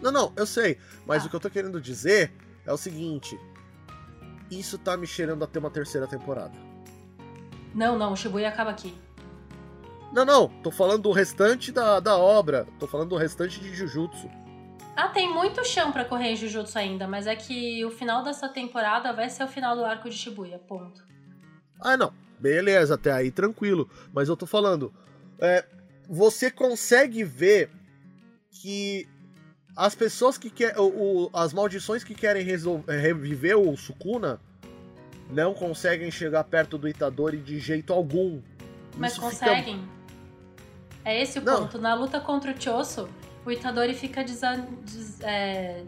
[0.00, 1.26] Não, não, eu sei, mas Ah.
[1.26, 2.32] o que eu tô querendo dizer
[2.66, 3.38] é o seguinte:
[4.50, 6.54] isso tá me cheirando a ter uma terceira temporada.
[7.74, 8.94] Não, não, o Shibuya acaba aqui.
[10.12, 14.28] Não, não, tô falando do restante da, da obra, tô falando do restante de Jujutsu.
[14.94, 18.46] Ah, tem muito chão pra correr em Jujutsu ainda, mas é que o final dessa
[18.48, 21.02] temporada vai ser o final do arco de Shibuya, ponto.
[21.80, 24.92] Ah, não, beleza, até aí tranquilo, mas eu tô falando,
[25.40, 25.64] é,
[26.06, 27.70] você consegue ver
[28.50, 29.08] que
[29.74, 30.76] as pessoas que querem,
[31.32, 34.38] as maldições que querem é, reviver o Sukuna
[35.30, 38.42] não conseguem chegar perto do Itadori de jeito algum.
[38.98, 39.82] Mas Isso fica- conseguem.
[41.04, 41.62] É esse o Não.
[41.62, 41.78] ponto.
[41.78, 43.08] Na luta contra o Choso,
[43.44, 45.84] o Itadori fica desa- des- é,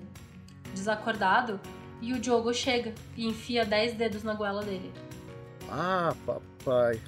[0.72, 1.60] desacordado
[2.00, 4.92] e o Diogo chega e enfia 10 dedos na goela dele.
[5.70, 7.00] Ah, papai.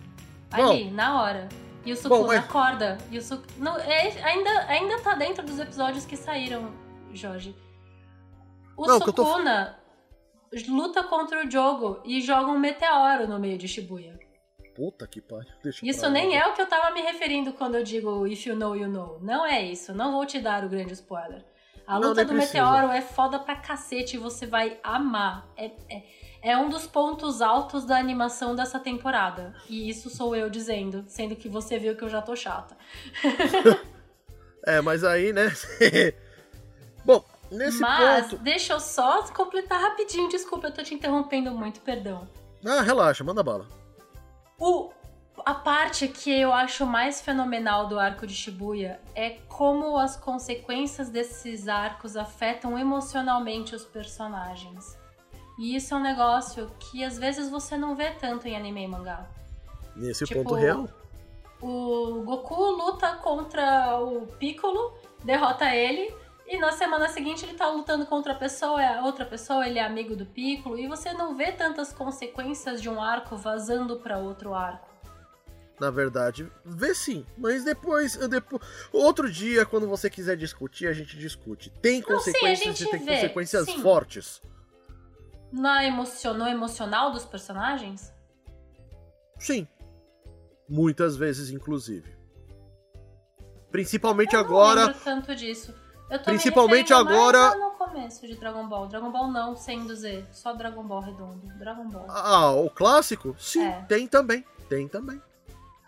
[0.50, 1.48] Ali, na hora.
[1.84, 2.98] E o Sukuna Bom, mas- acorda.
[3.10, 3.42] E o Su...
[3.58, 6.70] não, é- ainda, ainda tá dentro dos episódios que saíram,
[7.12, 7.54] Jorge.
[8.76, 9.78] O Não, eu tô- Sukuna
[10.68, 14.15] luta contra o Diogo e joga um meteoro no meio de Shibuya.
[14.76, 15.50] Puta que pariu.
[15.82, 16.10] Isso lá.
[16.10, 18.88] nem é o que eu tava me referindo quando eu digo if you know, you
[18.88, 19.18] know.
[19.22, 19.92] Não é isso.
[19.94, 21.42] Não vou te dar o grande spoiler.
[21.86, 22.62] A Não, luta nem do precisa.
[22.64, 25.46] meteoro é foda pra cacete e você vai amar.
[25.56, 26.02] É, é,
[26.42, 29.54] é um dos pontos altos da animação dessa temporada.
[29.68, 32.76] E isso sou eu dizendo, sendo que você viu que eu já tô chata.
[34.68, 35.52] É, mas aí, né?
[37.04, 38.42] Bom, nesse Mas ponto.
[38.42, 40.28] deixa eu só completar rapidinho.
[40.28, 42.26] Desculpa, eu tô te interrompendo muito, perdão.
[42.66, 43.68] Ah, relaxa, manda bala.
[44.58, 44.90] O,
[45.44, 51.10] a parte que eu acho mais fenomenal do arco de Shibuya é como as consequências
[51.10, 54.96] desses arcos afetam emocionalmente os personagens.
[55.58, 58.88] E isso é um negócio que às vezes você não vê tanto em anime e
[58.88, 59.26] mangá.
[59.94, 60.88] Nesse Tipo, ponto real.
[61.60, 66.14] O Goku luta contra o Piccolo, derrota ele,
[66.48, 69.84] e na semana seguinte ele tá lutando contra a pessoa, é outra pessoa, ele é
[69.84, 74.54] amigo do Piccolo, e você não vê tantas consequências de um arco vazando pra outro
[74.54, 74.86] arco.
[75.78, 78.62] Na verdade, vê sim, mas depois, depois.
[78.90, 81.68] Outro dia, quando você quiser discutir, a gente discute.
[81.82, 83.82] Tem Não, sim, consequências gente e tem vê, consequências sim.
[83.82, 84.40] fortes.
[85.52, 88.10] Na emocio no emocional dos personagens?
[89.38, 89.68] Sim.
[90.66, 92.16] Muitas vezes, inclusive.
[93.70, 94.94] Principalmente Eu não agora.
[94.94, 95.74] tanto disso.
[96.08, 98.86] Eu tô Principalmente agora- a no começo de Dragon Ball.
[98.86, 100.24] Dragon Ball não, sem do Z.
[100.32, 101.40] Só Dragon Ball redondo.
[101.58, 102.06] Dragon Ball.
[102.08, 103.34] Ah, o clássico?
[103.38, 103.84] Sim, É.
[103.88, 104.44] tem também.
[104.68, 105.20] Tem também.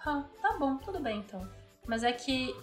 [0.05, 1.47] Ah, tá bom, tudo bem então.
[1.87, 2.55] Mas é que.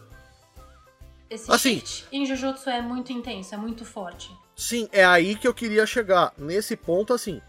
[1.29, 1.79] Esse Assim.
[1.79, 4.31] shift em Jujutsu é muito intenso, é muito forte.
[4.55, 6.33] Sim, é aí que eu queria chegar.
[6.37, 7.41] Nesse ponto, assim.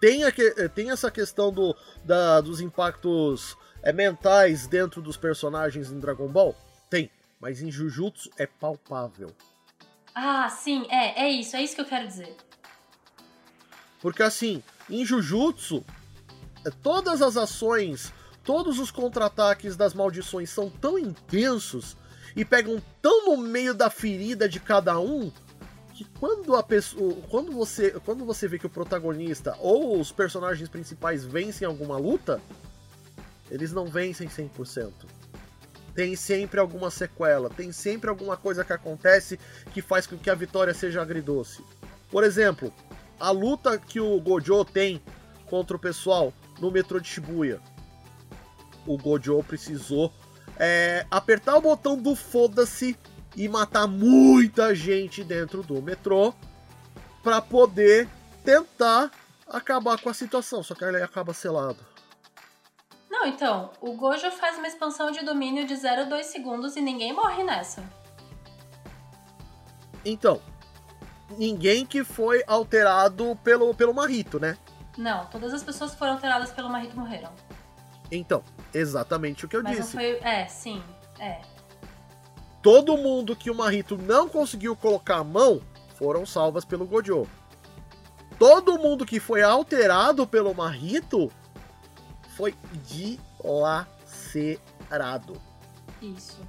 [0.00, 1.74] Tem, aque- eh, tem essa questão do,
[2.04, 6.54] da- dos impactos eh, mentais dentro dos personagens em Dragon Ball?
[6.88, 7.10] Tem.
[7.40, 9.30] Mas em Jujutsu é palpável.
[10.14, 12.34] Ah, sim, é, é isso, é isso que eu quero dizer.
[14.00, 15.84] Porque assim, em Jujutsu,
[16.64, 21.96] eh, todas as ações, todos os contra-ataques das maldições são tão intensos
[22.34, 25.30] e pegam tão no meio da ferida de cada um
[25.92, 30.68] que quando a pessoa, quando você, quando você vê que o protagonista ou os personagens
[30.68, 32.40] principais vencem alguma luta,
[33.50, 34.92] eles não vencem 100%.
[35.96, 39.40] Tem sempre alguma sequela, tem sempre alguma coisa que acontece
[39.72, 41.64] que faz com que a vitória seja agridoce.
[42.10, 42.70] Por exemplo,
[43.18, 45.00] a luta que o Gojo tem
[45.46, 47.62] contra o pessoal no metrô de Shibuya.
[48.86, 50.12] O Gojo precisou
[50.58, 52.94] é, apertar o botão do foda-se
[53.34, 56.34] e matar muita gente dentro do metrô
[57.22, 58.06] para poder
[58.44, 59.10] tentar
[59.48, 60.62] acabar com a situação.
[60.62, 61.95] Só que ele acaba selado.
[63.16, 66.82] Não, então, o Gojo faz uma expansão de domínio de 0 a 2 segundos e
[66.82, 67.82] ninguém morre nessa.
[70.04, 70.38] Então,
[71.38, 74.58] ninguém que foi alterado pelo, pelo Marrito, né?
[74.98, 77.32] Não, todas as pessoas que foram alteradas pelo Marito morreram.
[78.12, 78.44] Então,
[78.74, 79.92] exatamente o que eu Mas não disse.
[79.94, 80.18] foi.
[80.20, 80.82] É, sim,
[81.18, 81.40] é.
[82.60, 85.62] Todo mundo que o Marrito não conseguiu colocar a mão
[85.94, 87.26] foram salvas pelo Gojo.
[88.38, 91.32] Todo mundo que foi alterado pelo Marrito
[92.36, 92.54] foi
[92.84, 93.86] dilacerado.
[96.02, 96.40] Isso.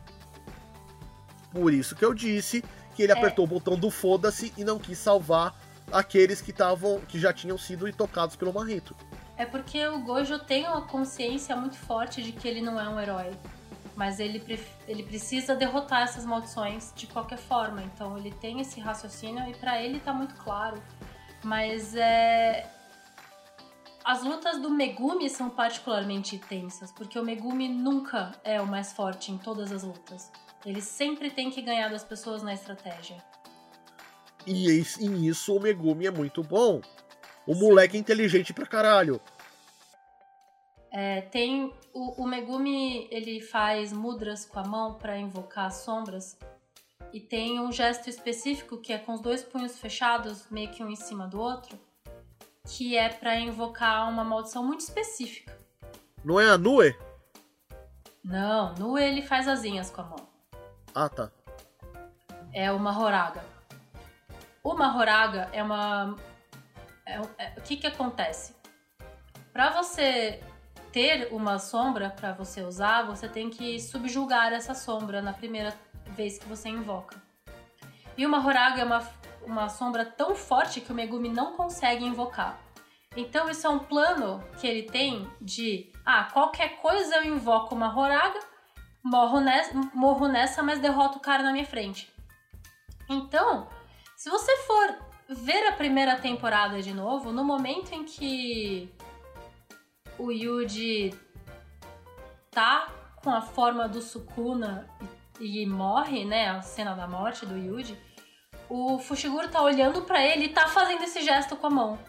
[1.52, 2.64] Por isso que eu disse
[2.96, 3.18] que ele É.
[3.18, 5.56] apertou o botão do foda-se e não quis salvar
[5.92, 8.96] aqueles que estavam que já tinham sido tocados pelo Marrito.
[9.38, 13.00] É porque o Gojo tem uma consciência muito forte de que ele não é um
[13.00, 13.32] herói.
[13.96, 14.44] Mas ele,
[14.88, 17.82] ele precisa derrotar essas maldições de qualquer forma.
[17.82, 20.82] Então ele tem esse raciocínio e pra ele tá muito claro.
[21.44, 22.70] Mas é.
[24.10, 29.34] As lutas do Megumi são particularmente tensas, porque o Megumi nunca é o mais forte
[29.34, 30.32] em todas as lutas.
[30.66, 33.22] Ele sempre tem que ganhar das pessoas na estratégia.
[34.46, 36.80] E es- e nisso o Megumi é muito bom.
[37.46, 39.20] O moleque é inteligente pra caralho.
[40.90, 46.38] É, tem o, o Megumi, ele faz mudras com a mão pra invocar sombras.
[47.12, 50.90] E tem um gesto específico que é com os dois punhos fechados, meio que um
[50.90, 51.78] em cima do outro,
[52.68, 55.58] que é pra invocar uma maldição muito específica.
[56.24, 56.96] Não é a Nue?
[58.24, 60.28] Não, no ele faz asinhas com a mão.
[60.94, 61.32] Ah, tá.
[62.54, 63.44] É o Mahoraga.
[64.64, 66.18] O Mahoraga é uma.
[67.06, 68.54] é é- o que que acontece?
[69.54, 70.44] Pra você
[70.92, 75.74] ter uma sombra pra você usar, você tem que subjugar essa sombra na primeira
[76.08, 77.16] vez que você invoca.
[78.18, 79.08] E o Mahoraga é uma,
[79.46, 82.60] uma sombra tão forte que o Megumi não consegue invocar.
[83.16, 87.78] Então isso é um plano que ele tem de ah, qualquer coisa eu invoco o
[87.78, 88.40] Mahoraga,
[89.04, 92.12] morro nessa, morro nessa, mas derroto o cara na minha frente.
[93.10, 93.68] Então,
[94.16, 94.98] se você for
[95.30, 98.94] ver a primeira temporada de novo, no momento em que
[100.18, 101.14] o Yuji
[102.52, 104.90] tá com a forma do Sukuna
[105.40, 107.98] e, e morre, né, a cena da morte do Yuji,
[108.70, 112.00] o Fushiguro tá olhando pra ele e tá fazendo esse gesto com a mão.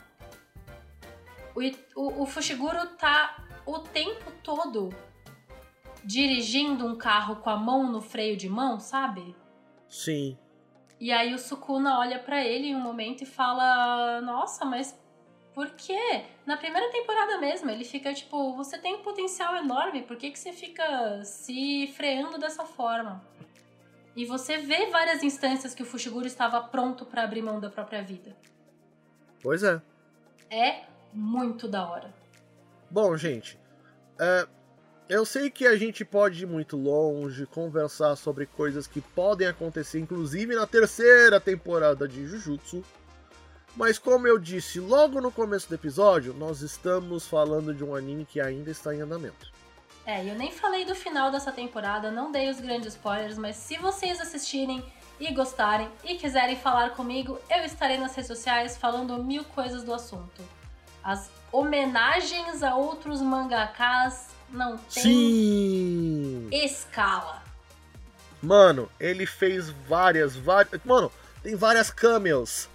[1.54, 1.60] O,
[2.00, 4.90] o, o Fushiguro tá o tempo todo
[6.04, 9.36] dirigindo um carro com a mão no freio de mão, sabe?
[9.88, 10.38] Sim.
[11.00, 14.98] E aí o Sukuna olha pra ele em um momento e fala: Nossa, mas
[15.54, 16.24] por quê?
[16.44, 20.38] Na primeira temporada mesmo, ele fica tipo: Você tem um potencial enorme, por que, que
[20.38, 23.24] você fica se freando dessa forma?
[24.18, 28.02] E você vê várias instâncias que o Fushiguro estava pronto pra abrir mão da própria
[28.02, 28.36] vida.
[29.40, 29.80] Pois é.
[30.50, 32.12] É muito da hora.
[32.90, 33.56] Bom, gente,
[34.18, 34.48] é,
[35.08, 40.00] eu sei que a gente pode ir muito longe, conversar sobre coisas que podem acontecer,
[40.00, 42.82] inclusive na terceira temporada de Jujutsu.
[43.76, 48.24] Mas como eu disse logo no começo do episódio, nós estamos falando de um anime
[48.24, 49.57] que ainda está em andamento.
[50.08, 53.76] É, eu nem falei do final dessa temporada, não dei os grandes spoilers, mas se
[53.76, 54.82] vocês assistirem
[55.20, 59.92] e gostarem e quiserem falar comigo, eu estarei nas redes sociais falando mil coisas do
[59.92, 60.42] assunto.
[61.04, 66.48] As homenagens a outros mangakas não têm Sim!
[66.52, 67.42] escala.
[68.40, 70.80] Mano, ele fez várias, várias.
[70.86, 71.12] Mano,
[71.42, 72.66] tem várias cameos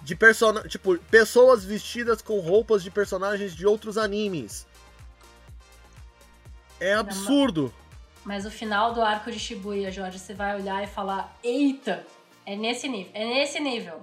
[0.00, 0.62] de person...
[0.62, 4.66] tipo, pessoas vestidas com roupas de personagens de outros animes.
[6.80, 7.72] É absurdo.
[8.24, 12.06] Mas o final do arco de Shibuya, Jorge, você vai olhar e falar: "Eita,
[12.44, 14.00] é nesse nível, é nesse nível".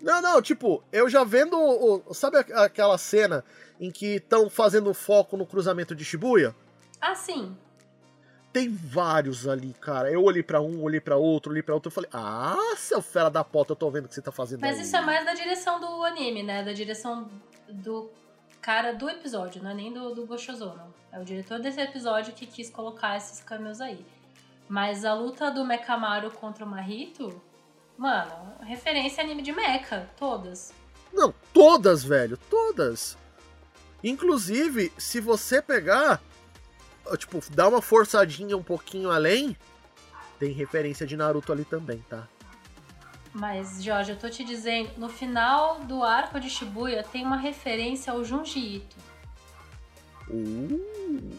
[0.00, 3.44] Não, não, tipo, eu já vendo o, sabe aquela cena
[3.78, 6.54] em que estão fazendo foco no cruzamento de Shibuya?
[7.00, 7.54] Ah, sim.
[8.52, 10.10] Tem vários ali, cara.
[10.10, 13.28] Eu olhei para um, olhei para outro, olhei para outro, eu falei: "Ah, seu fera
[13.28, 14.84] da pota, eu tô vendo o que você tá fazendo Mas aí.
[14.84, 16.62] isso é mais da direção do anime, né?
[16.62, 17.28] Da direção
[17.68, 18.10] do
[18.60, 20.94] cara do episódio, não é nem do, do Goshozono.
[21.12, 24.04] É o diretor desse episódio que quis colocar esses cameos aí.
[24.68, 27.40] Mas a luta do Mekamaru contra o Mahito,
[27.98, 30.72] mano, referência anime de mecha, todas.
[31.12, 33.18] Não, todas, velho, todas.
[34.04, 36.22] Inclusive, se você pegar,
[37.18, 39.56] tipo, dar uma forçadinha um pouquinho além,
[40.38, 42.28] tem referência de Naruto ali também, tá?
[43.32, 48.12] Mas, Jorge, eu tô te dizendo, no final do arco de Shibuya tem uma referência
[48.12, 48.96] ao Junji Ito.
[50.28, 51.30] Uh.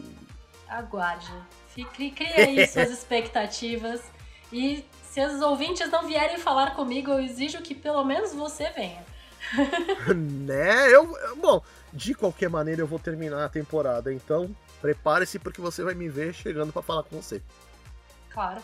[0.68, 1.32] Aguarde.
[1.68, 4.02] Fique, cria aí suas expectativas.
[4.50, 9.04] E se os ouvintes não vierem falar comigo, eu exijo que pelo menos você venha.
[10.14, 10.88] né?
[10.94, 11.62] Eu, bom,
[11.92, 16.32] de qualquer maneira eu vou terminar a temporada, então prepare-se porque você vai me ver
[16.32, 17.42] chegando para falar com você.
[18.30, 18.62] Claro.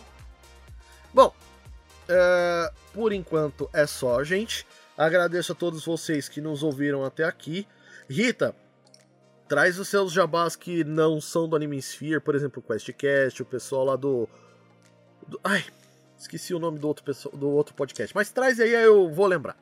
[1.13, 1.33] Bom,
[2.09, 4.67] é, por enquanto é só, gente.
[4.97, 7.67] Agradeço a todos vocês que nos ouviram até aqui.
[8.09, 8.55] Rita,
[9.49, 13.47] traz os seus jabás que não são do Anime Sphere, por exemplo, o QuestCast, o
[13.47, 14.29] pessoal lá do,
[15.27, 15.41] do.
[15.45, 15.65] ai,
[16.19, 18.15] esqueci o nome do outro, do outro podcast.
[18.15, 19.57] Mas traz aí, aí eu vou lembrar.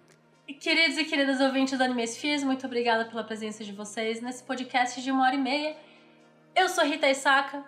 [0.60, 5.02] Queridos e queridas ouvintes do Anime Spheres, muito obrigada pela presença de vocês nesse podcast
[5.02, 5.76] de uma hora e meia.
[6.54, 7.64] Eu sou Rita Isaka.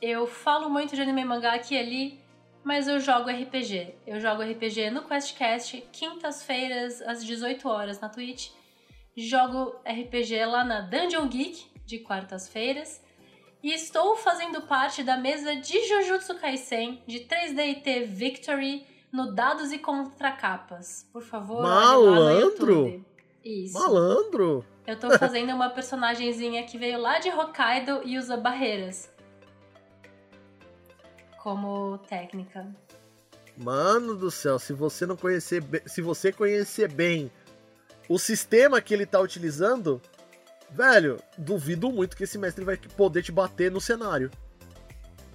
[0.00, 2.20] Eu falo muito de anime e mangá aqui e ali,
[2.64, 3.94] mas eu jogo RPG.
[4.06, 8.50] Eu jogo RPG no QuestCast, quintas-feiras, às 18 horas na Twitch.
[9.16, 13.02] Jogo RPG lá na Dungeon Geek, de quartas-feiras.
[13.62, 19.78] E estou fazendo parte da mesa de Jujutsu Kaisen, de 3DT Victory, no Dados e
[19.78, 21.08] Contracapas.
[21.12, 23.04] Por favor, Malandro!
[23.44, 23.74] Isso.
[23.74, 24.64] Malandro!
[24.86, 29.11] Eu tô fazendo uma personagemzinha que veio lá de Hokkaido e usa barreiras
[31.42, 32.64] como técnica.
[33.56, 37.30] Mano do céu, se você não conhecer, se você conhecer bem
[38.08, 40.00] o sistema que ele tá utilizando,
[40.70, 44.30] velho, duvido muito que esse mestre vai poder te bater no cenário.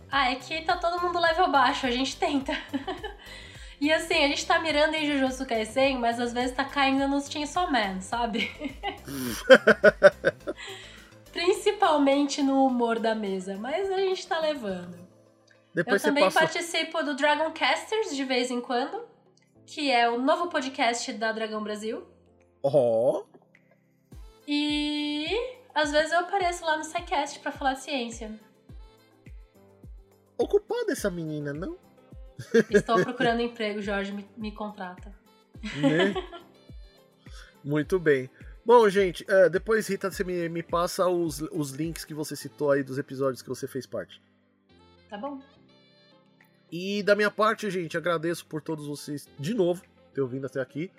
[0.09, 2.53] Ah, é que tá todo mundo level baixo, a gente tenta.
[3.79, 7.29] e assim, a gente tá mirando em Jujutsu Kaisen, mas às vezes tá caindo nos
[7.29, 8.49] Chainsaw Man, sabe?
[11.33, 15.06] Principalmente no humor da mesa, mas a gente tá levando.
[15.77, 16.39] Depois eu também passa...
[16.39, 19.07] participo do Dragon Casters de vez em quando,
[19.63, 22.03] que é o novo podcast da Dragão Brasil.
[22.63, 23.21] Ó.
[23.21, 23.25] Oh.
[24.47, 25.27] E
[25.75, 28.39] às vezes eu apareço lá no SciCast pra falar de ciência.
[30.35, 31.77] Ocupada essa menina, não?
[32.71, 35.13] Estou procurando emprego, Jorge, me, me contrata.
[35.61, 36.15] Né?
[37.63, 38.31] Muito bem.
[38.65, 42.71] Bom, gente, é, depois, Rita, você me, me passa os, os links que você citou
[42.71, 44.19] aí dos episódios que você fez parte.
[45.07, 45.39] Tá bom.
[46.71, 49.81] E da minha parte, gente, agradeço por todos vocês de novo
[50.13, 50.91] ter vindo até aqui.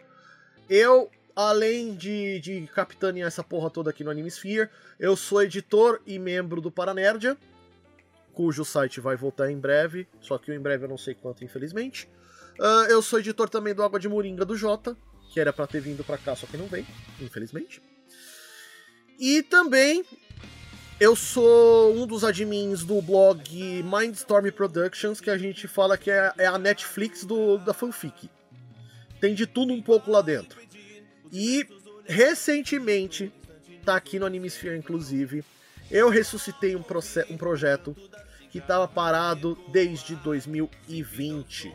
[0.68, 6.00] Eu, além de, de capitanear essa porra toda aqui no Anime Sphere, eu sou editor
[6.06, 7.36] e membro do Paranerdia,
[8.32, 12.08] cujo site vai voltar em breve, só que em breve eu não sei quanto, infelizmente.
[12.58, 14.96] Uh, eu sou editor também do Água de Moringa do Jota,
[15.30, 16.86] que era para ter vindo para cá, só que não veio,
[17.20, 17.82] infelizmente.
[19.18, 20.04] E também
[21.00, 26.32] eu sou um dos admins do blog Mindstorm Productions, que a gente fala que é,
[26.38, 28.28] é a Netflix do, da fanfic.
[29.20, 30.60] Tem de tudo um pouco lá dentro.
[31.32, 31.64] E
[32.04, 33.32] recentemente,
[33.84, 35.44] tá aqui no Animesphere inclusive,
[35.88, 36.84] eu ressuscitei um,
[37.30, 37.96] um projeto
[38.50, 41.72] que estava parado desde 2020,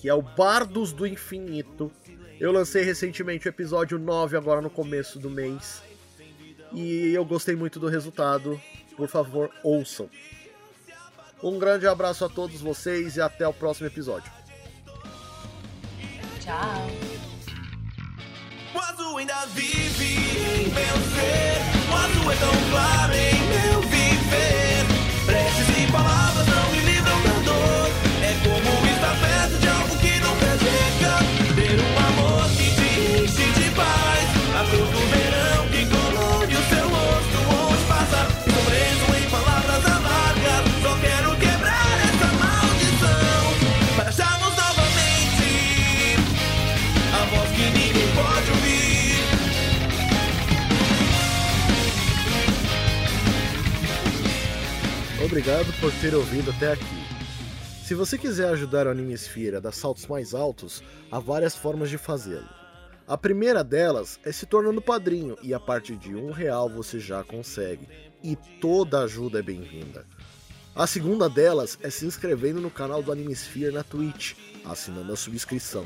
[0.00, 1.92] que é o Bardos do Infinito.
[2.40, 5.82] Eu lancei recentemente o episódio 9 agora no começo do mês.
[6.72, 8.60] E eu gostei muito do resultado.
[8.96, 10.08] Por favor, ouçam.
[11.42, 14.30] Um grande abraço a todos vocês e até o próximo episódio.
[16.40, 16.86] Tchau.
[18.74, 21.90] O azul ainda vive em meu ser.
[21.90, 24.86] O azul é tão claro em meu viver.
[25.26, 26.75] Preces e palavras não
[55.36, 57.84] Obrigado por ter ouvido até aqui.
[57.84, 60.82] Se você quiser ajudar o Animesphere a dar saltos mais altos,
[61.12, 62.48] há várias formas de fazê-lo.
[63.06, 67.22] A primeira delas é se tornando padrinho, e a partir de um real você já
[67.22, 67.86] consegue.
[68.24, 70.06] E toda ajuda é bem-vinda.
[70.74, 74.32] A segunda delas é se inscrevendo no canal do Animesphere na Twitch,
[74.64, 75.84] assinando a subscrição.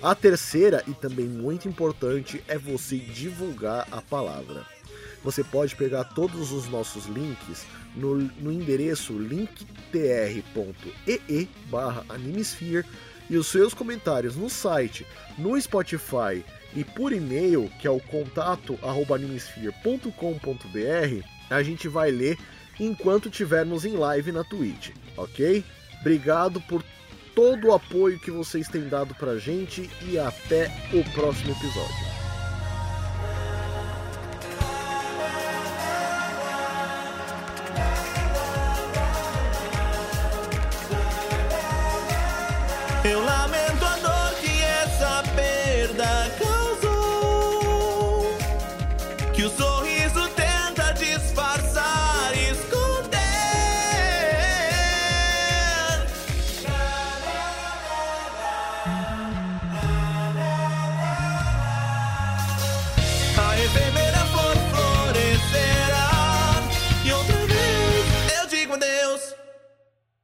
[0.00, 4.64] A terceira, e também muito importante, é você divulgar a palavra.
[5.24, 7.66] Você pode pegar todos os nossos links
[7.98, 10.44] no, no endereço linktr.ee
[11.70, 12.86] barra Animesphere
[13.28, 15.06] e os seus comentários no site,
[15.36, 16.44] no Spotify
[16.74, 22.38] e por e-mail, que é o contato arroba animesphere.com.br, a gente vai ler
[22.78, 25.64] enquanto tivermos em live na Twitch, ok?
[26.00, 26.82] Obrigado por
[27.34, 32.17] todo o apoio que vocês têm dado pra gente e até o próximo episódio.
[43.10, 48.36] Eu lamento a dor que essa perda causou.
[49.32, 49.97] Que o sorriso